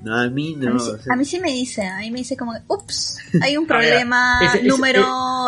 No, 0.04 0.16
a 0.20 0.30
mí 0.30 0.56
A, 0.56 0.66
no. 0.66 0.74
mí, 0.74 0.80
sí, 0.80 0.90
o 0.92 0.98
sea, 0.98 1.14
a 1.14 1.16
mí 1.18 1.26
sí 1.26 1.40
me 1.40 1.52
dice, 1.52 1.82
a 1.86 1.98
mí 2.00 2.12
me 2.12 2.20
dice 2.20 2.36
como, 2.38 2.52
ups, 2.68 3.18
hay 3.42 3.56
un 3.58 3.66
problema 3.68 4.40
Ese- 4.44 4.58
ese- 4.60 4.68
número 4.68 5.02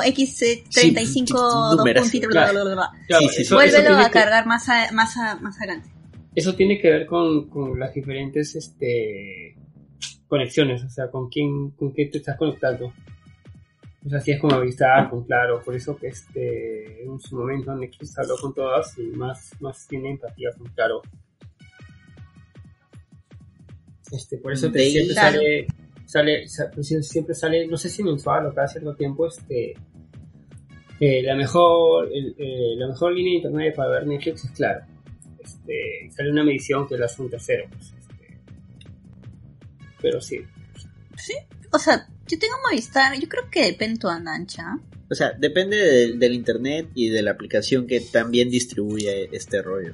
X35, 0.03 1.75
números, 1.77 1.77
dos 1.77 2.01
puntitos, 2.03 2.29
claro. 2.29 2.53
bla, 2.53 2.63
bla, 2.63 2.63
bla, 2.63 2.89
bla. 2.91 3.05
Claro, 3.07 3.21
Sí, 3.21 3.27
sí, 3.29 3.35
sí. 3.35 3.41
eso- 3.41 3.41
eso 3.41 3.55
Vuélvelo 3.55 3.87
tiene 3.95 4.01
a 4.01 4.05
que- 4.07 4.11
cargar 4.19 4.45
más, 4.45 4.69
a- 4.69 4.91
más, 4.93 5.17
a- 5.17 5.35
más 5.37 5.57
adelante. 5.57 5.89
Eso 6.33 6.55
tiene 6.55 6.79
que 6.79 6.89
ver 6.89 7.05
con, 7.05 7.49
con 7.49 7.79
las 7.79 7.93
diferentes 7.93 8.55
este, 8.55 9.55
conexiones, 10.27 10.83
o 10.83 10.89
sea, 10.89 11.09
con 11.09 11.29
quién, 11.29 11.71
con 11.71 11.93
qué 11.93 12.05
te 12.07 12.17
estás 12.17 12.37
conectando. 12.37 12.93
O 14.05 14.09
sea, 14.09 14.19
si 14.19 14.31
es 14.31 14.39
con 14.39 14.53
Avistar, 14.53 15.09
con 15.09 15.23
Claro, 15.23 15.61
por 15.63 15.75
eso 15.75 15.95
que 15.97 16.07
este, 16.07 17.03
en 17.03 17.19
su 17.19 17.35
momento 17.37 17.73
Netflix 17.75 18.17
habló 18.19 18.35
con 18.37 18.53
todas 18.53 18.97
y 18.99 19.03
más, 19.07 19.49
más 19.59 19.87
tiene 19.87 20.11
empatía 20.11 20.49
con 20.57 20.67
Claro. 20.73 21.01
Este, 24.11 24.37
por 24.37 24.53
eso 24.53 24.71
te, 24.71 24.79
De- 24.79 24.89
siempre 24.89 25.13
Claro. 25.13 25.37
sale, 25.37 25.67
sale, 26.05 26.47
sa- 26.47 26.69
pues, 26.71 26.87
siempre 27.07 27.33
sale, 27.35 27.67
no 27.67 27.77
sé 27.77 27.89
si 27.89 28.03
mensual 28.03 28.45
o 28.47 28.53
cada 28.53 28.67
cierto 28.67 28.95
tiempo, 28.95 29.27
este, 29.27 29.73
eh, 30.99 31.21
la 31.23 31.35
mejor, 31.35 32.09
el- 32.13 32.35
eh, 32.37 32.75
la 32.77 32.87
mejor 32.87 33.13
línea 33.13 33.31
de 33.31 33.37
internet 33.37 33.75
para 33.75 33.89
ver 33.89 34.07
Netflix 34.07 34.45
es 34.45 34.51
Claro 34.51 34.85
este, 35.43 36.09
sale 36.15 36.31
una 36.31 36.43
medición 36.43 36.87
que 36.87 36.97
la 36.97 37.05
hace 37.05 37.21
un 37.21 37.29
tercero. 37.29 37.65
pues, 37.69 37.93
este. 37.99 38.37
pero 40.01 40.21
sí. 40.21 40.39
O 41.71 41.79
sea, 41.79 42.07
yo 42.27 42.39
tengo 42.39 42.55
Movistar, 42.69 43.19
yo 43.19 43.27
creo 43.27 43.49
que 43.49 43.63
depende 43.65 43.99
tu 43.99 44.07
ancha. 44.07 44.77
O 45.09 45.13
sea, 45.15 45.31
depende 45.33 45.77
del, 45.77 46.19
del 46.19 46.33
internet 46.33 46.89
y 46.95 47.09
de 47.09 47.21
la 47.21 47.31
aplicación 47.31 47.85
que 47.85 47.99
también 48.01 48.49
distribuye 48.49 49.29
este 49.35 49.61
rollo. 49.61 49.93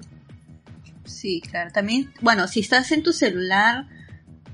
Sí, 1.06 1.42
claro. 1.42 1.72
También, 1.74 2.12
bueno, 2.22 2.48
si 2.48 2.62
estás 2.62 2.92
en 2.94 3.04
tu 3.04 3.12
celular, 3.12 3.88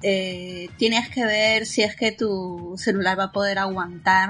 eh, 0.04 0.70
tienes 0.78 1.10
que 1.10 1.26
ver 1.26 1.66
si 1.66 1.82
es 1.82 1.96
que 1.96 2.12
tu 2.12 2.74
celular 2.78 3.18
va 3.18 3.26
a 3.26 3.32
poder 3.32 3.58
aguantar 3.60 4.30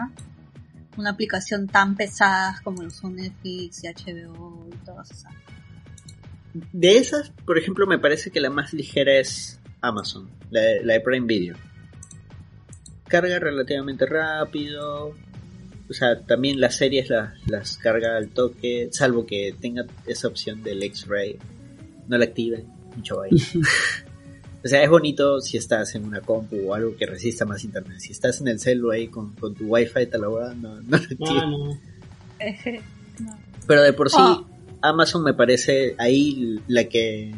una 0.98 1.12
aplicación 1.12 1.68
tan 1.68 1.96
pesada 1.96 2.60
como 2.64 2.82
lo 2.84 2.90
son 2.90 3.16
Netflix 3.16 3.84
y 3.84 3.88
HBO 3.88 4.68
y 4.74 4.76
todas 4.86 5.12
esas. 5.12 5.34
De 6.74 6.98
esas, 6.98 7.30
por 7.46 7.58
ejemplo, 7.58 7.86
me 7.86 8.00
parece 8.00 8.32
que 8.32 8.40
la 8.42 8.50
más 8.50 8.74
ligera 8.74 9.14
es 9.20 9.60
Amazon, 9.82 10.30
la, 10.50 10.62
de- 10.62 10.84
la 10.84 10.94
de 10.94 11.02
Prime 11.02 11.28
Video. 11.28 11.56
Carga 13.08 13.38
relativamente 13.40 14.06
rápido. 14.06 15.14
O 15.90 15.94
sea, 15.94 16.20
también 16.22 16.60
las 16.60 16.76
series 16.76 17.10
las, 17.10 17.34
las 17.48 17.78
carga 17.78 18.18
al 18.18 18.30
toque, 18.30 18.90
salvo 18.92 19.26
que 19.26 19.56
tenga 19.62 19.86
esa 20.06 20.28
opción 20.28 20.64
del 20.64 20.82
X-Ray. 20.84 21.38
No 22.08 22.18
la 22.18 22.26
activen, 22.26 22.66
mucho 22.96 23.18
vaina. 23.18 23.38
o 24.64 24.68
sea, 24.68 24.84
es 24.84 24.90
bonito 24.90 25.40
si 25.40 25.58
estás 25.58 25.96
en 25.96 26.06
una 26.06 26.22
compu 26.22 26.58
o 26.68 26.74
algo 26.74 26.96
que 26.96 27.06
resista 27.06 27.46
más 27.46 27.64
internet. 27.64 28.00
Si 28.00 28.12
estás 28.12 28.42
en 28.42 28.48
el 28.48 28.60
celu 28.60 28.92
ahí 28.92 29.08
con, 29.08 29.34
con 29.36 29.54
tu 29.54 29.66
wifi, 29.68 30.08
te 30.08 30.18
la 30.18 30.28
no, 30.28 30.82
no 30.82 30.82
lo 30.82 30.98
No. 33.20 33.38
Pero 33.66 33.82
de 33.82 33.94
por 33.94 34.10
sí, 34.10 34.18
Oh. 34.20 34.46
Amazon 34.82 35.24
me 35.24 35.34
parece 35.34 35.96
ahí 35.98 36.60
la 36.68 36.84
que 36.84 37.34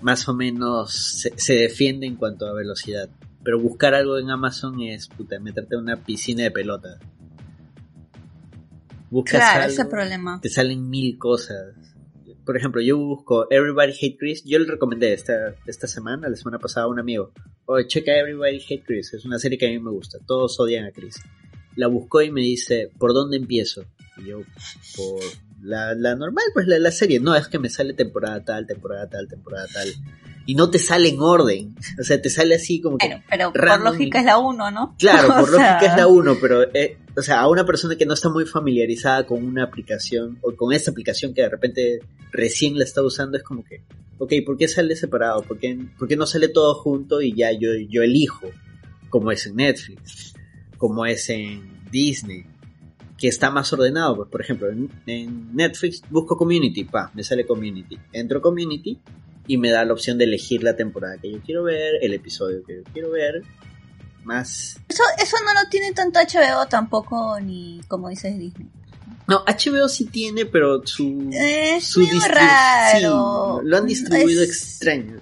más 0.00 0.26
o 0.28 0.34
menos 0.34 0.92
se, 0.94 1.32
se 1.36 1.54
defiende 1.54 2.06
en 2.06 2.16
cuanto 2.16 2.46
a 2.46 2.52
velocidad. 2.54 3.08
Pero 3.42 3.60
buscar 3.60 3.94
algo 3.94 4.18
en 4.18 4.30
Amazon 4.30 4.80
es 4.80 5.08
puta, 5.08 5.38
meterte 5.40 5.74
en 5.74 5.82
una 5.82 5.96
piscina 5.96 6.44
de 6.44 6.50
pelota. 6.50 6.98
Buscas 9.10 9.40
Claro, 9.40 9.62
algo, 9.62 9.72
ese 9.72 9.84
problema. 9.86 10.40
te 10.40 10.48
salen 10.48 10.88
mil 10.88 11.18
cosas. 11.18 11.74
Por 12.48 12.56
ejemplo, 12.56 12.80
yo 12.80 12.96
busco 12.96 13.46
Everybody 13.50 13.92
Hate 13.92 14.16
Chris. 14.18 14.42
Yo 14.42 14.58
le 14.58 14.64
recomendé 14.64 15.12
esta, 15.12 15.54
esta 15.66 15.86
semana, 15.86 16.30
la 16.30 16.34
semana 16.34 16.58
pasada, 16.58 16.86
a 16.86 16.88
un 16.88 16.98
amigo. 16.98 17.30
Oye, 17.66 17.86
checa 17.86 18.16
Everybody 18.16 18.56
Hate 18.56 18.84
Chris. 18.86 19.12
Es 19.12 19.26
una 19.26 19.38
serie 19.38 19.58
que 19.58 19.66
a 19.66 19.68
mí 19.68 19.78
me 19.78 19.90
gusta. 19.90 20.16
Todos 20.26 20.58
odian 20.58 20.86
a 20.86 20.90
Chris. 20.90 21.16
La 21.76 21.88
buscó 21.88 22.22
y 22.22 22.30
me 22.30 22.40
dice, 22.40 22.90
¿por 22.96 23.12
dónde 23.12 23.36
empiezo? 23.36 23.84
Y 24.16 24.28
yo, 24.30 24.40
por 24.96 25.20
la, 25.62 25.94
la 25.94 26.14
normal, 26.14 26.44
pues 26.54 26.66
la, 26.66 26.78
la 26.78 26.90
serie. 26.90 27.20
No, 27.20 27.34
es 27.34 27.48
que 27.48 27.58
me 27.58 27.68
sale 27.68 27.94
temporada 27.94 28.44
tal, 28.44 28.66
temporada 28.66 29.08
tal, 29.08 29.28
temporada 29.28 29.66
tal. 29.72 29.88
Y 30.46 30.54
no 30.54 30.70
te 30.70 30.78
sale 30.78 31.08
en 31.08 31.20
orden. 31.20 31.74
O 32.00 32.04
sea, 32.04 32.20
te 32.20 32.30
sale 32.30 32.54
así 32.54 32.80
como 32.80 32.98
que... 32.98 33.06
Bueno, 33.06 33.22
pero 33.28 33.52
por 33.52 33.80
lógica 33.82 34.20
es 34.20 34.24
la 34.24 34.38
1, 34.38 34.70
¿no? 34.70 34.94
Claro, 34.98 35.28
O 35.32 35.40
por 35.40 35.50
lógica 35.50 35.80
sea, 35.80 35.92
es 35.92 35.96
la 35.96 36.06
1, 36.06 36.36
pero, 36.40 36.62
eh, 36.74 36.98
o 37.16 37.22
sea, 37.22 37.40
a 37.40 37.48
una 37.48 37.66
persona 37.66 37.96
que 37.96 38.06
no 38.06 38.14
está 38.14 38.28
muy 38.28 38.46
familiarizada 38.46 39.26
con 39.26 39.44
una 39.44 39.64
aplicación, 39.64 40.38
o 40.42 40.54
con 40.54 40.72
esta 40.72 40.90
aplicación 40.90 41.34
que 41.34 41.42
de 41.42 41.48
repente 41.48 42.00
recién 42.30 42.78
la 42.78 42.84
está 42.84 43.02
usando, 43.02 43.36
es 43.36 43.42
como 43.42 43.64
que, 43.64 43.82
ok, 44.18 44.32
¿por 44.46 44.56
qué 44.56 44.68
sale 44.68 44.94
separado? 44.96 45.42
¿Por 45.42 45.58
qué, 45.58 45.78
por 45.98 46.08
qué 46.08 46.16
no 46.16 46.26
sale 46.26 46.48
todo 46.48 46.74
junto 46.74 47.20
y 47.20 47.34
ya 47.34 47.50
yo, 47.52 47.70
yo 47.88 48.02
elijo? 48.02 48.48
Como 49.10 49.32
es 49.32 49.46
en 49.46 49.56
Netflix, 49.56 50.34
como 50.76 51.06
es 51.06 51.30
en 51.30 51.82
Disney, 51.90 52.44
que 53.18 53.28
está 53.28 53.50
más 53.50 53.72
ordenado. 53.72 54.16
Pues, 54.16 54.28
por 54.30 54.40
ejemplo, 54.40 54.70
en, 54.70 54.88
en 55.06 55.54
Netflix 55.54 56.02
busco 56.08 56.36
Community, 56.36 56.84
pa, 56.84 57.10
me 57.14 57.22
sale 57.24 57.46
Community. 57.46 57.98
Entro 58.12 58.40
Community 58.40 58.98
y 59.46 59.56
me 59.58 59.70
da 59.70 59.84
la 59.84 59.92
opción 59.92 60.16
de 60.18 60.24
elegir 60.24 60.62
la 60.62 60.76
temporada 60.76 61.18
que 61.18 61.30
yo 61.32 61.40
quiero 61.44 61.64
ver, 61.64 61.94
el 62.00 62.14
episodio 62.14 62.62
que 62.64 62.76
yo 62.76 62.82
quiero 62.92 63.10
ver, 63.10 63.42
más 64.24 64.78
Eso, 64.88 65.02
eso 65.22 65.36
no 65.44 65.52
lo 65.60 65.68
tiene 65.70 65.92
tanto 65.92 66.20
HBO 66.20 66.66
tampoco, 66.68 67.38
ni 67.40 67.80
como 67.88 68.08
dices 68.08 68.38
Disney. 68.38 68.68
No, 69.26 69.44
HBO 69.46 69.88
sí 69.88 70.06
tiene, 70.06 70.46
pero 70.46 70.86
su. 70.86 71.28
Es 71.32 71.84
su 71.84 72.00
raro. 72.28 73.60
Sí, 73.62 73.66
lo 73.68 73.76
han 73.76 73.86
distribuido 73.86 74.42
Es- 74.42 74.48
extraño. 74.48 75.20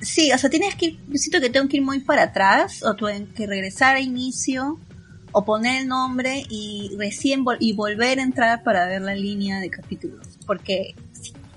Sí, 0.00 0.32
o 0.32 0.38
sea, 0.38 0.48
tienes 0.48 0.76
que 0.76 0.86
ir, 0.86 1.00
siento 1.14 1.40
que 1.40 1.50
tengo 1.50 1.68
que 1.68 1.76
ir 1.76 1.82
muy 1.82 2.00
para 2.00 2.22
atrás, 2.24 2.82
o 2.84 2.94
tengo 2.94 3.32
que 3.34 3.46
regresar 3.46 3.96
a 3.96 4.00
inicio, 4.00 4.78
o 5.32 5.44
poner 5.44 5.82
el 5.82 5.88
nombre 5.88 6.42
y 6.48 6.90
recién 6.98 7.44
vol- 7.44 7.56
y 7.60 7.72
volver 7.72 8.18
a 8.18 8.22
entrar 8.22 8.62
para 8.62 8.86
ver 8.86 9.02
la 9.02 9.14
línea 9.14 9.60
de 9.60 9.70
capítulos. 9.70 10.26
Porque, 10.46 10.94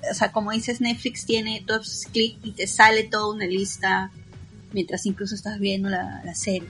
o 0.09 0.13
sea, 0.13 0.31
como 0.31 0.51
dices, 0.51 0.79
Netflix 0.81 1.25
tiene 1.25 1.63
dos 1.65 2.05
clics 2.11 2.39
y 2.43 2.51
te 2.51 2.67
sale 2.67 3.03
toda 3.03 3.33
una 3.33 3.45
lista 3.45 4.11
mientras 4.71 5.05
incluso 5.05 5.35
estás 5.35 5.59
viendo 5.59 5.89
la, 5.89 6.21
la 6.23 6.35
serie. 6.35 6.67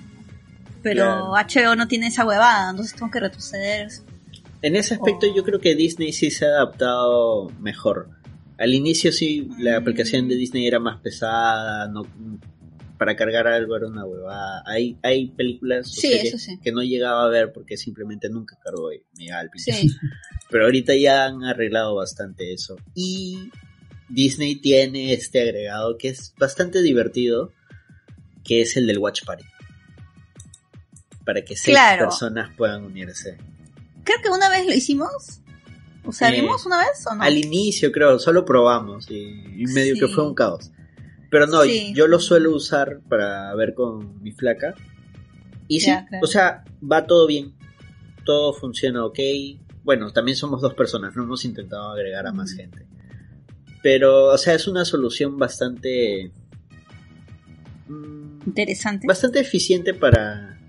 Pero 0.82 1.32
HBO 1.34 1.76
no 1.78 1.88
tiene 1.88 2.08
esa 2.08 2.26
huevada, 2.26 2.70
entonces 2.72 2.94
tengo 2.96 3.10
que 3.12 3.20
retroceder. 3.22 3.90
En 4.62 4.76
ese 4.76 4.94
aspecto, 4.96 5.28
Oh. 5.30 5.36
yo 5.36 5.44
creo 5.44 5.60
que 5.60 5.76
Disney 5.76 6.12
sí 6.14 6.30
se 6.32 6.46
ha 6.46 6.50
adaptado 6.50 7.50
mejor. 7.60 8.10
Al 8.58 8.74
inicio, 8.74 9.12
sí, 9.12 9.50
la 9.58 9.80
Mm. 9.80 9.82
aplicación 9.82 10.28
de 10.28 10.36
Disney 10.36 10.68
era 10.68 10.80
más 10.80 11.00
pesada, 11.00 11.88
no, 11.88 12.06
para 12.98 13.16
cargar 13.16 13.48
algo 13.48 13.76
era 13.76 13.88
una 13.88 14.06
huevada. 14.06 14.64
Hay, 14.66 14.98
hay 15.04 15.30
películas 15.30 15.88
o 15.88 15.90
Sí, 15.90 16.08
series 16.08 16.26
eso 16.26 16.38
sí. 16.38 16.60
que 16.64 16.72
no 16.72 16.82
llegaba 16.84 17.26
a 17.26 17.30
ver 17.30 17.52
porque 17.52 17.76
simplemente 17.78 18.30
nunca 18.30 18.58
cargó 18.64 18.92
y 18.94 19.04
me 19.18 19.26
llegaba 19.26 19.42
al. 19.42 19.50
Sí. 19.56 19.90
Pero 20.50 20.66
ahorita 20.66 20.96
ya 20.96 21.26
han 21.26 21.44
arreglado 21.44 21.96
bastante 21.96 22.54
eso. 22.54 22.76
Y 22.96 23.50
Disney 24.10 24.56
tiene 24.58 25.14
este 25.14 25.42
agregado 25.42 25.98
que 25.98 26.10
es 26.10 26.34
bastante 26.38 26.82
divertido, 26.82 27.52
que 28.44 28.62
es 28.62 28.78
el 28.78 28.86
del 28.88 29.00
Watch 29.00 29.24
Party. 29.26 29.44
Para 31.26 31.42
que 31.44 31.56
seis 31.56 31.76
Claro. 31.76 32.06
personas 32.10 32.54
puedan 32.56 32.84
unirse. 32.84 33.38
Creo 34.04 34.18
que 34.22 34.30
una 34.30 34.50
vez 34.50 34.66
lo 34.66 34.74
hicimos. 34.74 35.40
O 36.06 36.12
sea, 36.12 36.30
Eh, 36.30 36.42
¿vimos 36.42 36.66
una 36.66 36.80
vez 36.80 37.06
o 37.10 37.16
no? 37.16 37.24
Al 37.24 37.38
inicio 37.38 37.92
creo, 37.92 38.20
solo 38.20 38.44
probamos 38.44 39.10
y, 39.10 39.16
y 39.58 39.66
medio 39.68 39.96
que 39.96 40.14
fue 40.14 40.28
un 40.28 40.36
caos. 40.36 40.70
Pero 41.34 41.48
no, 41.48 41.64
Sí. 41.64 41.92
yo 41.96 42.08
lo 42.08 42.20
suelo 42.20 42.56
usar 42.56 43.00
para 43.10 43.56
ver 43.56 43.74
con 43.74 44.22
mi 44.22 44.32
flaca. 44.34 44.76
Y 45.68 45.80
sí, 45.80 45.86
claro. 45.88 46.20
o 46.22 46.28
sea, 46.28 46.64
va 46.80 47.08
todo 47.08 47.26
bien. 47.26 47.56
Todo 48.24 48.54
funciona 48.54 49.04
ok. 49.04 49.18
Bueno, 49.84 50.12
también 50.14 50.38
somos 50.38 50.62
dos 50.62 50.76
personas, 50.76 51.16
no 51.16 51.24
hemos 51.24 51.44
intentado 51.44 51.90
agregar 51.90 52.28
a 52.28 52.32
más 52.34 52.52
gente. 52.54 52.86
Pero, 53.82 54.26
o 54.26 54.38
sea, 54.38 54.54
es 54.54 54.68
una 54.68 54.86
solución 54.86 55.40
bastante... 55.40 56.32
mm, 57.88 58.42
Interesante. 58.46 59.08
bastante 59.08 59.40
eficiente 59.40 59.96
para 59.96 60.60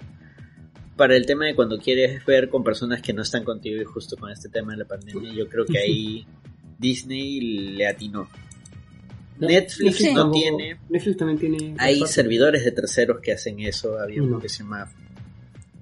para 0.96 1.14
el 1.16 1.26
tema 1.26 1.44
de 1.44 1.54
cuando 1.54 1.78
quieres 1.78 2.24
ver 2.24 2.48
con 2.48 2.64
personas 2.64 3.02
que 3.02 3.12
no 3.12 3.20
están 3.20 3.44
contigo 3.44 3.82
y 3.82 3.84
justo 3.84 4.16
con 4.16 4.30
este 4.30 4.48
tema 4.48 4.72
de 4.72 4.78
la 4.78 4.84
pandemia 4.86 5.30
yo 5.34 5.46
creo 5.48 5.66
que 5.66 5.76
ahí 5.84 6.26
Disney 6.78 7.40
le 7.76 7.86
atinó 7.86 8.28
Netflix 9.38 9.96
Sí. 9.96 10.14
no 10.14 10.30
tiene 10.30 10.78
Netflix 10.88 11.16
también 11.16 11.38
tiene. 11.38 11.74
hay 11.78 12.06
servidores 12.06 12.64
de 12.64 12.70
terceros 12.72 13.20
que 13.20 13.32
hacen 13.32 13.58
eso 13.60 13.98
había 13.98 14.22
uno 14.22 14.32
Uno. 14.32 14.40
que 14.40 14.48
se 14.48 14.62
llama 14.62 14.90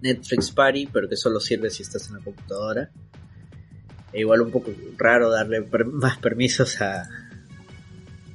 Netflix 0.00 0.50
Party 0.50 0.88
pero 0.92 1.08
que 1.08 1.16
solo 1.16 1.38
sirve 1.40 1.70
si 1.70 1.82
estás 1.82 2.08
en 2.08 2.14
la 2.16 2.20
computadora 2.20 2.90
e 4.12 4.20
igual 4.20 4.42
un 4.42 4.50
poco 4.50 4.70
raro 4.96 5.30
darle 5.30 5.62
per- 5.62 5.84
más 5.86 6.18
permisos 6.18 6.80
a, 6.80 7.08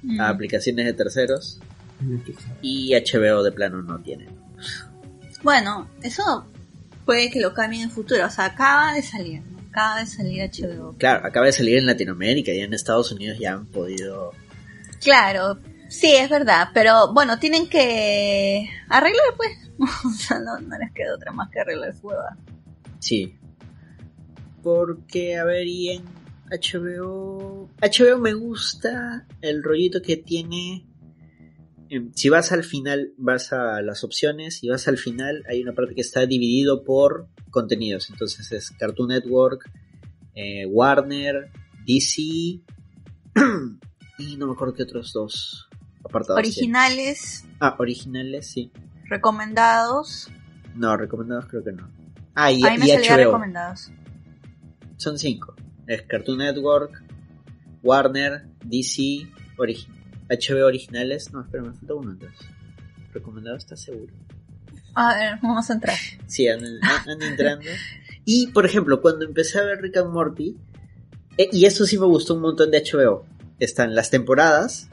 Mm. 0.03 0.19
a 0.21 0.29
aplicaciones 0.29 0.85
de 0.85 0.93
terceros 0.93 1.59
Netflix. 1.99 2.39
y 2.61 2.93
HBO 2.93 3.41
de 3.43 3.51
plano 3.51 3.81
no 3.81 3.99
tiene 3.99 4.27
Bueno, 5.43 5.89
eso 6.03 6.45
puede 7.05 7.29
que 7.31 7.39
lo 7.41 7.53
cambien 7.53 7.83
en 7.83 7.89
el 7.89 7.93
futuro. 7.95 8.25
O 8.25 8.29
sea, 8.29 8.45
acaba 8.45 8.93
de 8.93 9.01
salir, 9.01 9.41
¿no? 9.41 9.57
Acaba 9.69 9.99
de 9.99 10.05
salir 10.07 10.41
HBO. 10.41 10.95
claro 10.97 11.25
acaba 11.25 11.45
de 11.47 11.51
salir 11.53 11.77
en 11.77 11.85
Latinoamérica 11.87 12.51
y 12.51 12.59
en 12.59 12.73
Estados 12.73 13.11
Unidos 13.11 13.37
ya 13.39 13.53
han 13.53 13.65
podido 13.65 14.31
Claro, 15.01 15.59
sí, 15.89 16.13
es 16.15 16.29
verdad. 16.29 16.69
Pero 16.73 17.13
bueno, 17.13 17.39
tienen 17.39 17.69
que 17.69 18.69
arreglar, 18.89 19.25
pues. 19.35 19.51
o 20.05 20.09
sea, 20.09 20.39
no, 20.39 20.59
no 20.59 20.77
les 20.77 20.91
queda 20.93 21.15
otra 21.15 21.31
más 21.31 21.49
que 21.49 21.59
arreglar 21.59 21.95
su 21.95 22.07
hueva. 22.07 22.37
Sí. 22.99 23.37
Porque, 24.63 25.37
a 25.37 25.45
ver, 25.45 25.67
y 25.67 25.89
en 25.91 26.03
HBO... 26.49 27.69
HBO 27.81 28.17
me 28.19 28.33
gusta 28.33 29.25
el 29.41 29.63
rollito 29.63 30.01
que 30.01 30.17
tiene... 30.17 30.85
em, 31.89 32.11
Si 32.13 32.29
vas 32.29 32.51
al 32.51 32.63
final, 32.63 33.13
vas 33.17 33.53
a 33.53 33.81
las 33.81 34.03
opciones 34.03 34.63
y 34.63 34.69
vas 34.69 34.87
al 34.87 34.97
final, 34.97 35.43
hay 35.47 35.61
una 35.61 35.73
parte 35.73 35.95
que 35.95 36.01
está 36.01 36.25
dividido 36.25 36.83
por 36.83 37.27
contenidos. 37.51 38.09
Entonces 38.09 38.51
es 38.51 38.71
Cartoon 38.71 39.09
Network, 39.09 39.69
eh, 40.35 40.65
Warner, 40.65 41.51
DC 41.85 42.61
y 44.17 44.37
no 44.37 44.47
me 44.47 44.53
acuerdo 44.53 44.73
qué 44.73 44.83
otros 44.83 45.13
dos 45.13 45.69
apartados. 46.03 46.37
Originales, 46.39 47.45
Ah, 47.59 47.75
originales, 47.79 48.47
sí. 48.47 48.71
recomendados. 49.05 50.29
No, 50.75 50.95
recomendados 50.97 51.45
creo 51.47 51.63
que 51.63 51.71
no. 51.71 51.89
Ah, 52.35 52.51
y, 52.51 52.63
A 52.65 52.71
mí 52.71 52.77
me 52.79 52.87
y 52.87 52.91
HBO. 52.91 53.17
recomendados. 53.17 53.91
Son 54.97 55.17
cinco. 55.17 55.55
Es 55.87 56.01
Cartoon 56.03 56.39
Network, 56.39 57.03
Warner, 57.83 58.45
DC, 58.63 59.27
origi- 59.57 59.87
HBO 60.29 60.65
originales. 60.65 61.31
No, 61.31 61.41
espera, 61.41 61.63
me 61.63 61.73
falta 61.73 61.93
uno 61.93 62.11
entonces. 62.11 62.47
¿Recomendado 63.13 63.55
estás 63.57 63.81
seguro? 63.81 64.13
A 64.93 65.15
ver, 65.15 65.39
vamos 65.41 65.69
a 65.69 65.73
entrar. 65.73 65.95
Sí, 66.27 66.47
andan, 66.47 66.73
andan 66.83 67.21
entrando. 67.31 67.65
Y, 68.25 68.47
por 68.47 68.65
ejemplo, 68.65 69.01
cuando 69.01 69.25
empecé 69.25 69.59
a 69.59 69.63
ver 69.63 69.81
Rick 69.81 69.97
and 69.97 70.11
Morty, 70.11 70.57
eh, 71.37 71.49
y 71.51 71.65
eso 71.65 71.85
sí 71.85 71.97
me 71.97 72.05
gustó 72.05 72.33
un 72.35 72.41
montón 72.41 72.69
de 72.71 72.83
HBO, 72.83 73.25
están 73.59 73.95
las 73.95 74.09
temporadas, 74.09 74.89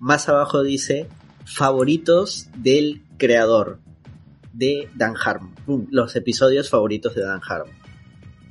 más 0.00 0.28
abajo 0.28 0.62
dice 0.62 1.08
favoritos 1.44 2.48
del 2.56 3.02
creador 3.18 3.80
de 4.52 4.88
Dan 4.94 5.14
Harmon. 5.22 5.54
Los 5.90 6.16
episodios 6.16 6.68
favoritos 6.70 7.14
de 7.14 7.22
Dan 7.22 7.40
Harmon. 7.46 7.74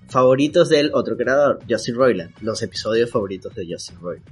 Favoritos 0.09 0.69
del 0.69 0.91
otro 0.93 1.17
creador, 1.17 1.59
Justin 1.69 1.95
Roiland. 1.95 2.31
Los 2.41 2.61
episodios 2.61 3.09
favoritos 3.11 3.53
de 3.55 3.67
Justin 3.69 3.99
Roiland. 3.99 4.27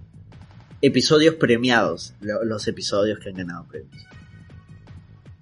Episodios 0.81 1.35
premiados, 1.35 2.13
lo- 2.21 2.43
los 2.45 2.67
episodios 2.67 3.19
que 3.19 3.29
han 3.29 3.35
ganado 3.35 3.65
premios. 3.67 4.03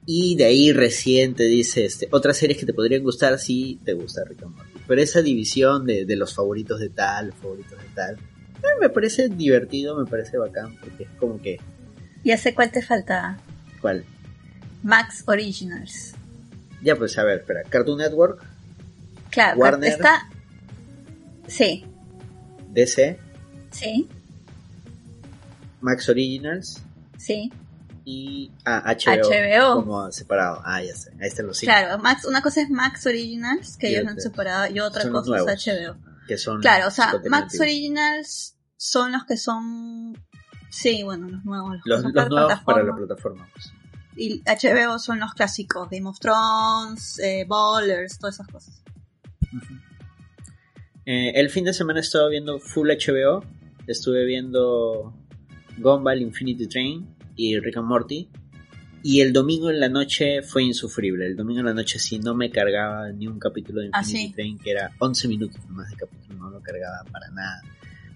Y 0.05 0.35
de 0.35 0.45
ahí 0.45 0.73
recién 0.73 1.33
te 1.33 1.43
dice 1.43 1.85
este, 1.85 2.07
otras 2.11 2.37
series 2.37 2.57
que 2.59 2.65
te 2.65 2.73
podrían 2.73 3.03
gustar 3.03 3.39
si 3.39 3.79
te 3.85 3.93
gusta 3.93 4.23
Rick 4.25 4.43
and 4.43 4.55
Morty. 4.55 4.71
Pero 4.85 5.01
esa 5.01 5.21
división 5.21 5.85
de, 5.85 6.05
de 6.05 6.15
los 6.17 6.33
favoritos 6.33 6.79
de 6.79 6.89
tal, 6.89 7.31
favoritos 7.33 7.71
de 7.79 7.87
tal, 7.95 8.17
me 8.79 8.89
parece 8.89 9.29
divertido, 9.29 9.95
me 9.97 10.09
parece 10.09 10.37
bacán, 10.37 10.75
porque 10.77 11.03
es 11.03 11.09
como 11.19 11.41
que, 11.41 11.59
Ya 12.23 12.37
sé 12.37 12.53
cuál 12.53 12.71
te 12.71 12.81
falta. 12.81 13.37
¿cuál? 13.81 14.05
Max 14.81 15.23
Originals. 15.27 16.13
Ya 16.81 16.95
pues 16.95 17.17
a 17.17 17.23
ver, 17.23 17.39
espera, 17.39 17.63
Cartoon 17.69 17.97
Network, 17.99 18.43
Claro, 19.29 19.57
Warner. 19.59 19.91
está. 19.91 20.29
Sí, 21.47 21.85
DC, 22.71 23.17
sí, 23.71 24.07
Max 25.81 26.07
Originals 26.09 26.81
sí. 27.17 27.51
y 28.05 28.51
ah, 28.65 28.95
HBO, 28.95 29.29
HBO. 29.29 29.75
como 29.83 30.11
separado. 30.11 30.61
Ah, 30.65 30.81
ya 30.81 30.95
sé, 30.95 31.11
ahí 31.19 31.27
están 31.27 31.47
los 31.47 31.57
cinco, 31.57 31.71
Claro, 31.73 31.97
Max, 32.01 32.25
una 32.25 32.41
cosa 32.41 32.61
es 32.61 32.69
Max 32.69 33.05
Originals, 33.05 33.77
que 33.77 33.89
Y 33.91 33.95
ellos 33.95 34.07
han 34.09 34.19
separado, 34.21 34.73
y 34.73 34.79
otra 34.79 35.09
cosa 35.09 35.37
es 35.37 35.65
HBO. 35.65 35.95
Que 36.27 36.37
son 36.37 36.61
Claro, 36.61 36.87
o 36.87 36.91
sea, 36.91 37.13
Max. 37.29 37.59
Originals 37.59 38.57
son 38.77 39.11
los 39.11 39.25
que 39.25 39.37
son. 39.37 40.17
Sí, 40.69 41.03
bueno, 41.03 41.27
los 41.29 41.43
nuevos. 41.45 41.71
Los, 41.71 41.81
que 41.83 41.89
Los, 41.89 42.01
son 42.01 42.13
los 42.13 42.29
nuevos 42.29 42.59
para 42.65 42.83
la 42.83 42.95
plataforma. 42.95 43.47
pues. 43.53 43.71
Y 44.15 44.41
HBO 44.41 44.99
son 44.99 45.19
los 45.19 45.33
clásicos: 45.33 45.89
Game 45.89 46.07
of 46.07 46.19
Thrones, 46.19 47.19
eh, 47.19 47.45
Ballers, 47.47 48.19
todas 48.19 48.35
esas 48.35 48.47
cosas. 48.47 48.83
Eh, 51.05 51.31
el 51.35 51.49
fin 51.49 51.65
de 51.65 51.73
semana 51.73 51.99
he 51.99 52.01
estado 52.01 52.29
viendo 52.29 52.59
Full 52.59 52.89
HBO. 52.89 53.43
Estuve 53.87 54.25
viendo 54.25 55.13
Gumball 55.77 56.21
Infinity 56.21 56.67
Train 56.67 57.15
y 57.35 57.59
Rick 57.59 57.77
and 57.77 57.87
Morty. 57.87 58.29
Y 59.05 59.19
el 59.21 59.33
domingo 59.33 59.69
en 59.69 59.79
la 59.81 59.89
noche 59.89 60.41
fue 60.43 60.63
insufrible. 60.63 61.25
El 61.27 61.35
domingo 61.35 61.59
en 61.59 61.65
la 61.65 61.73
noche 61.73 61.99
sí 61.99 62.19
no 62.19 62.33
me 62.33 62.49
cargaba 62.49 63.09
ni 63.11 63.27
un 63.27 63.37
capítulo 63.37 63.81
de 63.81 63.89
Ah, 63.91 63.99
Infinity 63.99 64.27
sí. 64.29 64.33
Train, 64.33 64.57
que 64.59 64.71
era 64.71 64.91
11 64.99 65.27
minutos 65.27 65.59
más 65.69 65.89
de 65.89 65.97
capítulo, 65.97 66.39
no 66.39 66.49
lo 66.49 66.61
cargaba 66.61 67.03
para 67.11 67.29
nada. 67.31 67.61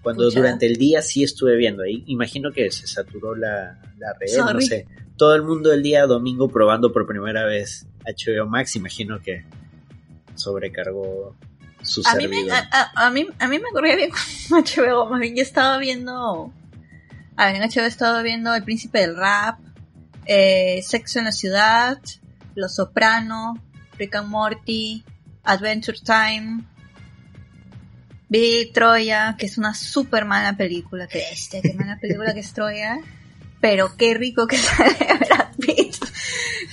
Cuando 0.02 0.24
Pucha. 0.24 0.40
durante 0.40 0.66
el 0.66 0.78
día 0.78 1.02
sí 1.02 1.24
estuve 1.24 1.58
viendo, 1.58 1.84
ahí 1.84 2.04
imagino 2.08 2.52
que 2.54 2.72
se 2.72 2.88
saturó 2.88 3.36
la, 3.36 3.82
la 3.98 4.14
red, 4.14 4.38
no 4.38 4.48
Sorry. 4.48 4.66
sé. 4.66 4.88
Todo 5.18 5.36
el 5.36 5.44
mundo 5.44 5.74
el 5.74 5.84
día 5.84 6.06
domingo 6.06 6.48
probando 6.48 6.94
por 6.94 7.06
primera 7.06 7.44
vez 7.46 7.86
HBO 8.06 8.48
Max, 8.48 8.76
imagino 8.78 9.20
que 9.20 9.44
sobrecargó 10.36 11.36
su 11.82 12.02
A 12.06 12.16
mí, 12.16 12.28
me, 12.28 12.36
servidor. 12.38 12.58
a, 12.72 12.92
a- 12.96 13.08
a 13.08 13.12
mí, 13.12 13.28
a 13.40 13.48
mí 13.48 13.60
me 13.60 13.70
corría 13.72 13.96
bien 13.96 14.10
con 14.12 14.64
HBO, 14.64 15.10
más 15.10 15.20
bien 15.20 15.36
yo 15.36 15.42
estaba 15.42 15.78
viendo, 15.78 16.52
a 17.36 17.46
ver, 17.48 17.56
en 17.56 17.62
HBO 17.70 17.82
he 17.84 17.88
estado 17.88 18.24
viendo 18.24 18.54
El 18.54 18.64
Príncipe 18.64 19.00
del 19.00 19.16
Rap, 19.16 19.60
eh, 20.28 20.82
Sexo 20.84 21.20
en 21.20 21.26
la 21.26 21.32
Ciudad, 21.32 22.00
Los 22.54 22.76
Soprano, 22.76 23.56
Rick 23.98 24.16
and 24.16 24.28
Morty, 24.28 25.04
Adventure 25.44 25.98
Time, 26.04 26.64
vi 28.30 28.70
Troya, 28.74 29.36
que 29.38 29.46
es 29.46 29.58
una 29.58 29.74
súper 29.74 30.26
mala 30.26 30.58
película, 30.58 31.08
que 31.08 31.24
este, 31.32 31.62
qué 31.62 31.74
mala 31.74 31.98
película 31.98 32.34
que 32.34 32.42
es 32.42 32.54
Troya, 32.54 33.00
pero 33.62 33.96
qué 33.98 34.14
rico 34.14 34.48
que 34.48 34.58
sale 34.58 34.96
Brad 35.20 35.56
Pitt. 35.60 35.96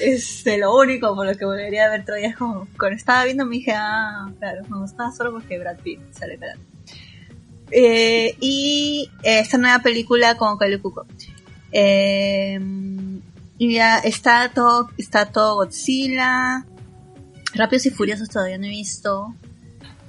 Este, 0.01 0.59
lo 0.59 0.77
único 0.77 1.15
por 1.15 1.25
lo 1.25 1.37
que 1.37 1.45
volvería 1.45 1.87
a 1.87 1.91
ver 1.91 2.05
Troya 2.05 2.29
es 2.29 2.37
como, 2.37 2.67
cuando 2.77 2.97
estaba 2.97 3.25
viendo 3.25 3.47
me 3.47 3.57
dije, 3.57 3.73
ah, 3.73 4.29
claro, 4.39 4.63
me 4.69 4.79
gustaba 4.79 5.13
solo 5.13 5.33
porque 5.33 5.59
Brad 5.59 5.79
Pitt 5.79 6.01
sale 6.13 6.37
Brad. 6.37 6.59
Eh, 7.71 8.37
y 8.41 9.09
esta 9.23 9.59
nueva 9.59 9.79
película 9.79 10.37
con 10.37 10.59
Kylie 10.59 10.81
Cuoco. 10.81 11.07
Eh, 11.73 12.61
y 13.59 13.75
ya 13.75 13.99
está 13.99 14.51
todo, 14.55 14.89
está 14.99 15.31
todo 15.33 15.57
Godzilla. 15.57 16.67
Rápidos 17.55 17.87
y 17.87 17.91
Furiosos 17.91 18.29
todavía 18.29 18.59
no 18.59 18.67
he 18.67 18.71
visto. 18.71 19.35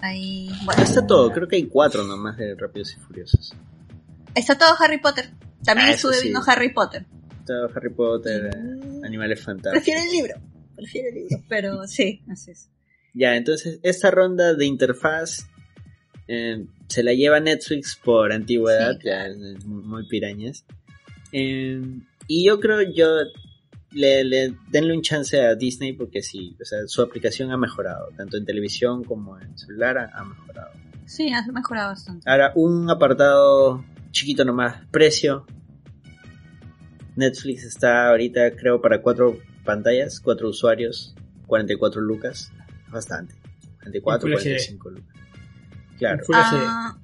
Ahí, 0.01 0.49
bueno, 0.65 0.83
Está 0.83 1.05
todo, 1.05 1.31
creo 1.31 1.47
que 1.47 1.55
hay 1.55 1.65
cuatro 1.67 2.03
nomás 2.03 2.37
de 2.37 2.55
Rápidos 2.55 2.93
y 2.95 2.99
Furiosos. 2.99 3.53
está 4.35 4.57
todo 4.57 4.75
Harry 4.79 4.99
Potter. 4.99 5.31
También 5.63 5.89
Ah, 5.89 5.93
estuve 5.93 6.13
sí. 6.15 6.23
viendo 6.23 6.41
Harry 6.45 6.73
Potter. 6.73 7.05
Está 7.39 7.53
Harry 7.75 7.89
Potter, 7.93 8.55
Mm, 8.57 9.03
Animales 9.05 9.41
Fantásticos. 9.43 9.71
Prefiero 9.83 10.01
el 10.03 10.09
libro. 10.11 10.35
Prefiero 10.75 11.09
el 11.09 11.15
libro. 11.15 11.43
Pero 11.47 11.87
sí, 11.87 12.21
así 12.29 12.51
es. 12.51 12.69
Ya, 13.13 13.35
entonces 13.35 13.79
esta 13.81 14.11
ronda 14.11 14.53
de 14.55 14.65
interfaz 14.65 15.47
eh, 16.27 16.65
se 16.87 17.01
la 17.03 17.13
lleva 17.13 17.39
Netflix 17.39 17.95
por 17.95 18.33
antigüedad, 18.33 18.93
Sí, 18.99 19.05
ya 19.07 19.25
es 19.27 19.37
muy, 19.65 19.83
muy 19.83 20.07
pirañas. 20.07 20.65
Eh, 21.31 21.81
y 22.27 22.45
yo 22.45 22.59
creo 22.59 22.81
yo 22.81 23.07
le, 23.91 24.23
le 24.23 24.57
denle 24.69 24.93
un 24.93 25.01
chance 25.01 25.39
a 25.39 25.55
Disney 25.55 25.93
porque 25.93 26.21
sí, 26.21 26.55
o 26.61 26.65
sea, 26.65 26.79
su 26.87 27.01
aplicación 27.01 27.51
ha 27.51 27.57
mejorado, 27.57 28.09
tanto 28.17 28.37
en 28.37 28.45
televisión 28.45 29.03
como 29.03 29.39
en 29.39 29.57
celular 29.57 29.97
ha, 29.97 30.11
ha 30.13 30.23
mejorado. 30.25 30.71
Sí, 31.05 31.31
ha 31.31 31.45
mejorado 31.51 31.89
bastante. 31.89 32.29
Ahora, 32.29 32.51
un 32.55 32.89
apartado 32.89 33.85
chiquito 34.11 34.43
nomás, 34.43 34.81
precio. 34.91 35.45
Netflix 37.15 37.63
está 37.63 38.09
ahorita, 38.09 38.55
creo, 38.55 38.81
para 38.81 39.01
cuatro 39.01 39.37
pantallas, 39.63 40.19
cuatro 40.19 40.49
usuarios, 40.49 41.15
44 41.47 42.01
lucas. 42.01 42.51
Bastante. 42.89 43.35
44, 43.81 44.27
En 44.27 44.33
Full 44.33 44.41
45 44.41 44.89
lucas. 44.89 45.15
Claro. 45.97 46.23
Ah, 46.33 46.97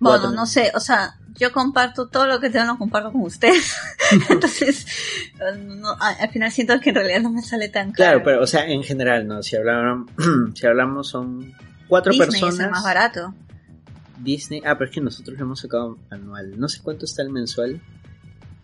bueno, 0.00 0.32
no 0.32 0.46
sé, 0.46 0.70
o 0.74 0.80
sea, 0.80 1.18
yo 1.36 1.52
comparto 1.52 2.08
todo 2.08 2.26
lo 2.26 2.40
que 2.40 2.50
tengo, 2.50 2.66
lo 2.66 2.78
comparto 2.78 3.10
con 3.12 3.22
ustedes. 3.22 3.74
Entonces, 4.30 4.86
no, 5.58 5.96
al 6.00 6.30
final 6.30 6.50
siento 6.52 6.78
que 6.80 6.90
en 6.90 6.96
realidad 6.96 7.20
no 7.22 7.30
me 7.30 7.42
sale 7.42 7.68
tan 7.68 7.92
Claro, 7.92 8.18
caro. 8.18 8.24
pero, 8.24 8.42
o 8.42 8.46
sea, 8.46 8.66
en 8.68 8.82
general, 8.82 9.26
¿no? 9.26 9.42
Si 9.42 9.56
hablamos, 9.56 10.10
si 10.54 10.66
hablamos 10.66 11.08
son 11.08 11.52
cuatro 11.88 12.12
Disney 12.12 12.28
personas. 12.30 12.54
es 12.54 12.60
el 12.60 12.70
más 12.70 12.84
barato. 12.84 13.34
Disney. 14.18 14.62
Ah, 14.64 14.78
pero 14.78 14.88
es 14.90 14.94
que 14.94 15.00
nosotros 15.00 15.36
lo 15.38 15.44
hemos 15.44 15.60
sacado 15.60 15.98
anual. 16.10 16.58
No 16.58 16.68
sé 16.68 16.80
cuánto 16.82 17.04
está 17.04 17.22
el 17.22 17.30
mensual. 17.30 17.80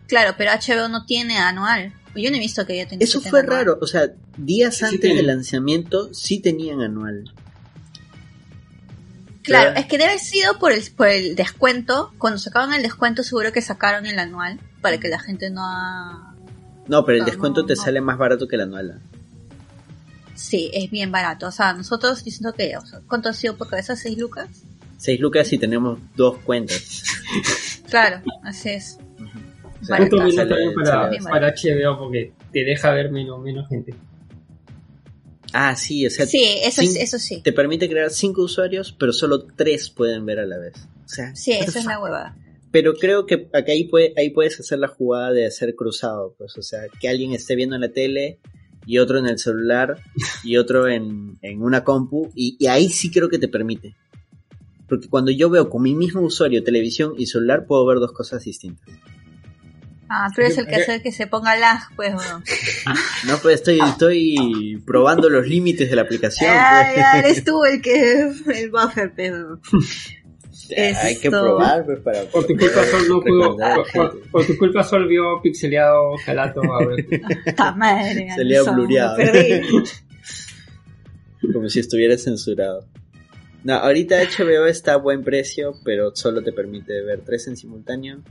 Claro, 0.07 0.35
pero 0.37 0.51
HBO 0.51 0.87
no 0.87 1.05
tiene 1.05 1.37
anual. 1.37 1.93
Yo 2.15 2.29
no 2.31 2.37
he 2.37 2.39
visto 2.39 2.65
que 2.65 2.73
ella 2.73 2.87
tenga 2.89 3.03
Eso 3.03 3.21
que 3.21 3.29
fue 3.29 3.41
raro. 3.43 3.73
anual. 3.73 3.77
O 3.81 3.87
sea, 3.87 4.07
días 4.37 4.77
Sí 4.77 4.85
antes 4.85 5.15
del 5.15 5.27
lanzamiento 5.27 6.13
sí 6.13 6.39
tenían 6.39 6.81
anual. 6.81 7.33
Claro, 9.43 9.71
es 9.75 9.85
que 9.87 9.97
debe 9.97 10.11
haber 10.11 10.19
sido 10.19 10.59
por 10.59 10.71
el, 10.71 10.83
por 10.95 11.07
el 11.07 11.35
descuento. 11.35 12.13
Cuando 12.17 12.37
sacaron 12.37 12.73
el 12.73 12.83
descuento, 12.83 13.23
seguro 13.23 13.51
que 13.51 13.61
sacaron 13.61 14.05
el 14.05 14.19
anual 14.19 14.59
para 14.81 14.99
que 14.99 15.07
la 15.07 15.19
gente 15.19 15.49
no 15.49 15.61
ha... 15.65 16.35
No, 16.87 17.05
pero 17.05 17.17
el 17.17 17.21
No, 17.23 17.25
descuento 17.25 17.61
no, 17.61 17.67
te 17.67 17.75
no. 17.75 17.81
sale 17.81 18.01
más 18.01 18.17
barato 18.17 18.47
que 18.47 18.55
el 18.55 18.61
anual. 18.61 18.99
Sí, 20.35 20.69
es 20.73 20.89
bien 20.89 21.11
barato. 21.11 21.47
O 21.47 21.51
sea, 21.51 21.73
nosotros 21.73 22.23
diciendo 22.23 22.53
que... 22.53 22.75
o 22.77 22.85
sea, 22.85 22.99
¿Cuánto 23.07 23.29
ha 23.29 23.33
sido 23.33 23.55
por 23.57 23.67
cabeza? 23.69 23.93
¿6 23.95 24.17
lucas? 24.17 24.47
6 24.97 25.19
lucas 25.19 25.51
y 25.53 25.57
tenemos 25.57 25.99
dos 26.15 26.37
cuentas. 26.39 27.03
Claro, 27.89 28.21
así 28.43 28.69
es. 28.69 28.97
Sale- 29.81 30.09
también 30.09 30.73
para, 30.75 31.09
para 31.29 31.53
HBO 31.55 31.97
porque 31.97 32.33
te 32.53 32.63
deja 32.63 32.91
ver 32.91 33.11
menos, 33.11 33.41
menos 33.41 33.67
gente. 33.67 33.95
Ah, 35.53 35.75
sí, 35.75 36.05
o 36.05 36.09
sea, 36.09 36.25
Sí, 36.25 36.43
eso, 36.63 36.81
sin- 36.81 36.97
eso 37.01 37.19
sí. 37.19 37.41
te 37.43 37.51
permite 37.53 37.89
crear 37.89 38.09
5 38.09 38.41
usuarios, 38.43 38.95
pero 38.97 39.11
solo 39.13 39.45
3 39.45 39.89
pueden 39.89 40.25
ver 40.25 40.39
a 40.39 40.45
la 40.45 40.57
vez. 40.57 40.73
O 41.05 41.09
sea, 41.09 41.35
Sí, 41.35 41.51
esa 41.51 41.79
es 41.79 41.85
la 41.85 41.99
huevada. 41.99 42.37
Pero 42.71 42.93
creo 42.93 43.25
que 43.25 43.49
acá 43.53 43.73
ahí, 43.73 43.83
puede, 43.85 44.13
ahí 44.17 44.29
puedes 44.29 44.57
hacer 44.59 44.79
la 44.79 44.87
jugada 44.87 45.31
de 45.33 45.45
hacer 45.45 45.75
cruzado, 45.75 46.35
pues, 46.37 46.57
o 46.57 46.61
sea, 46.61 46.83
que 47.01 47.09
alguien 47.09 47.33
esté 47.33 47.55
viendo 47.55 47.75
en 47.75 47.81
la 47.81 47.91
tele 47.91 48.39
y 48.85 48.97
otro 48.99 49.19
en 49.19 49.27
el 49.27 49.37
celular 49.39 49.97
y 50.43 50.55
otro 50.55 50.87
en, 50.87 51.37
en 51.41 51.61
una 51.61 51.83
compu 51.83 52.31
y, 52.33 52.55
y 52.59 52.67
ahí 52.67 52.89
sí 52.89 53.11
creo 53.11 53.27
que 53.29 53.39
te 53.39 53.49
permite. 53.49 53.95
Porque 54.87 55.07
cuando 55.09 55.31
yo 55.31 55.49
veo 55.49 55.69
con 55.69 55.83
mi 55.83 55.93
mismo 55.95 56.21
usuario 56.21 56.63
televisión 56.63 57.13
y 57.17 57.25
celular 57.25 57.65
puedo 57.65 57.85
ver 57.85 57.99
dos 57.99 58.13
cosas 58.13 58.43
distintas. 58.45 58.87
Ah, 60.13 60.27
tú 60.35 60.41
eres 60.41 60.57
el 60.57 60.67
que 60.67 60.75
hace 60.75 61.01
que 61.01 61.13
se 61.13 61.25
ponga 61.25 61.55
lag, 61.55 61.79
pues, 61.95 62.13
weón. 62.13 62.43
No, 63.27 63.37
pues 63.37 63.55
estoy, 63.55 63.79
estoy 63.79 64.83
probando 64.85 65.29
los 65.29 65.47
límites 65.47 65.89
de 65.89 65.95
la 65.95 66.01
aplicación. 66.01 66.51
Ah, 66.53 66.81
pues. 66.85 66.97
ya 66.97 67.19
eres 67.19 67.43
tú 67.45 67.63
el 67.63 67.81
que... 67.81 68.29
El 68.53 68.69
buffer, 68.71 69.13
pues, 69.15 69.31
weón. 69.31 69.61
Hay 71.01 71.17
que 71.17 71.29
probar 71.29 71.85
pues, 71.85 71.99
para 71.99 72.23
Por 72.23 72.45
tu 72.45 72.55
culpa 72.57 72.83
Sol 72.85 73.07
no 73.09 73.21
pudo, 73.21 73.57
por, 73.57 73.75
por- 73.75 74.11
gente. 74.11 74.29
por 74.31 74.45
tu 74.45 74.57
culpa 74.57 74.83
Sol 74.83 75.07
vio 75.07 75.41
pixeleado 75.41 76.15
Calato 76.25 76.61
a 76.73 76.85
ver. 76.85 77.05
¡Ta 77.55 77.71
madre! 77.73 78.27
Blureado. 78.73 79.17
perdí. 79.17 79.61
Como 81.53 81.69
si 81.69 81.79
estuviera 81.79 82.17
censurado. 82.17 82.85
No, 83.63 83.75
ahorita 83.75 84.15
HBO 84.23 84.65
está 84.65 84.93
a 84.93 84.97
buen 84.97 85.23
precio, 85.23 85.73
pero 85.83 86.15
solo 86.15 86.41
te 86.43 86.51
permite 86.51 87.01
ver 87.03 87.21
tres 87.25 87.47
en 87.47 87.57
simultáneo. 87.57 88.21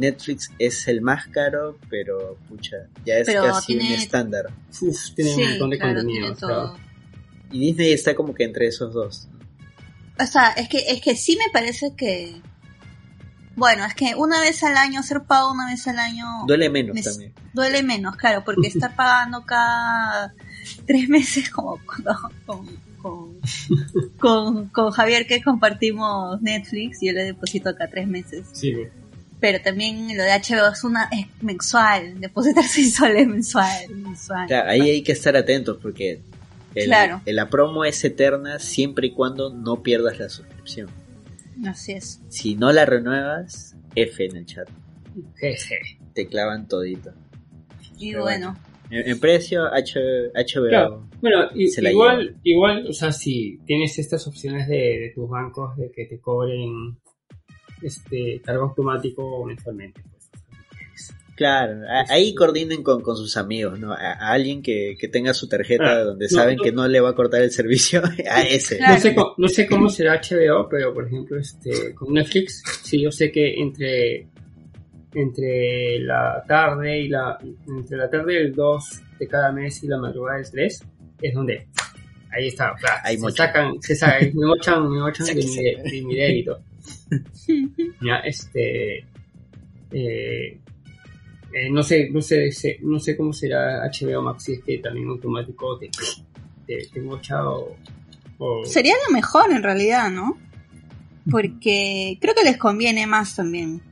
Netflix 0.00 0.50
es 0.58 0.88
el 0.88 1.00
más 1.02 1.26
caro, 1.28 1.78
pero 1.88 2.36
pucha, 2.48 2.76
ya 3.04 3.16
es 3.18 3.26
Pero 3.26 3.42
casi 3.44 3.76
un 3.76 3.82
estándar. 3.82 4.46
Uf, 4.80 5.14
tiene 5.14 5.34
un 5.34 5.48
montón 5.50 5.70
de 5.70 5.78
claro, 5.78 5.94
contenido. 5.96 6.20
tiene 6.20 6.32
o 6.32 6.38
sea, 6.38 6.48
todo. 6.48 6.78
Y 7.52 7.58
Disney 7.60 7.92
está 7.92 8.14
como 8.14 8.34
que 8.34 8.44
entre 8.44 8.66
esos 8.66 8.92
dos. 8.94 9.28
O 10.18 10.26
sea, 10.26 10.50
es 10.52 10.68
que, 10.68 10.78
es 10.88 11.00
que 11.00 11.14
sí 11.16 11.36
me 11.36 11.50
parece 11.52 11.94
que... 11.96 12.40
Bueno, 13.56 13.84
es 13.84 13.94
que 13.94 14.14
una 14.14 14.40
vez 14.40 14.62
al 14.62 14.76
año, 14.76 15.00
hacer 15.00 15.22
pago 15.24 15.52
una 15.52 15.66
vez 15.66 15.86
al 15.88 15.98
año... 15.98 16.24
Duele 16.46 16.70
menos 16.70 16.94
me- 16.94 17.02
también. 17.02 17.32
duele 17.52 17.82
menos, 17.82 18.16
claro, 18.16 18.42
porque 18.44 18.66
estar 18.68 18.94
pagando 18.96 19.44
cada 19.44 20.32
tres 20.86 21.08
meses 21.08 21.50
como 21.50 21.78
cuando 21.84 22.16
con, 22.46 22.66
con, 22.98 23.40
con, 24.18 24.68
con 24.68 24.90
Javier 24.92 25.26
que 25.26 25.42
compartimos 25.42 26.40
Netflix, 26.42 26.98
yo 27.02 27.12
le 27.12 27.24
deposito 27.24 27.68
acá 27.70 27.88
tres 27.88 28.06
meses. 28.06 28.46
sí, 28.52 28.72
güey. 28.72 28.88
Pero 29.40 29.60
también 29.62 30.08
lo 30.16 30.22
de 30.22 30.30
HBO 30.30 30.70
es 30.72 30.84
una 30.84 31.08
es 31.12 31.26
mensual, 31.42 32.20
depositar 32.20 32.64
seis 32.68 32.94
soles 32.94 33.26
mensual, 33.26 33.88
mensual. 33.94 34.46
Claro, 34.46 34.70
ahí 34.70 34.80
hay 34.90 35.02
que 35.02 35.12
estar 35.12 35.36
atentos 35.36 35.78
porque 35.80 36.20
el- 36.74 36.84
Claro. 36.86 37.22
el- 37.24 37.36
la 37.36 37.48
promo 37.48 37.84
es 37.84 38.04
eterna 38.04 38.58
siempre 38.58 39.08
y 39.08 39.10
cuando 39.12 39.50
no 39.52 39.82
pierdas 39.82 40.18
la 40.18 40.28
suscripción. 40.28 40.88
Así 41.66 41.92
es. 41.92 42.20
Si 42.28 42.54
no 42.54 42.72
la 42.72 42.86
renuevas, 42.86 43.76
F 43.94 44.24
en 44.24 44.36
el 44.36 44.46
chat. 44.46 44.68
Jeje. 45.36 45.78
Te 46.14 46.26
clavan 46.26 46.68
todito. 46.68 47.12
Y 47.98 48.12
Pero 48.12 48.22
bueno, 48.22 48.56
En, 48.90 49.08
en 49.10 49.20
precio, 49.20 49.66
H- 49.72 49.98
HBO. 50.34 50.68
Claro. 50.68 51.08
Bueno, 51.20 51.48
i- 51.54 51.68
Se 51.68 51.82
la 51.82 51.90
igual, 51.90 52.36
igual, 52.44 52.86
o 52.88 52.92
sea, 52.92 53.12
si 53.12 53.58
tienes 53.66 53.98
estas 53.98 54.26
opciones 54.26 54.66
de, 54.68 54.76
de 54.76 55.12
tus 55.14 55.28
bancos 55.28 55.76
de 55.76 55.90
que 55.92 56.06
te 56.06 56.18
cobren 56.18 56.98
este 57.82 58.40
cargo 58.44 58.64
automático 58.64 59.44
mensualmente, 59.44 60.00
pues. 60.02 60.20
Claro, 61.36 61.80
a- 61.88 62.12
ahí 62.12 62.34
coordinen 62.34 62.82
con, 62.82 63.00
con 63.00 63.16
sus 63.16 63.36
amigos, 63.38 63.78
¿no? 63.80 63.92
A, 63.92 63.96
a 63.96 64.32
alguien 64.32 64.60
que, 64.62 64.94
que 65.00 65.08
tenga 65.08 65.32
su 65.32 65.48
tarjeta 65.48 65.84
Ah, 65.90 66.00
donde 66.04 66.26
no, 66.30 66.36
saben 66.36 66.56
no. 66.56 66.62
que 66.62 66.70
no 66.72 66.86
le 66.86 67.00
va 67.00 67.10
a 67.10 67.14
cortar 67.14 67.40
el 67.40 67.50
servicio 67.50 68.02
a 68.30 68.42
ese. 68.42 68.76
Claro. 68.76 68.94
No 68.94 69.00
sé, 69.00 69.14
cómo, 69.14 69.34
no 69.38 69.48
sé 69.48 69.66
cómo 69.66 69.88
será 69.88 70.20
HBO, 70.20 70.68
pero 70.68 70.92
por 70.92 71.06
ejemplo, 71.06 71.38
este, 71.38 71.94
con 71.94 72.12
Netflix, 72.12 72.62
sí, 72.82 73.00
yo 73.02 73.10
sé 73.10 73.32
que 73.32 73.54
entre, 73.54 74.26
entre 75.14 75.98
la 76.00 76.44
tarde 76.46 77.00
y 77.00 77.08
la, 77.08 77.38
entre 77.68 77.96
la 77.96 78.10
tarde 78.10 78.34
del 78.34 78.54
2 78.54 79.00
de 79.18 79.26
cada 79.26 79.50
mes 79.52 79.82
y 79.82 79.88
la 79.88 79.96
madrugada 79.98 80.38
del 80.38 80.50
3, 80.50 80.84
es 81.22 81.34
donde, 81.34 81.66
ahí 82.32 82.48
está, 82.48 82.72
o 82.72 82.78
sea, 82.78 83.00
Hay 83.02 83.16
se 83.16 83.30
sacan, 83.32 83.80
se 83.80 83.94
sacan, 83.96 84.30
me 84.34 84.46
mochan, 84.46 84.90
me 84.90 85.00
mochan 85.00 85.26
de, 85.34 85.34
mi, 85.34 85.56
de 85.56 86.02
mi 86.04 86.14
débito. 86.16 86.60
Ya, 88.02 88.16
este, 88.24 88.98
eh, 89.92 90.60
eh, 91.52 91.70
no 91.70 91.82
sé, 91.82 92.08
no 92.10 92.20
sé, 92.22 92.50
no 92.82 92.98
sé 93.00 93.16
cómo 93.16 93.32
será 93.32 93.84
HBO 93.86 94.22
Max 94.22 94.44
si 94.44 94.52
es 94.52 94.62
que 94.62 94.78
también 94.78 95.08
automático 95.08 95.78
te, 95.78 95.90
te, 96.66 96.86
te 96.92 97.00
mocha 97.00 97.48
o, 97.48 97.76
o- 98.38 98.64
Sería 98.64 98.94
lo 99.08 99.12
mejor 99.12 99.50
en 99.52 99.62
realidad, 99.62 100.10
¿no? 100.10 100.38
Porque 101.30 102.18
creo 102.20 102.34
que 102.34 102.44
les 102.44 102.56
conviene 102.56 103.06
más 103.06 103.36
también. 103.36 103.82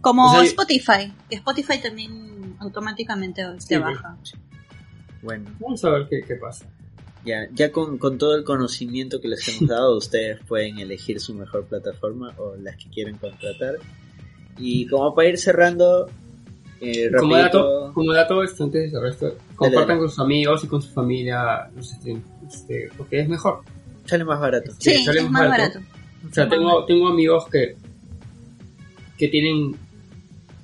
Como 0.00 0.24
O 0.26 0.30
sea, 0.30 0.38
yo- 0.40 0.46
Spotify, 0.46 1.12
que 1.28 1.36
Spotify 1.36 1.80
también 1.82 2.56
automáticamente 2.58 3.42
te 3.44 3.60
Sí, 3.60 3.76
baja. 3.76 4.16
Bueno, 5.22 5.50
Vamos 5.60 5.84
a 5.84 5.90
ver 5.90 6.06
qué, 6.08 6.22
qué 6.26 6.36
pasa. 6.36 6.66
Ya, 7.26 7.48
ya 7.52 7.70
con, 7.72 7.98
con 7.98 8.16
todo 8.16 8.34
el 8.36 8.44
conocimiento 8.44 9.20
que 9.20 9.28
les 9.28 9.46
hemos 9.48 9.68
dado, 9.68 9.96
ustedes 9.98 10.40
pueden 10.46 10.78
elegir 10.78 11.20
su 11.20 11.34
mejor 11.34 11.64
plataforma 11.66 12.32
o 12.38 12.56
las 12.56 12.76
que 12.76 12.88
quieren 12.88 13.18
contratar. 13.18 13.74
Y 14.58 14.86
como 14.86 15.14
para 15.14 15.28
ir 15.28 15.38
cerrando, 15.38 16.08
eh, 16.80 17.10
Como 17.18 17.36
dato, 17.36 17.90
como 17.94 18.12
dato 18.12 18.42
esto, 18.42 18.64
antes 18.64 18.84
de 18.84 18.90
cerrar 18.90 19.10
esto, 19.10 19.36
compartan 19.54 19.98
con 19.98 20.08
sus 20.08 20.18
amigos 20.18 20.64
y 20.64 20.66
con 20.68 20.80
su 20.80 20.90
familia 20.92 21.68
los 21.74 21.88
streams, 21.90 22.24
este, 22.48 22.90
porque 22.96 23.20
es 23.20 23.28
mejor. 23.28 23.60
sale 24.04 24.24
más 24.24 24.40
barato. 24.40 24.72
Sí, 24.78 24.94
Sí, 24.94 25.04
sale 25.04 25.18
es 25.18 25.24
más 25.24 25.32
más 25.32 25.48
barato. 25.50 25.78
barato. 25.80 25.96
O 26.30 26.34
sea, 26.34 26.48
tengo, 26.48 26.84
tengo 26.86 27.08
amigos 27.08 27.46
que, 27.50 27.76
que 29.18 29.28
tienen 29.28 29.76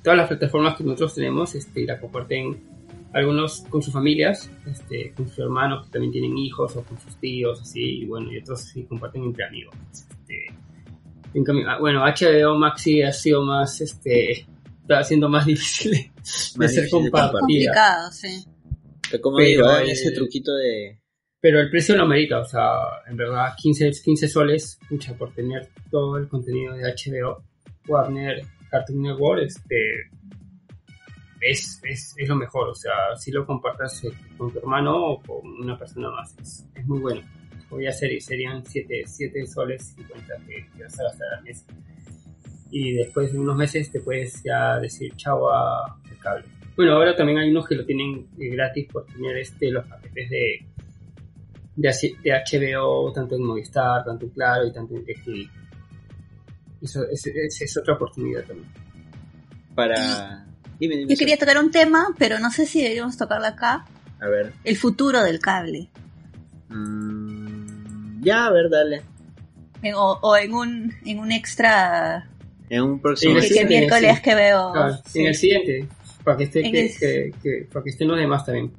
todas 0.03 0.17
las 0.17 0.27
plataformas 0.27 0.75
que 0.75 0.83
nosotros 0.83 1.15
tenemos 1.15 1.55
este, 1.55 1.81
y 1.81 1.85
la 1.85 1.99
comparten 1.99 2.57
algunos 3.13 3.61
con 3.69 3.81
sus 3.81 3.93
familias, 3.93 4.49
este, 4.65 5.13
con 5.13 5.27
sus 5.27 5.39
hermanos 5.39 5.85
que 5.85 5.91
también 5.91 6.11
tienen 6.11 6.37
hijos 6.37 6.75
o 6.75 6.83
con 6.83 6.99
sus 6.99 7.15
tíos, 7.17 7.61
así, 7.61 8.01
y 8.01 8.05
bueno, 8.05 8.31
y 8.31 8.39
otros 8.39 8.61
sí 8.61 8.83
comparten 8.83 9.23
entre 9.23 9.45
amigos. 9.45 9.75
Este, 9.91 10.45
en 11.33 11.43
cambio, 11.43 11.69
ah, 11.69 11.77
bueno, 11.79 12.03
HBO 12.03 12.57
Maxi 12.57 13.03
ha 13.03 13.11
sido 13.11 13.43
más, 13.43 13.81
este, 13.81 14.45
está 14.81 15.03
siendo 15.03 15.29
más 15.29 15.45
difícil 15.45 15.91
de, 15.91 16.11
Más 16.57 16.73
ser 16.73 16.85
de 16.85 16.89
compartida. 16.89 17.39
complicado, 17.39 18.11
sí. 18.11 18.45
Pero 19.11 19.21
como 19.21 19.39
digo, 19.39 19.69
eh, 19.77 19.91
ese 19.91 20.11
truquito 20.11 20.53
de... 20.55 20.99
Pero 21.39 21.59
el 21.59 21.69
precio 21.69 21.95
lo 21.95 22.07
merita, 22.07 22.39
o 22.39 22.45
sea, 22.45 22.79
en 23.07 23.17
verdad 23.17 23.53
15, 23.57 23.91
15 24.03 24.27
soles, 24.29 24.79
pucha, 24.87 25.13
por 25.13 25.33
tener 25.33 25.67
todo 25.91 26.17
el 26.17 26.27
contenido 26.29 26.73
de 26.73 26.83
HBO, 26.83 27.43
Warner, 27.87 28.41
Cartoon 28.71 29.01
Network, 29.01 29.43
este, 29.43 30.09
es, 31.43 31.81
es, 31.83 32.15
es 32.17 32.29
lo 32.29 32.35
mejor, 32.35 32.69
o 32.69 32.75
sea, 32.75 33.15
si 33.17 33.31
lo 33.31 33.45
compartas 33.45 34.03
eh, 34.03 34.11
con 34.37 34.51
tu 34.51 34.59
hermano 34.59 34.95
o 34.95 35.21
con 35.21 35.47
una 35.61 35.77
persona 35.77 36.09
más, 36.09 36.35
es, 36.39 36.65
es 36.75 36.85
muy 36.85 36.99
bueno. 36.99 37.21
Voy 37.69 37.87
a 37.87 37.89
hacer, 37.89 38.21
serían 38.21 38.63
7, 38.63 39.03
7 39.05 39.47
soles 39.47 39.93
50 39.95 40.37
que, 40.45 40.67
que 40.75 40.83
vas 40.83 40.99
a 40.99 41.03
gastar 41.03 41.27
al 41.37 41.43
mes. 41.43 41.65
Y 42.69 42.93
después 42.93 43.31
de 43.31 43.39
unos 43.39 43.55
meses 43.55 43.91
te 43.91 43.99
puedes 43.99 44.43
ya 44.43 44.79
decir 44.79 45.11
chao 45.15 45.49
a 45.51 45.99
el 46.09 46.17
cable. 46.19 46.45
Bueno, 46.75 46.93
ahora 46.93 47.15
también 47.15 47.39
hay 47.39 47.49
unos 47.49 47.67
que 47.67 47.75
lo 47.75 47.85
tienen 47.85 48.27
eh, 48.39 48.49
gratis 48.49 48.87
por 48.91 49.05
tener 49.05 49.37
este, 49.37 49.71
los 49.71 49.85
paquetes 49.87 50.29
de, 50.29 50.65
de, 51.75 52.15
de 52.23 52.31
HBO, 52.31 53.11
tanto 53.11 53.35
en 53.35 53.43
Movistar, 53.43 54.03
tanto 54.03 54.25
en 54.25 54.31
Claro 54.31 54.67
y 54.67 54.73
tanto 54.73 54.95
en 54.95 55.05
DirecTV. 55.05 55.49
Eso 56.81 57.07
es, 57.09 57.25
es, 57.27 57.61
es 57.61 57.77
otra 57.77 57.95
oportunidad 57.95 58.43
también. 58.43 58.69
Para... 59.73 60.52
Dime, 60.83 60.97
dime. 60.97 61.13
Yo 61.13 61.17
quería 61.17 61.37
tocar 61.37 61.57
un 61.59 61.71
tema, 61.71 62.13
pero 62.17 62.39
no 62.39 62.51
sé 62.51 62.65
si 62.65 62.81
deberíamos 62.81 63.15
tocarlo 63.17 63.47
acá. 63.47 63.85
A 64.19 64.27
ver. 64.27 64.51
El 64.65 64.75
futuro 64.75 65.23
del 65.23 65.39
cable. 65.39 65.87
Mm, 66.67 68.21
ya, 68.21 68.47
a 68.47 68.51
ver, 68.51 68.69
dale. 68.69 69.01
En- 69.81 69.95
o, 69.95 70.19
o 70.21 70.35
en 70.35 70.53
un 70.53 70.93
en 71.05 71.19
un 71.19 71.31
extra 71.31 72.27
En 72.69 72.81
un 72.83 72.99
próximo... 73.01 73.39
Sí, 73.39 73.47
que, 73.47 73.53
que 73.53 73.59
sí, 73.61 73.65
miércoles 73.65 74.15
sí. 74.17 74.21
que 74.23 74.35
veo. 74.35 74.73
Ah, 74.75 74.99
sí. 75.05 75.19
En 75.21 75.27
el 75.27 75.35
siguiente, 75.35 75.87
para 76.25 76.35
que, 76.37 76.43
esté, 76.43 76.65
En 76.65 76.71
que, 76.73 76.85
el- 76.85 76.97
que- 76.99 77.33
que- 77.41 77.67
para 77.71 77.83
que 77.85 77.89
estén 77.89 78.07
los 78.09 78.17
demás 78.17 78.45
también. 78.45 78.73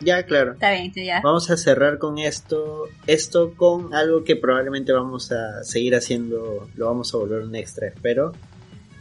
Ya, 0.00 0.24
claro. 0.24 0.54
Está 0.54 0.72
bien, 0.72 0.92
ya. 0.96 1.20
Vamos 1.22 1.48
a 1.52 1.56
cerrar 1.56 1.98
con 1.98 2.18
esto, 2.18 2.88
esto 3.06 3.54
con 3.54 3.94
algo 3.94 4.24
que 4.24 4.34
probablemente 4.34 4.92
vamos 4.92 5.30
a 5.30 5.62
seguir 5.62 5.94
haciendo, 5.94 6.68
lo 6.74 6.86
vamos 6.86 7.14
a 7.14 7.18
volver 7.18 7.42
un 7.42 7.54
extra, 7.54 7.86
espero. 7.86 8.32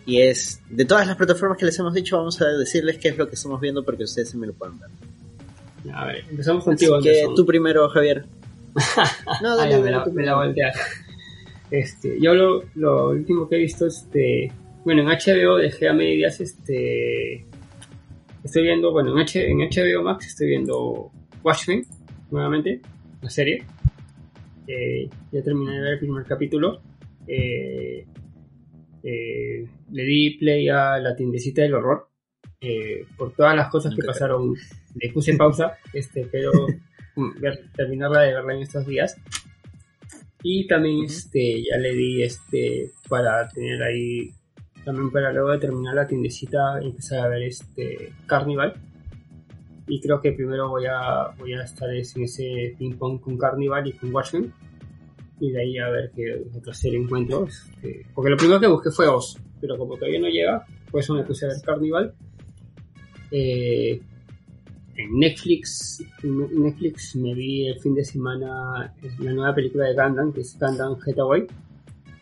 Y 0.05 0.21
es, 0.21 0.61
de 0.69 0.85
todas 0.85 1.05
las 1.07 1.15
plataformas 1.15 1.57
que 1.57 1.65
les 1.65 1.77
hemos 1.79 1.93
dicho, 1.93 2.17
vamos 2.17 2.41
a 2.41 2.47
decirles 2.47 2.97
qué 2.97 3.09
es 3.09 3.17
lo 3.17 3.27
que 3.27 3.35
estamos 3.35 3.61
viendo 3.61 3.83
porque 3.83 4.03
ustedes 4.03 4.29
se 4.29 4.37
me 4.37 4.47
lo 4.47 4.53
puedan 4.53 4.79
ver. 4.79 4.89
A 5.93 6.05
ver, 6.05 6.23
empezamos 6.29 6.63
contigo, 6.63 6.95
Así 6.95 7.03
que 7.03 7.09
Anderson. 7.17 7.35
tú 7.35 7.45
primero, 7.45 7.87
Javier. 7.89 8.25
No, 9.41 9.53
Ah, 9.53 9.55
dale, 9.57 9.79
me, 9.79 9.91
la, 9.91 10.05
me 10.05 10.23
la 10.25 10.35
volteas. 10.35 10.75
Este, 11.69 12.19
yo 12.19 12.33
lo, 12.33 12.63
lo 12.75 13.09
último 13.09 13.47
que 13.47 13.55
he 13.55 13.59
visto, 13.59 13.85
este, 13.87 14.51
bueno, 14.83 15.01
en 15.03 15.07
HBO 15.07 15.57
dejé 15.57 15.87
a 15.87 15.93
medias, 15.93 16.39
este, 16.41 17.45
estoy 18.43 18.63
viendo, 18.63 18.91
bueno, 18.91 19.11
en, 19.13 19.19
H, 19.19 19.49
en 19.49 19.57
HBO 19.59 20.03
Max 20.03 20.27
estoy 20.27 20.47
viendo 20.49 21.11
Watchmen, 21.43 21.85
nuevamente, 22.29 22.81
la 23.21 23.29
serie. 23.29 23.63
Eh, 24.67 25.09
ya 25.31 25.41
terminé 25.41 25.73
de 25.75 25.81
ver 25.81 25.93
el 25.93 25.99
primer 25.99 26.25
capítulo. 26.25 26.81
Eh, 27.27 28.05
eh, 29.03 29.67
le 29.91 30.03
di 30.03 30.37
play 30.37 30.69
a 30.69 30.97
la 30.99 31.15
tiendecita 31.15 31.61
del 31.61 31.73
horror. 31.75 32.07
Eh, 32.59 33.05
por 33.17 33.33
todas 33.33 33.55
las 33.55 33.69
cosas 33.69 33.95
que 33.95 34.03
pasaron, 34.05 34.53
le 34.95 35.11
puse 35.11 35.35
pausa, 35.35 35.77
este, 35.93 36.27
pero 36.31 36.51
terminarla 37.75 38.21
de 38.21 38.33
verla 38.33 38.53
en 38.53 38.61
estos 38.61 38.85
días. 38.85 39.17
Y 40.43 40.67
también 40.67 40.97
Ujú. 40.97 41.05
este 41.05 41.63
ya 41.63 41.77
le 41.77 41.93
di 41.93 42.23
este 42.23 42.91
para 43.09 43.47
tener 43.49 43.81
ahí 43.83 44.31
también 44.83 45.11
para 45.11 45.31
luego 45.31 45.51
de 45.51 45.59
terminar 45.59 45.93
la 45.93 46.07
tiendecita 46.07 46.79
empezar 46.81 47.19
a 47.19 47.27
ver 47.27 47.43
este 47.43 48.11
Carnival. 48.25 48.73
Y 49.87 49.99
creo 50.01 50.21
que 50.21 50.31
primero 50.31 50.69
voy 50.69 50.85
a 50.85 51.27
voy 51.37 51.53
a 51.53 51.63
estar 51.63 51.93
es- 51.93 52.15
en 52.15 52.23
ese 52.23 52.75
ping 52.77 52.93
pong 52.93 53.19
con 53.19 53.37
Carnival 53.37 53.87
y 53.87 53.93
con 53.93 54.13
Watchmen. 54.13 54.51
Y 55.41 55.49
de 55.49 55.59
ahí 55.59 55.77
a 55.79 55.89
ver 55.89 56.11
qué 56.15 56.43
otra 56.55 56.73
serie 56.73 56.99
encuentro. 56.99 57.47
este, 57.47 58.05
porque 58.13 58.29
lo 58.29 58.37
primero 58.37 58.59
que 58.59 58.67
busqué 58.67 58.91
fue 58.91 59.07
Oz, 59.07 59.37
pero 59.59 59.75
como 59.75 59.95
todavía 59.95 60.19
no 60.19 60.27
llega, 60.27 60.63
por 60.91 61.01
eso 61.01 61.15
me 61.15 61.23
puse 61.23 61.45
a 61.45 61.49
ver 61.49 61.57
Carnival. 61.65 62.13
Eh, 63.31 63.99
en 64.95 65.19
Netflix, 65.19 66.05
Netflix 66.21 67.15
me 67.15 67.33
vi 67.33 67.67
el 67.67 67.79
fin 67.79 67.95
de 67.95 68.03
semana 68.03 68.93
la 69.19 69.33
nueva 69.33 69.55
película 69.55 69.87
de 69.87 69.95
Gundam, 69.95 70.31
que 70.31 70.41
es 70.41 70.55
Gundam 70.59 70.99
Getaway. 70.99 71.47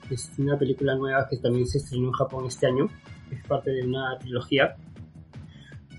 Es 0.09 0.31
una 0.37 0.57
película 0.57 0.95
nueva 0.95 1.27
que 1.29 1.37
también 1.37 1.67
se 1.67 1.79
estrenó 1.79 2.07
en 2.07 2.13
Japón 2.13 2.45
este 2.47 2.67
año. 2.67 2.87
Es 3.31 3.45
parte 3.45 3.71
de 3.71 3.83
una 3.83 4.17
trilogía. 4.17 4.75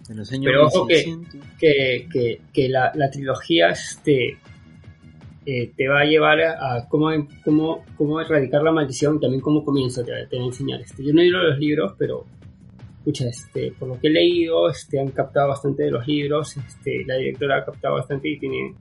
En 0.09 0.17
los 0.17 0.33
años 0.33 0.45
Pero 0.47 0.67
ojo 0.67 0.87
que- 0.87 1.05
1600. 1.05 1.51
que, 1.59 2.09
que, 2.11 2.41
que 2.53 2.69
la, 2.71 2.93
la 2.95 3.11
trilogía 3.11 3.69
este 3.71 4.39
eh, 5.45 5.71
te 5.77 5.89
va 5.89 6.01
a 6.01 6.05
llevar 6.05 6.41
a 6.41 6.87
cómo, 6.89 7.11
cómo, 7.45 7.85
cómo 7.99 8.21
erradicar 8.21 8.63
la 8.63 8.73
maldición 8.73 9.17
y 9.17 9.21
también 9.21 9.41
cómo 9.43 9.63
comienza, 9.65 10.03
te, 10.03 10.13
te 10.31 10.37
va 10.39 10.45
a 10.45 10.47
enseñar. 10.47 10.81
Este, 10.81 11.05
yo 11.05 11.13
no 11.13 11.21
he 11.21 11.25
leído 11.25 11.43
los 11.43 11.59
libros, 11.59 11.93
pero 11.99 12.25
escucha, 12.99 13.27
este, 13.29 13.73
por 13.73 13.89
lo 13.89 14.01
que 14.01 14.07
he 14.07 14.11
leído, 14.11 14.71
este, 14.71 14.99
han 15.01 15.09
captado 15.11 15.49
bastante 15.49 15.83
de 15.83 15.91
los 15.91 16.07
libros, 16.07 16.57
este, 16.57 17.05
la 17.05 17.17
directora 17.17 17.59
ha 17.59 17.65
captado 17.67 17.97
bastante 17.97 18.29
y 18.31 18.39
tiene, 18.39 18.75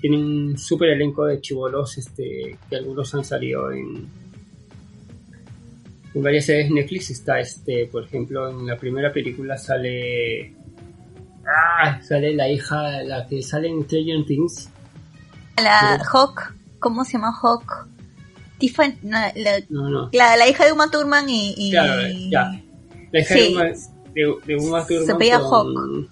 tiene 0.00 0.18
un 0.18 0.58
súper 0.58 0.90
elenco 0.90 1.24
de 1.24 1.40
chivolos, 1.40 1.96
este, 1.98 2.56
que 2.68 2.76
algunos 2.76 3.14
han 3.14 3.24
salido 3.24 3.72
en, 3.72 4.06
en 6.16 6.22
varias 6.22 6.46
series 6.46 6.68
de 6.68 6.74
Netflix. 6.74 7.10
Está, 7.10 7.38
este, 7.38 7.86
por 7.86 8.04
ejemplo, 8.04 8.48
en 8.50 8.66
la 8.66 8.76
primera 8.76 9.12
película 9.12 9.56
sale 9.56 10.54
Ah, 11.48 12.00
sale 12.02 12.34
la 12.34 12.48
hija, 12.48 13.02
la 13.04 13.24
que 13.28 13.40
sale 13.42 13.68
en 13.68 13.84
Stranger 13.84 14.24
Things. 14.26 14.68
La 15.62 15.96
Sí. 15.98 16.04
Hawk, 16.12 16.54
¿cómo 16.80 17.04
se 17.04 17.12
llama 17.12 17.32
Hawk? 17.40 17.86
Tiffany, 18.58 18.94
no, 19.02 19.18
la, 19.36 19.52
No, 19.68 19.88
no. 19.88 20.08
la, 20.12 20.36
la 20.36 20.48
hija 20.48 20.64
de 20.64 20.72
Uma 20.72 20.90
Thurman 20.90 21.28
y... 21.28 21.54
y- 21.56 21.70
Claro, 21.70 22.02
ya. 22.30 22.60
La 23.12 23.20
hija 23.20 23.34
Sí. 23.34 23.40
de 23.40 23.48
Uma, 23.54 23.64
de, 23.64 24.34
de 24.46 24.56
Uma 24.56 24.86
Thurman 24.86 25.06
Se 25.06 25.14
veía 25.14 25.38
con- 25.38 26.08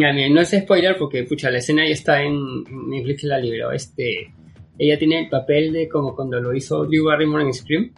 Ya, 0.00 0.12
mira, 0.12 0.28
no 0.30 0.40
es 0.40 0.50
spoiler 0.50 0.96
porque, 0.98 1.22
pucha, 1.24 1.50
la 1.50 1.58
escena 1.58 1.84
ya 1.86 1.92
está 1.92 2.22
en, 2.22 2.32
en 2.34 2.88
Netflix 2.90 3.22
la 3.24 3.38
libró. 3.38 3.70
Este, 3.72 4.32
ella 4.78 4.98
tiene 4.98 5.20
el 5.20 5.28
papel 5.28 5.72
de 5.72 5.88
como 5.88 6.16
cuando 6.16 6.40
lo 6.40 6.54
hizo 6.54 6.84
Drew 6.86 7.04
Barrymore 7.04 7.44
en 7.44 7.52
Scream, 7.54 7.92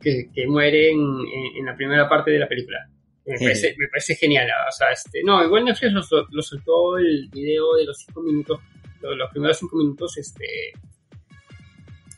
que, 0.00 0.28
que 0.34 0.46
muere 0.46 0.90
en, 0.90 0.98
en- 1.00 1.56
en 1.58 1.66
la 1.66 1.76
primera 1.76 2.08
parte 2.08 2.30
de 2.30 2.38
la 2.38 2.48
película. 2.48 2.78
Me 3.26 3.36
Sí. 3.36 3.44
parece, 3.44 3.74
me 3.78 3.86
parece 3.88 4.14
genial, 4.16 4.48
o 4.68 4.72
sea, 4.72 4.90
este, 4.90 5.22
no, 5.22 5.44
igual 5.44 5.64
Netflix 5.64 5.92
lo, 5.92 6.26
lo 6.30 6.42
soltó 6.42 6.98
el 6.98 7.28
video 7.30 7.74
de 7.76 7.84
los 7.84 7.98
cinco 7.98 8.22
minutos, 8.22 8.60
lo- 9.02 9.14
los 9.14 9.30
primeros 9.30 9.58
cinco 9.58 9.76
minutos, 9.76 10.16
este, 10.18 10.46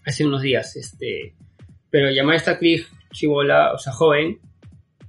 hace 0.05 0.25
unos 0.27 0.43
días, 0.43 0.75
este, 0.77 1.35
pero 1.91 2.11
llamar 2.11 2.35
a 2.35 2.39
esta 2.39 2.51
actriz 2.53 2.89
chivola, 3.13 3.73
o 3.73 3.79
sea, 3.79 3.93
joven, 3.93 4.39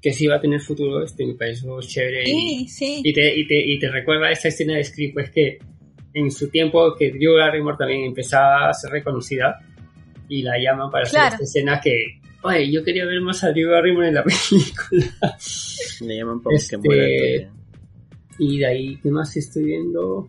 que 0.01 0.11
sí 0.11 0.27
va 0.27 0.35
a 0.35 0.41
tener 0.41 0.59
futuro, 0.59 1.03
este, 1.03 1.25
me 1.25 1.35
pareció 1.35 1.79
chévere. 1.81 2.23
y- 2.29 2.67
Sí, 2.67 2.67
sí. 2.67 3.01
y 3.05 3.13
te, 3.13 3.35
y, 3.37 3.47
te, 3.47 3.55
y 3.65 3.79
te 3.79 3.89
recuerda 3.89 4.29
esta 4.31 4.49
escena 4.49 4.75
de 4.75 4.83
Script, 4.83 5.13
pues 5.13 5.29
que 5.31 5.59
en 6.13 6.29
su 6.29 6.49
tiempo 6.49 6.93
que 6.95 7.11
Drew 7.11 7.37
Barrymore 7.37 7.77
también 7.77 8.03
empezaba 8.03 8.69
a 8.69 8.73
ser 8.73 8.91
reconocida 8.91 9.57
y 10.27 10.41
la 10.43 10.57
llaman 10.59 10.91
para 10.91 11.05
Claro. 11.09 11.27
hacer 11.27 11.33
esta 11.41 11.43
escena 11.59 11.79
que, 11.81 12.19
oye, 12.43 12.71
yo 12.71 12.83
quería 12.83 13.05
ver 13.05 13.21
más 13.21 13.43
a 13.43 13.51
Drew 13.51 13.71
Barrymore 13.71 14.07
en 14.09 14.13
la 14.15 14.23
película. 14.23 15.37
Le 16.01 16.17
llaman 16.17 16.41
para 16.41 16.55
Este- 16.55 16.69
que 16.69 16.77
muera 16.77 17.03
todavía. 17.03 17.51
Y 18.39 18.57
de 18.59 18.65
ahí, 18.65 18.97
¿qué 19.01 19.09
más 19.11 19.35
estoy 19.37 19.63
viendo? 19.65 20.27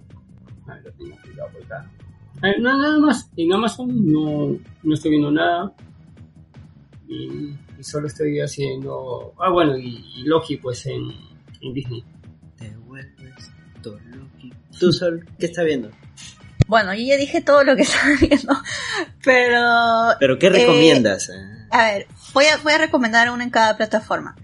A 0.66 0.74
ver, 0.74 0.84
lo 0.84 0.92
tengo 0.92 1.16
cuidado 1.22 1.50
por 1.52 1.64
acá. 1.64 1.90
A 2.42 2.46
ver, 2.48 2.60
no, 2.60 2.76
nada 2.78 2.98
más. 2.98 3.30
En 3.36 3.52
Amazon 3.52 4.12
no, 4.12 4.58
no 4.82 4.94
estoy 4.94 5.10
viendo 5.12 5.30
nada. 5.30 5.72
Y, 7.08 7.54
y 7.78 7.82
solo 7.84 8.06
estoy 8.06 8.40
haciendo... 8.40 9.34
Ah, 9.38 9.50
bueno, 9.50 9.76
y, 9.78 10.04
y 10.16 10.24
Loki, 10.24 10.56
pues, 10.56 10.84
en, 10.86 11.10
en 11.60 11.72
Disney. 11.72 12.04
Te 12.58 12.70
vuelves 12.86 13.50
todo 13.82 13.98
loqui. 14.10 14.52
Tú, 14.78 14.92
Sol, 14.92 15.24
¿qué 15.38 15.46
estás 15.46 15.64
viendo? 15.64 15.90
Bueno, 16.66 16.94
yo 16.94 17.00
ya 17.04 17.16
dije 17.16 17.40
todo 17.42 17.62
lo 17.64 17.76
que 17.76 17.82
estaba 17.88 18.08
viendo, 18.20 18.52
pero 19.22 19.60
¿Pero 20.18 20.38
qué 20.38 20.46
Eh, 20.46 20.50
recomiendas? 20.50 21.30
A 21.74 21.86
ver, 21.86 22.06
voy 22.32 22.44
a, 22.44 22.78
recomendar 22.78 23.28
uno 23.32 23.42
en 23.42 23.50
cada 23.50 23.76
plataforma. 23.76 24.36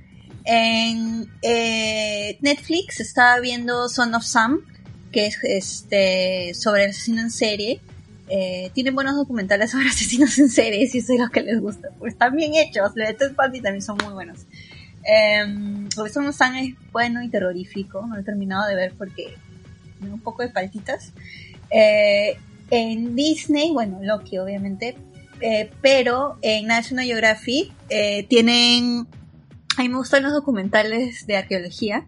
En 0.45 1.31
eh, 1.43 2.37
Netflix 2.41 2.99
estaba 2.99 3.39
viendo 3.39 3.89
Son 3.89 4.13
of 4.17 4.25
Sam, 4.25 4.63
que 5.13 5.27
es 5.27 5.39
este 5.45 6.55
sobre 6.55 6.87
asesino 6.87 7.21
en 7.21 7.31
serie. 7.31 7.81
Eh, 8.29 8.73
tienen 8.75 8.97
buenos 8.97 9.15
documentales 9.15 9.71
sobre 9.71 9.87
asesinos 9.87 10.37
en 10.41 10.49
serie, 10.49 10.89
si 10.89 10.99
es 10.99 11.09
lo 11.09 11.29
que 11.31 11.43
les 11.43 11.61
gusta. 11.61 11.91
Pues 12.01 12.15
están 12.15 12.35
bien 12.35 12.57
hechos, 12.57 12.91
los 12.97 13.07
de 13.07 13.15
Ted 13.15 13.37
Bundy 13.37 13.61
también 13.61 13.83
son 13.83 13.97
muy 14.05 14.13
buenos. 14.13 14.41
Eh, 15.05 15.87
porque 15.95 16.13
Son 16.13 16.27
of 16.27 16.35
Sam 16.35 16.57
es 16.57 16.75
bueno 16.91 17.23
y 17.23 17.29
terrorífico, 17.29 18.05
no 18.05 18.17
lo 18.17 18.23
he 18.23 18.25
terminado 18.25 18.67
de 18.67 18.75
ver 18.75 18.95
porque 18.99 19.37
un 20.01 20.21
poco 20.21 20.43
de 20.43 20.49
paltitas. 20.49 21.13
Eh, 21.71 22.37
en 22.73 23.15
Disney, 23.15 23.71
bueno, 23.71 24.01
Loki 24.03 24.39
obviamente, 24.39 24.97
eh, 25.41 25.71
pero 25.81 26.39
en 26.43 26.67
National 26.67 27.05
Geographic 27.05 27.73
eh, 27.89 28.27
tienen, 28.29 29.07
a 29.77 29.83
mí 29.83 29.89
me 29.89 29.97
gustan 29.97 30.23
los 30.23 30.33
documentales 30.33 31.27
de 31.27 31.37
arqueología, 31.37 32.07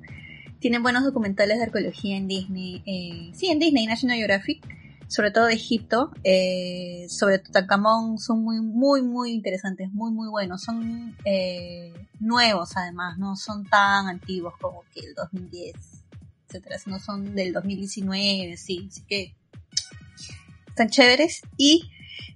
tienen 0.59 0.83
buenos 0.83 1.05
documentales 1.05 1.59
de 1.59 1.65
arqueología 1.65 2.17
en 2.17 2.29
Disney, 2.29 3.33
sí, 3.35 3.49
en 3.49 3.59
Disney, 3.59 3.87
National 3.87 4.17
Geographic, 4.17 4.63
sobre 5.09 5.31
todo 5.31 5.47
de 5.47 5.55
Egipto, 5.55 6.11
eh, 6.25 7.07
sobre 7.09 7.39
Tutankamón, 7.41 8.19
son 8.19 8.43
muy, 8.43 8.61
muy, 8.61 9.03
muy 9.03 9.33
interesantes, 9.33 9.91
muy, 9.93 10.13
muy 10.13 10.29
buenos, 10.29 10.63
son 10.63 11.17
nuevos 12.21 12.77
además, 12.77 13.19
no 13.19 13.35
son 13.37 13.65
tan 13.65 14.07
antiguos 14.07 14.55
como 14.61 14.85
que 14.95 15.01
el 15.01 15.15
2010, 15.15 15.75
etcétera, 16.47 16.79
sino 16.79 16.99
son 17.01 17.35
del 17.35 17.53
2019, 17.53 18.57
sí, 18.57 18.87
así 18.89 19.03
que 19.03 19.35
están 20.73 20.89
chéveres. 20.89 21.43
Y 21.57 21.91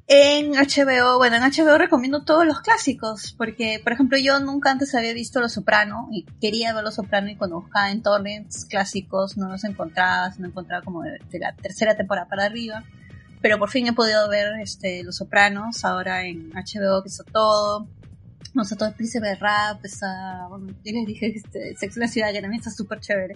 en 0.08 0.52
HBO, 0.52 1.18
bueno, 1.18 1.36
en 1.36 1.42
HBO 1.42 1.78
recomiendo 1.78 2.22
todos 2.22 2.46
los 2.46 2.60
clásicos, 2.60 3.34
porque, 3.36 3.80
por 3.82 3.92
ejemplo, 3.92 4.16
yo 4.18 4.38
nunca 4.38 4.70
antes 4.70 4.94
había 4.94 5.12
visto 5.12 5.40
Los 5.40 5.54
Soprano 5.54 6.08
y 6.12 6.24
quería 6.40 6.72
ver 6.74 6.84
Los 6.84 6.94
Soprano 6.94 7.28
y 7.28 7.34
cuando 7.34 7.60
buscaba 7.60 7.90
en 7.90 8.02
torrents 8.02 8.66
clásicos 8.66 9.36
no 9.36 9.48
los 9.48 9.64
encontraba, 9.64 10.32
no 10.38 10.46
encontraba 10.46 10.84
como 10.84 11.02
de, 11.02 11.18
la 11.40 11.54
tercera 11.56 11.96
temporada 11.96 12.28
para 12.28 12.44
arriba. 12.44 12.84
Pero 13.42 13.58
por 13.58 13.68
fin 13.68 13.86
he 13.88 13.92
podido 13.92 14.28
ver 14.28 14.60
este, 14.60 15.02
Los 15.02 15.16
Sopranos 15.16 15.84
ahora 15.84 16.24
en 16.24 16.50
HBO, 16.50 17.02
que 17.02 17.08
está 17.08 17.24
todo. 17.24 17.88
No 18.54 18.62
está 18.62 18.76
todo 18.76 18.88
el 18.88 18.94
príncipe 18.94 19.26
de 19.26 19.34
rap, 19.34 19.84
está, 19.84 20.46
bueno, 20.48 20.68
yo 20.84 20.92
les 20.92 21.06
dije, 21.06 21.32
este, 21.34 21.76
Sex 21.76 21.96
en 21.96 22.00
la 22.00 22.08
ciudad, 22.08 22.32
que 22.32 22.40
también 22.40 22.60
está 22.60 22.70
súper 22.70 23.00
chévere. 23.00 23.34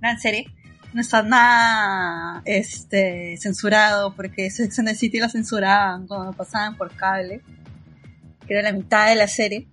Gran 0.00 0.20
serie 0.20 0.54
no 0.94 1.00
está 1.00 1.22
nada 1.22 2.40
este 2.44 3.36
censurado 3.38 4.14
porque 4.14 4.50
Sex 4.50 4.78
and 4.78 4.88
the 4.88 4.94
City 4.94 5.18
lo 5.18 5.28
censuraban 5.28 6.06
cuando 6.06 6.26
lo 6.26 6.32
pasaban 6.32 6.76
por 6.76 6.94
cable 6.94 7.42
que 8.46 8.54
era 8.54 8.62
la 8.62 8.72
mitad 8.72 9.08
de 9.08 9.16
la 9.16 9.26
serie 9.28 9.66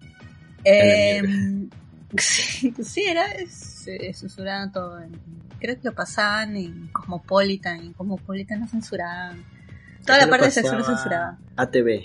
eh, 0.63 1.21
sí, 2.17 2.73
sí, 2.83 3.01
era 3.03 3.25
se 3.47 4.13
censuraban 4.13 4.71
todo 4.71 4.99
creo 5.59 5.75
que 5.75 5.81
lo 5.83 5.93
pasaban 5.93 6.57
en 6.57 6.87
Cosmopolitan 6.87 7.79
en 7.79 7.93
Cosmopolitan 7.93 8.61
lo 8.61 8.67
censuraban 8.67 9.45
toda 10.05 10.17
la 10.17 10.27
parte 10.27 10.45
de 10.45 10.51
sexo 10.51 10.75
lo 10.75 10.83
censuraban 10.83 11.37
ATV. 11.55 12.01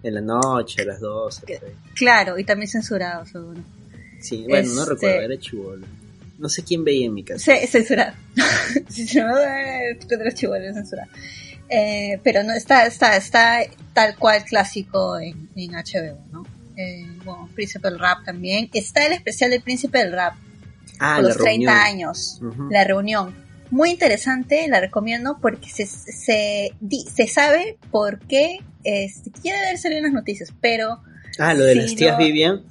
En 0.00 0.14
la 0.14 0.20
noche, 0.20 0.82
a 0.82 0.84
las 0.84 1.00
12. 1.00 1.44
¿Qué? 1.44 1.58
por 1.58 1.68
ahí. 1.68 1.74
claro 1.94 2.38
y 2.38 2.44
también 2.44 2.68
censurado 2.70 3.26
seguro 3.26 3.60
Sí, 4.20 4.44
bueno, 4.48 4.72
no 4.74 4.82
Este- 4.82 4.94
recuerdo, 4.94 5.20
era 5.22 5.38
chivolo. 5.38 5.86
No 6.38 6.48
sé 6.48 6.62
quién 6.64 6.84
veía 6.84 7.06
en 7.06 7.14
mi 7.14 7.24
casa. 7.24 7.52
Sí, 7.60 7.66
censurado. 7.66 8.14
Si 8.88 9.04
de 9.06 10.24
los 10.24 10.34
chivoles 10.34 10.74
censurado. 10.74 11.10
Eh, 11.68 12.18
pero 12.24 12.42
no 12.44 12.52
está, 12.54 12.86
está, 12.86 13.16
está 13.16 13.60
tal 13.92 14.16
cual 14.16 14.44
clásico 14.44 15.18
en, 15.18 15.50
en 15.56 15.72
HBO, 15.72 16.18
¿no? 16.32 16.46
Eh, 16.76 17.04
bueno, 17.24 17.48
Príncipe 17.54 17.88
del 17.90 17.98
Rap 17.98 18.24
también. 18.24 18.70
Está 18.72 19.04
el 19.06 19.12
especial 19.12 19.50
del 19.50 19.62
Príncipe 19.62 19.98
del 19.98 20.12
Rap, 20.12 20.34
Ah, 21.00 21.16
por 21.16 21.24
los 21.26 21.36
30 21.36 21.50
reunión. 21.50 21.74
años. 21.74 22.40
Ujú. 22.42 22.68
La 22.70 22.84
reunión. 22.84 23.34
Muy 23.70 23.90
interesante, 23.90 24.66
la 24.68 24.80
recomiendo 24.80 25.38
porque 25.42 25.68
se, 25.68 25.86
se, 25.86 26.72
se 27.14 27.26
sabe 27.26 27.76
por 27.90 28.18
qué, 28.20 28.60
este, 28.84 29.30
quiere 29.30 29.60
ver 29.60 29.76
salir 29.78 29.98
en 29.98 30.04
las 30.04 30.12
noticias, 30.12 30.52
pero 30.60 31.02
Ah, 31.38 31.52
lo 31.52 31.64
de 31.64 31.74
Sí, 31.74 31.78
las 31.80 31.94
tías 31.94 32.12
no. 32.18 32.24
Vivian. 32.24 32.62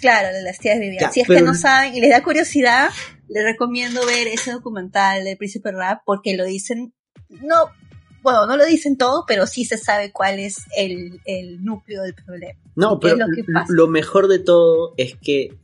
Claro, 0.00 0.34
de 0.34 0.42
las 0.42 0.58
tías 0.58 0.78
Vivian. 0.78 1.00
Ya, 1.00 1.10
si 1.10 1.20
es 1.20 1.26
pero- 1.28 1.40
que 1.40 1.46
no 1.46 1.54
saben 1.54 1.94
y 1.94 2.00
les 2.00 2.10
da 2.10 2.22
curiosidad, 2.22 2.90
les 3.28 3.44
recomiendo 3.44 4.04
ver 4.06 4.26
ese 4.28 4.52
documental 4.52 5.24
del 5.24 5.36
Príncipe 5.36 5.72
Rap 5.72 6.02
porque 6.04 6.36
lo 6.36 6.44
dicen, 6.44 6.92
no, 7.28 7.70
bueno, 8.22 8.46
no 8.46 8.56
lo 8.56 8.64
dicen 8.66 8.96
todo, 8.96 9.24
pero 9.26 9.46
sí 9.46 9.64
se 9.64 9.78
sabe 9.78 10.12
cuál 10.12 10.38
es 10.38 10.64
el, 10.76 11.20
el 11.24 11.62
núcleo 11.64 12.02
del 12.02 12.14
problema. 12.14 12.58
No, 12.74 12.98
¿Qué 12.98 13.08
es 13.08 13.14
pero 13.14 13.64
lo 13.68 13.88
mejor 13.88 14.28
de 14.28 14.38
todo 14.38 14.94
es 14.96 15.14
que 15.20 15.56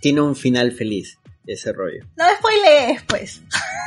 tiene 0.00 0.20
un 0.20 0.36
final 0.36 0.72
feliz 0.72 1.18
ese 1.46 1.72
rollo. 1.72 2.04
No 2.16 2.24
spoilees, 2.38 3.02
pues. 3.08 3.42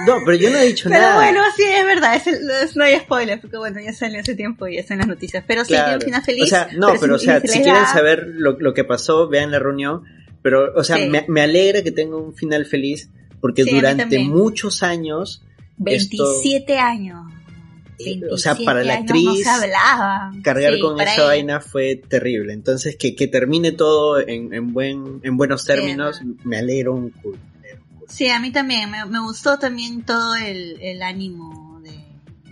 No, 0.08 0.16
pero 0.26 0.38
yo 0.38 0.50
no 0.50 0.58
he 0.60 0.66
dicho 0.68 0.88
Pero 0.90 1.02
nada. 1.02 1.16
bueno, 1.16 1.42
sí, 1.58 1.64
es 1.64 1.86
verdad, 1.86 2.16
es 2.16 2.28
el- 2.28 2.50
es- 2.50 2.76
no 2.76 2.84
hay 2.86 2.98
spoiler, 3.00 3.40
porque 3.42 3.58
bueno, 3.58 3.80
ya 3.82 3.92
salió 3.94 4.20
hace 4.22 4.36
tiempo 4.36 4.68
y 4.68 4.76
ya 4.76 4.82
está 4.82 4.94
en 4.94 5.00
las 5.00 5.08
noticias. 5.10 5.44
Pero 5.48 5.64
sí, 5.64 5.70
tiene 5.70 5.84
Claro. 5.84 5.98
un 5.98 6.02
final 6.06 6.24
feliz. 6.24 6.44
O 6.44 6.48
sea, 6.48 6.70
no, 6.78 6.94
pero, 7.00 7.16
o 7.16 7.20
si- 7.20 7.26
sea, 7.26 7.42
se 7.42 7.48
si 7.48 7.54
les 7.60 7.64
quieren 7.66 7.84
da- 7.84 7.92
saber 7.94 8.28
lo, 8.34 8.58
lo 8.60 8.74
que 8.74 8.84
pasó, 8.86 9.28
vean 9.28 9.52
la 9.52 9.60
reunión. 9.60 10.04
Pero, 10.42 10.74
o 10.74 10.84
sea, 10.86 10.96
Sí. 10.96 11.08
me, 11.10 11.26
me 11.28 11.42
alegra 11.42 11.84
que 11.84 11.92
tenga 11.92 12.16
un 12.16 12.34
final 12.34 12.66
feliz 12.66 13.10
porque 13.42 13.64
Sí, 13.66 13.72
durante 13.72 14.20
muchos 14.20 14.82
años, 14.84 15.44
27 15.78 16.78
años. 16.78 17.26
eh, 18.00 18.22
o 18.32 18.38
sea, 18.38 18.54
27 18.54 18.66
para 18.66 18.84
la 18.86 18.94
años 18.94 19.04
actriz, 19.10 19.26
No 19.26 19.34
se 19.34 20.42
cargar 20.42 20.74
Sí, 20.76 20.80
con 20.80 21.02
esa 21.02 21.14
ella. 21.16 21.24
vaina 21.26 21.60
fue 21.62 21.96
terrible. 21.98 22.54
Entonces, 22.54 22.96
que, 22.96 23.14
que 23.16 23.28
termine 23.28 23.74
todo 23.74 24.20
en, 24.26 24.54
en, 24.54 24.72
buen, 24.74 25.20
en 25.24 25.36
buenos 25.36 25.66
términos, 25.66 26.20
culo. 26.20 26.36
me 26.46 26.58
alegro 26.58 26.94
un 26.94 27.10
culo. 27.10 27.38
Sí, 28.10 28.28
a 28.30 28.40
mí 28.40 28.52
también. 28.52 28.90
Me, 28.92 29.06
me 29.06 29.20
gustó 29.22 29.58
también 29.60 30.04
todo 30.04 30.36
el, 30.36 30.78
el 30.82 31.02
ánimo 31.02 31.80
de, 31.84 31.92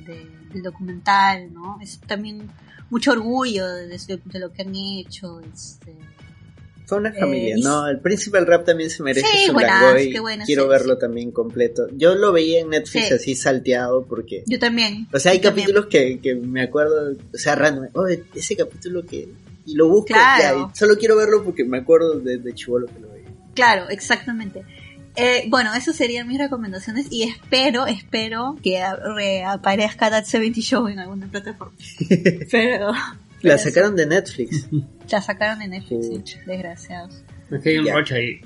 de- 0.05 0.29
del 0.53 0.63
documental, 0.63 1.53
¿no? 1.53 1.79
Es 1.81 1.99
también 1.99 2.49
mucho 2.89 3.11
orgullo 3.11 3.67
de, 3.67 3.87
de- 3.87 4.39
lo 4.39 4.51
que 4.53 4.61
han 4.61 4.75
hecho. 4.75 5.41
Este. 5.41 5.95
Fue 6.85 6.99
una 6.99 7.09
Eh, 7.09 7.19
familia, 7.19 7.57
y- 7.57 7.61
¿no? 7.61 7.85
El 7.87 7.99
Principal 7.99 8.45
Rap 8.47 8.63
también 8.65 8.89
se 8.89 9.03
merece 9.03 9.27
Sí, 9.27 9.47
su 9.47 9.53
buenazo, 9.53 9.85
Langoy. 9.87 10.09
qué 10.11 10.19
buena 10.21 10.45
Quiero 10.45 10.63
serie, 10.63 10.77
verlo 10.77 10.93
sí. 10.93 10.99
también 11.01 11.31
completo. 11.31 11.87
Yo 11.91 12.15
lo 12.15 12.31
veía 12.31 12.61
en 12.61 12.69
Netflix 12.69 13.07
Sí. 13.09 13.13
así 13.13 13.35
salteado 13.35 14.05
porque... 14.05 14.43
Yo 14.47 14.57
también. 14.57 15.05
O 15.13 15.19
sea, 15.19 15.33
hay 15.33 15.41
capítulos 15.41 15.87
que, 15.87 16.19
que 16.21 16.35
me 16.35 16.61
acuerdo, 16.61 17.11
o 17.33 17.37
sea, 17.37 17.55
random, 17.55 17.87
oh, 17.93 18.07
ese 18.07 18.55
capítulo 18.55 19.05
que... 19.05 19.27
Y 19.65 19.75
lo 19.75 19.89
busco, 19.89 20.05
Claro. 20.13 20.67
ya, 20.67 20.71
y 20.73 20.77
solo 20.77 20.95
quiero 20.97 21.17
verlo 21.17 21.43
porque 21.43 21.65
me 21.65 21.79
acuerdo 21.79 22.21
de, 22.21 22.37
de 22.37 22.53
chivolo 22.53 22.87
que 22.87 22.99
lo 23.01 23.09
veía. 23.09 23.27
Claro, 23.53 23.89
exactamente. 23.89 24.63
Eh, 25.17 25.45
bueno, 25.49 25.73
esas 25.73 25.95
serían 25.95 26.27
mis 26.27 26.37
recomendaciones 26.37 27.07
y 27.09 27.23
espero, 27.23 27.87
espero 27.87 28.55
que 28.61 28.79
reaparezca 29.15 30.09
That 30.11 30.25
70 30.25 30.61
Show 30.61 30.87
en 30.87 30.99
alguna 30.99 31.25
plataforma. 31.27 31.73
Pero 32.51 32.91
La 33.41 33.57
sacaron 33.57 33.95
de 33.95 34.05
Netflix. 34.05 34.67
la 35.09 35.21
sacaron 35.21 35.61
en 35.63 35.71
Netflix, 35.71 36.07
sí, 36.07 36.39
desgraciados. 36.45 37.23
Es 37.49 37.61
que 37.61 37.69
hay 37.69 37.77
un 37.79 37.85
Ya. 37.85 37.93
roche 37.95 38.15
ahí. 38.15 38.41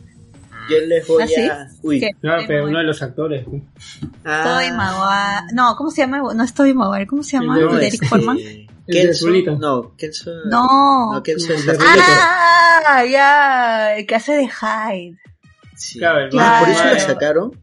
Yo 0.69 0.77
les 0.87 1.05
voy 1.07 1.23
¿Ah, 1.23 1.27
sí? 1.27 1.41
a... 1.41 1.67
Uy. 1.81 2.07
No, 2.21 2.33
pero 2.47 2.65
uno 2.67 2.77
de 2.77 2.83
los 2.85 3.01
actores. 3.01 3.45
¿no? 3.47 3.61
ah, 4.23 4.43
Toby 4.43 4.71
Maguire. 4.71 5.53
No, 5.55 5.75
¿cómo 5.75 5.89
se 5.89 6.01
llama? 6.03 6.19
No 6.33 6.43
es 6.43 6.53
Toby 6.53 6.73
Maguire, 6.73 7.07
¿cómo 7.07 7.23
se 7.23 7.37
llama? 7.37 7.57
El 7.59 7.79
de- 7.79 7.97
Foreman. 8.07 8.37
El 8.37 8.45
de 8.45 8.67
Kelso, 8.87 9.25
Azulito. 9.25 9.57
no, 9.57 9.95
Kelso... 9.97 10.31
No. 10.45 11.13
No, 11.13 11.23
Kelso 11.23 11.51
es 11.53 11.65
de. 11.65 11.77
Ah, 11.79 13.03
ya, 13.05 13.95
el 13.97 14.05
que 14.05 14.15
hace 14.15 14.33
de 14.33 14.47
Hyde. 14.47 15.17
Sí. 15.81 15.99
Claro. 15.99 16.29
Ah, 16.39 16.59
por 16.61 16.69
eso 16.69 16.85
la 16.85 16.99
sacaron. 16.99 17.61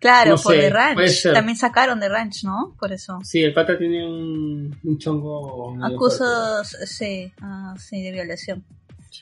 Claro, 0.00 0.30
No 0.30 0.36
por 0.38 0.54
sé, 0.54 0.60
The 0.60 0.70
Ranch. 0.70 1.22
También 1.34 1.56
sacaron 1.56 2.00
The 2.00 2.08
Ranch, 2.08 2.44
¿no? 2.44 2.74
Por 2.80 2.90
eso. 2.90 3.18
Sí, 3.22 3.42
el 3.42 3.52
pata 3.52 3.76
tiene 3.76 4.06
un, 4.06 4.74
un 4.82 4.98
chongo. 4.98 5.76
Acusos, 5.84 6.68
sí, 6.86 7.30
ah, 7.42 7.74
sí, 7.78 8.02
de 8.02 8.10
violación. 8.10 8.64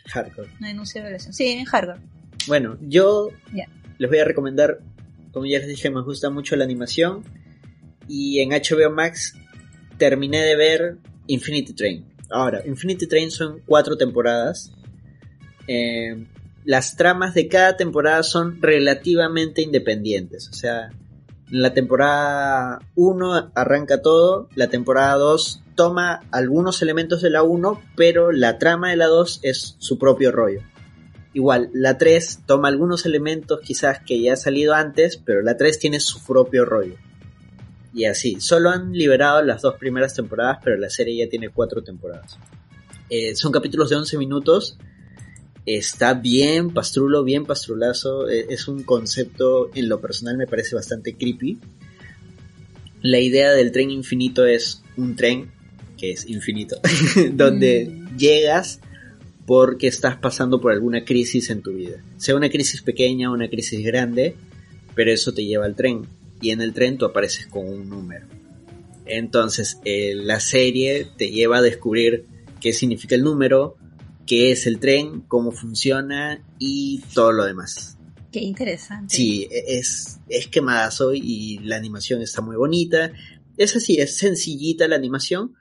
Hardcore. 0.07 0.49
No 0.61 0.69
denuncia 0.69 1.01
de 1.03 1.09
violación. 1.09 1.35
Sí, 1.35 1.49
en 1.49 1.65
hardcore. 1.65 2.01
Bueno, 2.47 2.79
yo 2.81 3.31
les 3.99 4.09
voy 4.09 4.19
a 4.21 4.25
recomendar, 4.25 4.79
como 5.33 5.47
ya 5.47 5.59
les 5.59 5.67
dije, 5.67 5.91
me 5.91 6.03
gusta 6.03 6.31
mucho 6.31 6.55
la 6.55 6.65
animación. 6.65 7.25
Y 8.07 8.39
en 8.41 8.51
HBO 8.51 8.91
Max 8.91 9.35
terminé 9.99 10.43
de 10.43 10.57
ver 10.57 10.97
Infinity 11.27 11.73
Train. 11.75 12.05
Ahora, 12.31 12.63
Infinity 12.65 13.09
Train 13.09 13.31
son 13.33 13.61
cuatro 13.67 13.97
temporadas. 13.97 14.73
Eh, 15.67 16.25
las 16.69 16.97
tramas 16.97 17.33
de 17.33 17.49
cada 17.49 17.79
temporada 17.79 18.23
son 18.23 18.61
relativamente 18.61 19.63
independientes. 19.63 20.51
O 20.51 20.53
sea, 20.53 20.91
en 21.51 21.63
la 21.63 21.73
temporada 21.73 22.81
1 22.95 23.53
arranca 23.55 24.03
todo, 24.03 24.51
la 24.55 24.69
temporada 24.69 25.15
2 25.15 25.63
toma 25.77 26.21
algunos 26.31 26.83
elementos 26.83 27.23
de 27.23 27.31
la 27.31 27.43
1, 27.43 27.81
pero 27.97 28.33
la 28.33 28.59
trama 28.59 28.91
de 28.91 28.97
la 28.97 29.07
2 29.07 29.41
es 29.45 29.77
su 29.79 29.99
propio 29.99 30.31
rollo. 30.31 30.61
Igual, 31.33 31.71
la 31.73 31.97
3 31.97 32.41
toma 32.45 32.69
algunos 32.69 33.07
elementos 33.07 33.61
quizás 33.63 34.01
que 34.01 34.21
ya 34.21 34.35
ha 34.35 34.37
salido 34.37 34.75
antes, 34.75 35.17
pero 35.17 35.41
la 35.41 35.57
3 35.57 35.79
tiene 35.79 36.01
su 36.01 36.23
propio 36.27 36.67
rollo. 36.67 36.97
Y 37.95 38.05
así, 38.05 38.43
solo 38.43 38.69
han 38.69 38.93
liberado 38.93 39.43
las 39.43 39.63
dos 39.63 39.77
primeras 39.77 40.13
temporadas, 40.13 40.59
pero 40.63 40.77
la 40.77 40.91
serie 40.91 41.17
ya 41.17 41.31
tiene 41.31 41.49
cuatro 41.49 41.83
temporadas. 41.83 42.39
Eh, 43.09 43.35
son 43.37 43.53
capítulos 43.53 43.89
de 43.89 43.97
11 43.97 44.19
minutos. 44.19 44.77
Está 45.77 46.15
bien 46.15 46.71
pastrulo, 46.71 47.25
bien 47.25 47.45
pastrulazo. 47.45 48.27
Eh, 48.29 48.47
es 48.49 48.69
un 48.69 48.85
concepto, 48.85 49.71
en 49.75 49.89
lo 49.91 50.01
personal, 50.01 50.39
me 50.39 50.47
parece 50.47 50.75
bastante 50.75 51.15
creepy. 51.15 51.59
La 53.03 53.21
idea 53.21 53.53
del 53.53 53.71
tren 53.71 53.91
infinito 53.91 54.47
es 54.47 54.83
un 54.97 55.15
tren 55.15 55.51
que 55.99 56.13
es 56.13 56.27
infinito, 56.27 56.81
donde 57.33 57.91
Mm. 57.91 58.17
llegas 58.17 58.81
porque 59.45 59.89
estás 59.89 60.17
pasando 60.17 60.59
por 60.61 60.73
alguna 60.73 61.05
crisis 61.05 61.51
en 61.51 61.61
tu 61.61 61.73
vida. 61.73 62.03
Sea 62.17 62.35
una 62.35 62.49
crisis 62.49 62.81
pequeña 62.81 63.31
o 63.31 63.35
una 63.35 63.49
crisis 63.49 63.85
grande, 63.85 64.37
pero 64.95 65.13
eso 65.13 65.33
te 65.35 65.45
lleva 65.45 65.67
al 65.67 65.77
tren. 65.77 66.07
Y 66.41 66.51
en 66.51 66.63
el 66.63 66.73
tren 66.73 66.97
tú 66.97 67.05
apareces 67.05 67.47
con 67.47 67.69
un 67.69 67.89
número. 67.91 68.27
Entonces, 69.05 69.79
eh, 69.85 70.15
la 70.15 70.41
serie 70.41 71.07
te 71.17 71.31
lleva 71.31 71.59
a 71.59 71.63
descubrir 71.63 72.25
qué 72.61 72.73
significa 72.73 73.15
el 73.15 73.23
número, 73.23 73.77
qué 74.29 74.53
es 74.53 74.67
el 74.67 74.79
tren, 74.79 75.23
cómo 75.23 75.51
funciona 75.51 76.45
y 76.59 77.01
todo 77.15 77.33
lo 77.33 77.45
demás. 77.45 77.97
Qué 78.31 78.41
interesante. 78.41 79.15
Sí, 79.17 79.49
e- 79.51 79.79
es, 79.79 80.21
es 80.29 80.47
quemadazo 80.49 81.15
y 81.15 81.59
la 81.65 81.77
animación 81.77 82.21
está 82.21 82.43
muy 82.43 82.57
bonita. 82.57 83.11
Es 83.57 83.75
así, 83.75 83.97
es 83.97 84.19
sencillita 84.19 84.87
la 84.87 84.97
animación, 84.97 85.55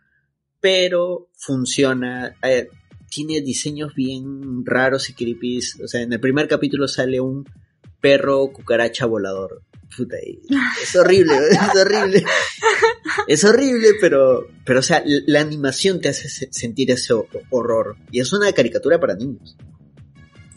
pero 0.59 1.29
funciona. 1.33 2.35
eh, 2.43 2.67
tiene 3.09 3.39
diseños 3.39 3.95
bien 3.95 4.65
raros 4.65 5.09
y 5.09 5.13
creepy. 5.13 5.59
O 5.83 5.87
sea, 5.87 6.01
en 6.01 6.11
el 6.11 6.19
primer 6.19 6.49
capítulo 6.49 6.89
sale 6.89 7.21
un 7.21 7.45
perro 8.01 8.51
cucaracha 8.51 9.05
volador. 9.05 9.63
Puta, 9.95 10.15
es 10.81 10.95
horrible, 10.95 11.35
es 11.51 11.75
horrible. 11.81 12.25
Es 13.27 13.43
horrible, 13.43 13.89
pero, 13.99 14.47
pero 14.65 14.79
o 14.79 14.83
sea, 14.83 15.01
la, 15.05 15.41
animación 15.41 16.01
te 16.01 16.09
hace 16.09 16.29
se- 16.29 16.49
sentir 16.51 16.91
ese 16.91 17.13
ho- 17.13 17.27
horror. 17.49 17.95
Y 18.11 18.19
es 18.19 18.31
una 18.33 18.51
caricatura 18.51 18.99
para 18.99 19.15
niños. 19.15 19.55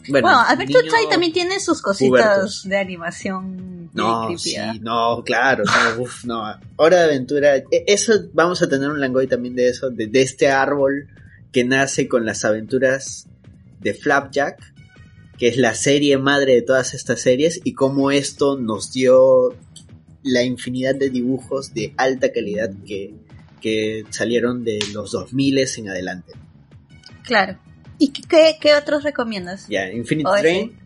Bueno, 0.09 0.29
Alberto 0.29 0.79
niño- 0.81 0.91
Chai 0.91 1.09
también 1.09 1.31
tiene 1.31 1.59
sus 1.59 1.81
cositas 1.81 2.63
de 2.65 2.77
animación. 2.77 3.89
No, 3.93 4.37
sí, 4.37 4.55
¿ah? 4.55 4.73
no, 4.81 5.21
claro, 5.23 5.63
no, 5.65 6.01
uf, 6.03 6.23
no. 6.25 6.43
Hora 6.77 6.97
de 6.99 7.03
aventura. 7.05 7.57
e- 7.57 7.65
Eso, 7.87 8.13
vamos 8.33 8.61
a 8.61 8.69
tener 8.69 8.89
un 8.89 8.99
langoy 8.99 9.27
también 9.27 9.55
de 9.55 9.69
eso, 9.69 9.89
de, 9.89 10.07
de 10.07 10.21
este 10.21 10.49
árbol 10.49 11.07
que 11.51 11.63
nace 11.63 12.07
con 12.07 12.25
las 12.25 12.45
aventuras 12.45 13.27
de 13.79 13.93
Flapjack, 13.93 14.70
que 15.41 15.47
es 15.47 15.57
la 15.57 15.73
serie 15.73 16.19
madre 16.19 16.53
de 16.53 16.61
todas 16.61 16.93
estas 16.93 17.19
series, 17.19 17.61
y 17.63 17.73
cómo 17.73 18.11
esto 18.11 18.59
nos 18.59 18.93
dio 18.93 19.55
la 20.21 20.43
infinidad 20.43 20.93
de 20.93 21.09
dibujos 21.09 21.73
de 21.73 21.95
alta 21.97 22.31
calidad 22.31 22.69
que, 22.85 23.15
que 23.59 24.03
salieron 24.11 24.63
de 24.63 24.77
los 24.93 25.13
2000 25.13 25.57
en 25.77 25.89
adelante. 25.89 26.33
Claro. 27.23 27.57
¿Y 27.97 28.09
qué- 28.09 28.57
qué, 28.61 28.75
otros 28.75 29.01
recomiendas? 29.01 29.65
Ya, 29.67 29.91
Infinite 29.91 30.29
Oh. 30.29 30.35
Train. 30.39 30.77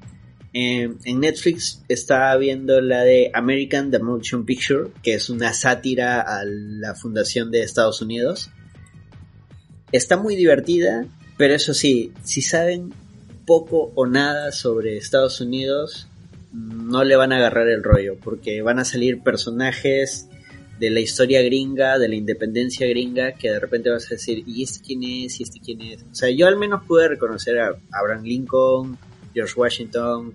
eh, 0.54 0.88
en 1.04 1.20
Netflix 1.20 1.84
estaba 1.90 2.34
viendo 2.38 2.80
la 2.80 3.02
de 3.04 3.32
American 3.34 3.92
The 3.92 4.00
Motion 4.00 4.46
Picture, 4.46 4.92
que 5.04 5.16
es 5.16 5.30
una 5.30 5.52
sátira 5.52 6.22
a 6.22 6.46
la 6.46 6.96
fundación 6.96 7.52
de 7.52 7.60
Estados 7.62 8.02
Unidos. 8.02 8.52
Está 9.92 10.16
muy 10.16 10.38
divertida, 10.38 11.06
pero 11.36 11.54
eso 11.56 11.74
sí, 11.74 12.14
si 12.24 12.42
saben 12.42 12.94
poco 13.46 13.92
o 13.96 14.06
nada 14.06 14.52
sobre 14.52 14.98
Estados 14.98 15.42
Unidos, 15.42 16.08
no 16.52 17.04
le 17.04 17.16
van 17.16 17.34
a 17.34 17.38
agarrar 17.38 17.68
el 17.68 17.84
rollo, 17.84 18.18
porque 18.24 18.62
van 18.62 18.80
a 18.80 18.86
salir 18.86 19.22
personajes 19.22 20.28
de 20.80 20.90
la 20.90 21.00
historia 21.00 21.42
gringa, 21.42 21.98
de 21.98 22.10
la 22.10 22.16
independencia 22.16 22.88
gringa, 22.88 23.34
que 23.34 23.50
de 23.50 23.60
repente 23.60 23.90
vas 23.90 24.06
a 24.08 24.16
decir, 24.16 24.44
¿y 24.46 24.64
este 24.64 24.82
quién 24.86 25.04
es? 25.04 25.40
¿y 25.40 25.44
este 25.44 25.60
quién 25.60 25.82
es? 25.82 26.04
O 26.04 26.16
sea, 26.16 26.30
yo 26.30 26.48
al 26.48 26.58
menos 26.58 26.84
pude 26.86 27.08
reconocer 27.08 27.60
a 27.60 27.76
Abraham 27.92 28.24
Lincoln, 28.24 28.98
George 29.34 29.54
Washington, 29.56 30.34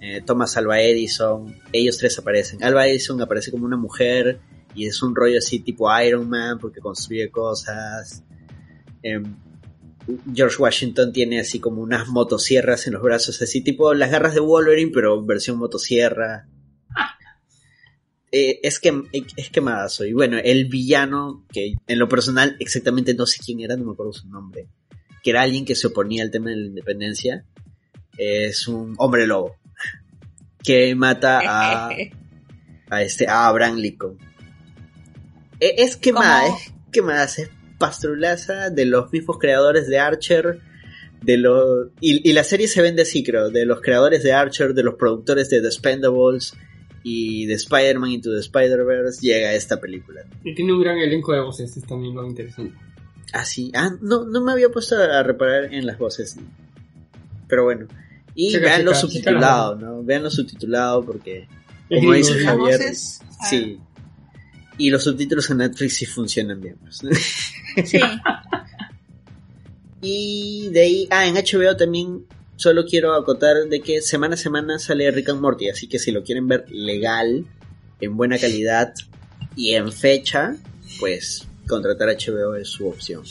eh, 0.00 0.22
Thomas 0.24 0.56
Alva 0.56 0.80
Edison, 0.80 1.54
ellos 1.72 1.98
tres 1.98 2.18
aparecen. 2.18 2.62
Alva 2.62 2.86
Edison 2.86 3.20
aparece 3.20 3.50
como 3.50 3.66
una 3.66 3.76
mujer 3.76 4.38
y 4.74 4.86
es 4.86 5.02
un 5.02 5.14
rollo 5.14 5.38
así 5.38 5.60
tipo 5.60 5.88
Iron 6.00 6.28
Man 6.28 6.58
porque 6.58 6.80
construye 6.80 7.30
cosas. 7.30 8.22
Em, 9.02 9.34
George 10.34 10.56
Washington 10.58 11.12
tiene 11.12 11.40
así 11.40 11.60
como 11.60 11.82
unas 11.82 12.08
motosierras 12.08 12.86
en 12.86 12.94
los 12.94 13.02
brazos, 13.02 13.40
así 13.42 13.62
tipo 13.62 13.92
las 13.94 14.10
garras 14.10 14.34
de 14.34 14.40
Wolverine, 14.40 14.90
pero 14.92 15.24
versión 15.24 15.58
motosierra. 15.58 16.48
eh, 18.32 18.60
es, 18.62 18.78
que, 18.78 19.02
es 19.36 19.50
quemadazo. 19.50 20.04
Y 20.04 20.12
bueno, 20.12 20.38
el 20.42 20.66
villano, 20.66 21.44
que 21.52 21.74
en 21.86 21.98
lo 21.98 22.08
personal 22.08 22.56
exactamente 22.58 23.14
no 23.14 23.26
sé 23.26 23.40
quién 23.44 23.60
era, 23.60 23.76
no 23.76 23.84
me 23.84 23.92
acuerdo 23.92 24.12
su 24.12 24.28
nombre, 24.28 24.68
que 25.22 25.30
era 25.30 25.42
alguien 25.42 25.64
que 25.64 25.74
se 25.74 25.88
oponía 25.88 26.22
al 26.22 26.30
tema 26.30 26.50
de 26.50 26.56
la 26.56 26.66
independencia, 26.66 27.44
es 28.16 28.66
un 28.66 28.94
hombre 28.98 29.26
lobo 29.26 29.56
que 30.62 30.94
mata 30.94 31.40
a, 31.44 31.90
a 32.90 33.02
este 33.02 33.28
a 33.28 33.46
Abraham 33.46 33.76
Lincoln. 33.76 34.18
E, 35.60 35.74
Es 35.78 35.96
quemada, 35.96 36.46
¿Cómo? 36.46 36.56
es 36.56 36.72
quemada, 36.92 37.24
es 37.24 37.50
pastrulaza 37.78 38.70
de 38.70 38.84
los 38.84 39.12
mismos 39.12 39.38
creadores 39.38 39.88
de 39.88 39.98
Archer, 39.98 40.60
de 41.22 41.36
los 41.36 41.88
y, 42.00 42.28
y 42.28 42.32
la 42.32 42.44
serie 42.44 42.68
se 42.68 42.82
vende 42.82 43.02
así, 43.02 43.24
creo, 43.24 43.50
de 43.50 43.64
los 43.64 43.80
creadores 43.80 44.22
de 44.22 44.32
Archer, 44.32 44.74
de 44.74 44.82
los 44.82 44.94
productores 44.94 45.48
de 45.50 45.60
The 45.60 45.68
Expendables 45.68 46.54
y 47.02 47.46
de 47.46 47.54
Spider-Man 47.54 48.10
Into 48.10 48.32
the 48.32 48.40
Spider-Verse 48.40 49.20
llega 49.20 49.54
esta 49.54 49.80
película. 49.80 50.22
Y 50.44 50.54
tiene 50.54 50.72
un 50.72 50.80
gran 50.80 50.98
elenco 50.98 51.32
de 51.32 51.40
voces, 51.40 51.76
es 51.76 51.84
también 51.86 52.14
lo 52.14 52.26
interesante. 52.26 52.76
Ah, 53.32 53.44
sí. 53.44 53.70
Ah, 53.74 53.90
no, 54.00 54.24
no 54.24 54.42
me 54.42 54.52
había 54.52 54.68
puesto 54.70 54.96
a 54.96 55.22
reparar 55.22 55.72
en 55.72 55.86
las 55.86 55.98
voces. 55.98 56.36
Pero 57.46 57.64
bueno. 57.64 57.86
Y 58.34 58.52
Checa, 58.52 58.66
veanlo 58.66 58.92
checa, 58.92 59.00
subtitulado, 59.00 59.74
checa 59.74 59.86
¿no? 59.86 60.02
Veanlo 60.02 60.30
subtitulado 60.30 61.04
porque, 61.04 61.48
como 61.88 62.12
dice 62.12 62.34
Javier, 62.38 62.78
voces, 62.78 63.20
ah, 63.22 63.46
sí. 63.48 63.80
Y 64.78 64.90
los 64.90 65.02
subtítulos 65.02 65.50
en 65.50 65.58
Netflix 65.58 65.96
sí 65.96 66.06
funcionan 66.06 66.60
bien. 66.60 66.76
pues. 66.80 67.00
Sí. 67.86 68.00
y 70.00 70.68
de 70.70 70.80
ahí, 70.80 71.08
ah, 71.10 71.26
en 71.26 71.34
HBO 71.34 71.76
también 71.76 72.26
solo 72.56 72.84
quiero 72.86 73.14
acotar 73.14 73.56
de 73.68 73.80
que 73.80 74.00
semana 74.02 74.34
a 74.34 74.38
semana 74.38 74.78
sale 74.78 75.10
Rick 75.10 75.30
and 75.30 75.40
Morty, 75.40 75.68
así 75.68 75.88
que 75.88 75.98
si 75.98 76.10
lo 76.10 76.22
quieren 76.24 76.48
ver 76.48 76.66
legal, 76.70 77.46
en 78.00 78.16
buena 78.16 78.38
calidad 78.38 78.94
y 79.56 79.74
en 79.74 79.92
fecha, 79.92 80.56
pues 81.00 81.46
contratar 81.66 82.08
HBO 82.08 82.54
es 82.54 82.68
su 82.68 82.88
opción. 82.88 83.24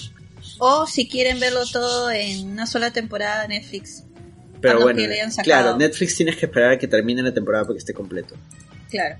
O 0.59 0.87
si 0.87 1.07
quieren 1.07 1.39
verlo 1.39 1.61
todo 1.71 2.09
en 2.11 2.51
una 2.51 2.65
sola 2.65 2.91
temporada 2.91 3.47
Netflix. 3.47 4.03
Pero 4.59 4.81
bueno, 4.81 5.03
claro, 5.43 5.77
Netflix 5.77 6.15
tienes 6.15 6.35
que 6.37 6.47
esperar 6.47 6.71
a 6.71 6.77
que 6.79 6.87
termine 6.87 7.21
la 7.21 7.33
temporada 7.33 7.63
para 7.65 7.75
que 7.75 7.79
esté 7.79 7.93
completo. 7.93 8.35
Claro. 8.89 9.17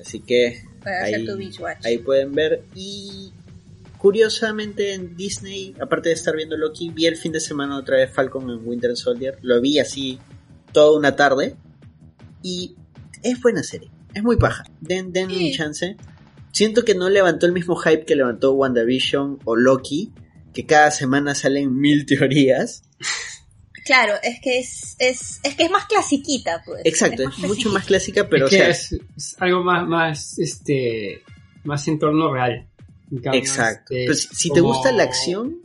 Así 0.00 0.20
que 0.20 0.62
Para 0.82 1.04
ahí, 1.04 1.14
hacer 1.14 1.26
tu 1.26 1.36
binge 1.36 1.62
watch. 1.62 1.84
ahí 1.84 1.98
pueden 1.98 2.34
ver. 2.34 2.62
Y 2.74 3.32
curiosamente 4.00 4.94
en 4.94 5.14
Disney, 5.14 5.74
aparte 5.78 6.08
de 6.08 6.14
estar 6.14 6.34
viendo 6.34 6.56
Loki, 6.56 6.88
vi 6.88 7.04
el 7.06 7.16
fin 7.16 7.32
de 7.32 7.40
semana 7.40 7.76
otra 7.76 7.96
vez 7.98 8.10
Falcon 8.10 8.48
en 8.50 8.66
Winter 8.66 8.96
Soldier. 8.96 9.38
Lo 9.42 9.60
vi 9.60 9.78
así 9.78 10.18
toda 10.72 10.98
una 10.98 11.14
tarde. 11.16 11.54
Y 12.42 12.76
es 13.22 13.38
buena 13.42 13.62
serie. 13.62 13.90
Es 14.14 14.22
muy 14.22 14.36
paja. 14.36 14.64
Den, 14.80 15.12
denle 15.12 15.34
Sí. 15.36 15.50
un 15.50 15.52
chance. 15.52 15.96
Siento 16.50 16.84
que 16.84 16.94
no 16.94 17.10
levantó 17.10 17.44
el 17.44 17.52
mismo 17.52 17.76
hype 17.76 18.06
que 18.06 18.16
levantó 18.16 18.52
WandaVision 18.54 19.40
o 19.44 19.54
Loki. 19.54 20.12
Que 20.54 20.64
cada 20.64 20.90
semana 20.90 21.34
salen 21.34 21.76
mil 21.78 22.06
teorías. 22.06 22.82
Claro, 23.84 24.14
es 24.22 24.40
que 24.40 24.58
es, 24.60 24.96
es, 24.98 25.40
es 25.42 25.56
que 25.56 25.64
es 25.64 25.70
más 25.70 25.84
clasiquita, 25.86 26.62
pues. 26.64 26.80
Exacto, 26.84 27.22
es, 27.22 27.28
más 27.28 27.38
mucho 27.40 27.68
más 27.70 27.84
clásica, 27.84 28.28
pero 28.28 28.46
es 28.46 28.48
o 28.48 28.50
que 28.50 28.56
sea, 28.56 28.68
es, 28.68 28.92
es 29.16 29.36
algo 29.38 29.62
más, 29.62 29.86
más, 29.86 30.38
este, 30.38 31.22
más 31.64 31.86
entorno 31.88 32.32
real. 32.32 32.68
Exacto. 33.32 33.94
este, 33.94 34.04
Pero 34.04 34.14
si, 34.14 34.28
si 34.34 34.50
te 34.52 34.60
gusta 34.60 34.92
la 34.92 35.02
acción. 35.04 35.56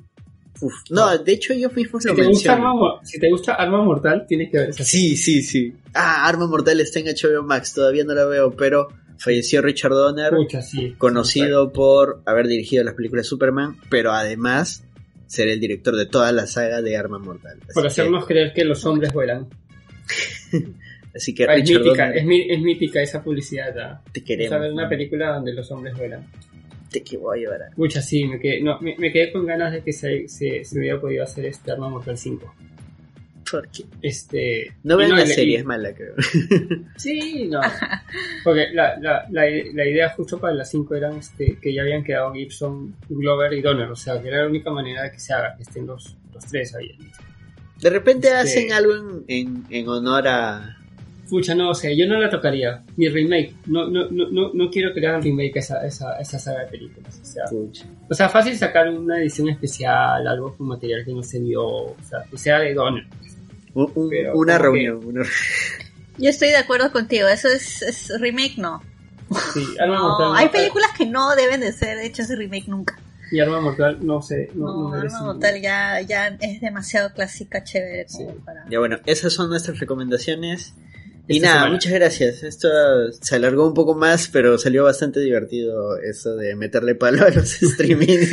uf, 0.61 0.73
no, 0.89 1.17
de 1.17 1.31
hecho 1.33 1.53
ellos 1.53 1.73
mismos 1.75 2.03
Si 2.03 2.09
lo 2.09 2.15
te, 2.15 2.23
gusta 2.25 2.51
mencionan. 2.51 2.59
Arma, 2.59 2.73
Mo- 2.73 2.99
si 3.03 3.19
te 3.19 3.29
gusta 3.29 3.53
Arma 3.55 3.83
Mortal, 3.83 4.25
tienes 4.27 4.49
que 4.51 4.57
ver 4.59 4.69
esa 4.69 4.83
Sí, 4.83 5.15
sí, 5.17 5.41
sí. 5.41 5.73
Ah, 5.93 6.27
Arma 6.27 6.47
Mortal 6.47 6.79
está 6.81 6.99
en 6.99 7.07
HBO 7.07 7.43
Max, 7.43 7.73
todavía 7.73 8.03
no 8.03 8.13
la 8.13 8.25
veo, 8.25 8.51
pero 8.55 8.87
falleció 9.17 9.61
Richard 9.61 9.91
Donner, 9.93 10.31
Pucha, 10.31 10.61
sí. 10.61 10.93
conocido 10.97 11.71
por 11.71 12.21
haber 12.25 12.47
dirigido 12.47 12.83
las 12.83 12.93
películas 12.95 13.25
de 13.25 13.29
Superman, 13.29 13.77
pero 13.89 14.11
además 14.11 14.83
ser 15.27 15.47
el 15.49 15.59
director 15.59 15.95
de 15.95 16.05
toda 16.05 16.31
la 16.31 16.47
saga 16.47 16.81
de 16.81 16.97
Arma 16.97 17.17
Mortal. 17.19 17.57
Así 17.63 17.73
Por 17.73 17.83
que- 17.83 17.87
hacernos 17.87 18.25
creer 18.25 18.53
que 18.53 18.63
los 18.65 18.85
hombres 18.85 19.11
vuelan. 19.13 19.47
Así 21.15 21.33
que 21.33 21.43
es, 21.43 21.49
Richard 21.49 21.81
mítica, 21.83 22.05
Donner, 22.07 22.17
es, 22.17 22.45
es 22.49 22.61
mítica 22.61 23.01
esa 23.01 23.23
publicidad. 23.23 23.77
¿ah? 23.79 24.01
te 24.11 24.19
O 24.19 24.23
queremos. 24.23 24.49
sea, 24.49 24.57
ver 24.59 24.73
una 24.73 24.89
película 24.89 25.33
donde 25.35 25.53
los 25.53 25.71
hombres 25.71 25.95
vuelan. 25.97 26.27
Te 26.99 27.03
que 27.03 27.17
voy 27.17 27.37
a 27.37 27.41
llevar 27.41 27.63
a... 27.63 27.69
Pucha, 27.75 28.01
sí, 28.01 28.25
me 28.25 28.39
quedé, 28.39 28.61
no, 28.61 28.79
me, 28.81 28.95
me 28.97 29.11
quedé 29.11 29.31
con 29.31 29.45
ganas 29.45 29.71
de 29.73 29.81
que 29.81 29.91
se, 29.93 30.27
se, 30.27 30.63
se 30.63 30.79
hubiera 30.79 30.99
podido 30.99 31.23
hacer 31.23 31.45
este 31.45 31.71
Arma 31.71 31.89
Mortal 31.89 32.17
5. 32.17 32.55
¿Por 33.51 33.67
qué? 33.69 33.83
Este, 34.01 34.73
No 34.83 34.97
vean 34.97 35.11
la 35.11 35.23
y- 35.23 35.27
serie, 35.27 35.51
y- 35.53 35.55
es 35.57 35.65
mala, 35.65 35.93
creo. 35.93 36.15
Sí, 36.97 37.47
no. 37.49 37.61
Porque 38.43 38.67
la, 38.73 38.97
la, 38.99 39.27
la, 39.29 39.43
la 39.73 39.85
idea 39.87 40.09
justo 40.09 40.39
para 40.39 40.53
las 40.53 40.69
5 40.71 40.95
eran 40.95 41.17
este, 41.17 41.57
que 41.61 41.73
ya 41.73 41.83
habían 41.83 42.03
quedado 42.03 42.33
Gibson, 42.33 42.95
Glover 43.09 43.53
y 43.53 43.61
Donner. 43.61 43.89
O 43.91 43.95
sea, 43.95 44.21
que 44.21 44.29
era 44.29 44.41
la 44.41 44.47
única 44.47 44.71
manera 44.71 45.03
de 45.03 45.11
que 45.11 45.19
se 45.19 45.33
haga, 45.33 45.55
que 45.55 45.63
estén 45.63 45.85
los, 45.85 46.17
los 46.33 46.45
tres 46.45 46.73
ahí. 46.75 46.97
De 47.81 47.89
repente 47.89 48.27
Este- 48.29 48.39
hacen 48.39 48.71
algo 48.73 48.93
en, 48.95 49.23
en, 49.27 49.63
en 49.69 49.89
honor 49.89 50.27
a... 50.27 50.74
Pucha, 51.29 51.55
no, 51.55 51.71
o 51.71 51.75
sea, 51.75 51.91
yo 51.93 52.05
no 52.07 52.19
la 52.19 52.29
tocaría. 52.29 52.83
Ni 52.97 53.09
remake. 53.09 53.55
No, 53.65 53.87
no, 53.89 54.09
no, 54.11 54.29
no, 54.29 54.53
no 54.53 54.69
quiero 54.69 54.93
que 54.93 54.99
le 54.99 55.07
hagan 55.07 55.23
remake 55.23 55.57
a 55.57 55.59
esa, 55.59 55.85
esa, 55.87 56.17
esa 56.19 56.37
saga 56.39 56.61
de 56.61 56.67
películas. 56.67 57.19
O 57.21 57.25
sea, 57.25 57.45
Pucha. 57.49 57.85
o 58.09 58.13
sea, 58.13 58.29
fácil 58.29 58.55
sacar 58.57 58.89
una 58.89 59.19
edición 59.19 59.49
especial, 59.49 60.27
algo 60.27 60.55
con 60.55 60.67
material 60.67 61.03
que 61.03 61.13
no 61.13 61.23
se 61.23 61.39
vio. 61.39 61.63
O 61.65 61.95
sea, 62.07 62.19
que 62.29 62.37
sea 62.37 62.59
de 62.59 62.73
Donner. 62.73 63.05
Un- 63.73 63.91
un- 63.95 64.05
una 64.05 64.31
como 64.31 64.45
que- 64.45 64.57
reunión. 64.59 65.01
una- 65.05 65.23
Yo 66.17 66.29
estoy 66.29 66.49
de 66.49 66.57
acuerdo 66.57 66.91
contigo, 66.91 67.27
eso 67.27 67.47
es, 67.49 67.81
es 67.81 68.19
remake, 68.21 68.57
no. 68.57 68.81
Sí, 69.53 69.65
Arma 69.79 69.95
No, 69.95 70.09
Mortal. 70.09 70.27
no- 70.27 70.35
hay 70.35 70.49
películas 70.49 70.91
que 70.97 71.05
no 71.07 71.35
deben 71.35 71.59
de 71.61 71.73
ser 71.73 71.97
hechas 71.97 72.27
de 72.29 72.35
remake 72.35 72.67
nunca. 72.67 72.97
Y 73.31 73.39
Arma 73.39 73.59
Mortal 73.59 73.97
no 74.05 74.21
sé. 74.21 74.51
No, 74.53 74.65
No, 74.67 74.83
no 74.83 74.89
merece 74.89 75.15
Arma 75.15 75.33
Mortal 75.33 75.59
ya, 75.59 75.99
ya 76.01 76.27
es 76.39 76.61
demasiado 76.61 77.11
clásica, 77.11 77.63
chévere. 77.63 78.05
Sí. 78.07 78.23
para- 78.45 78.63
Ya 78.69 78.77
bueno, 78.79 78.99
esas 79.07 79.33
son 79.33 79.49
nuestras 79.49 79.79
recomendaciones. 79.79 80.75
Y 81.27 81.39
nada, 81.39 81.55
semana. 81.55 81.73
muchas 81.73 81.93
gracias. 81.93 82.43
Esto 82.43 82.67
se 83.11 83.35
alargó 83.35 83.67
un 83.67 83.73
poco 83.73 83.95
más, 83.95 84.27
pero 84.27 84.57
salió 84.57 84.83
bastante 84.83 85.19
divertido 85.19 85.97
eso 85.97 86.35
de 86.35 86.55
meterle 86.55 86.95
palo 86.95 87.25
a 87.25 87.29
los 87.29 87.49
streamings. 87.61 88.31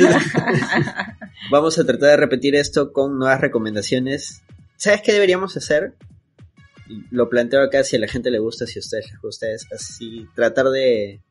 Vamos 1.51 1.79
a 1.79 1.85
tratar 1.85 2.09
de 2.11 2.17
repetir 2.17 2.55
esto 2.55 2.93
con 2.93 3.17
nuevas 3.17 3.41
recomendaciones. 3.41 4.43
¿Sabes 4.75 5.01
qué 5.01 5.13
deberíamos 5.13 5.57
hacer? 5.57 5.93
Lo 7.09 7.29
planteo 7.29 7.61
acá 7.61 7.83
si 7.83 7.95
a 7.95 7.99
la 7.99 8.07
gente 8.07 8.29
le 8.29 8.39
gusta, 8.39 8.67
si 8.67 8.79
a 8.79 8.81
ustedes 8.81 9.09
les 9.11 9.21
gusta, 9.21 9.49
es 9.51 9.65
así, 9.71 10.27
tratar 10.35 10.67
de 10.69 11.21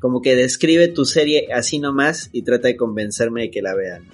como 0.00 0.22
que 0.22 0.36
describe 0.36 0.88
tu 0.88 1.04
serie 1.04 1.48
así 1.52 1.78
nomás 1.78 2.30
y 2.32 2.42
trata 2.42 2.68
de 2.68 2.76
convencerme 2.76 3.42
de 3.42 3.50
que 3.50 3.62
la 3.62 3.74
vean. 3.74 4.06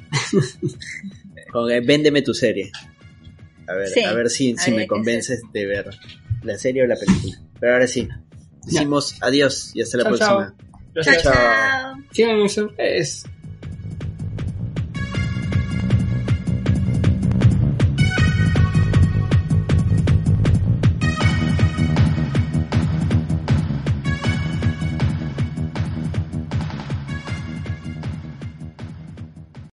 Como 1.53 1.69
que 1.69 1.81
véndeme 1.81 2.23
tu 2.23 2.35
serie. 2.35 2.73
A 3.67 3.75
ver, 3.75 3.89
Sí, 3.89 4.03
a 4.03 4.13
ver 4.13 4.31
si, 4.31 4.55
me 4.73 4.87
convences 4.87 5.43
de 5.53 5.67
ver 5.67 5.91
la 6.45 6.59
serie 6.59 6.83
o 6.85 6.87
la 6.87 6.97
película. 6.97 7.39
Pero 7.61 7.73
ahora 7.73 7.87
sí, 7.87 8.09
decimos 8.65 9.17
adiós 9.21 9.73
y 9.75 9.83
hasta 9.83 9.99
la 9.99 10.05
Chao, 10.05 10.11
próxima. 10.13 10.55
chao. 11.03 11.15
Chao, 12.13 12.47
chao. 12.49 12.69
Redes. 12.79 13.25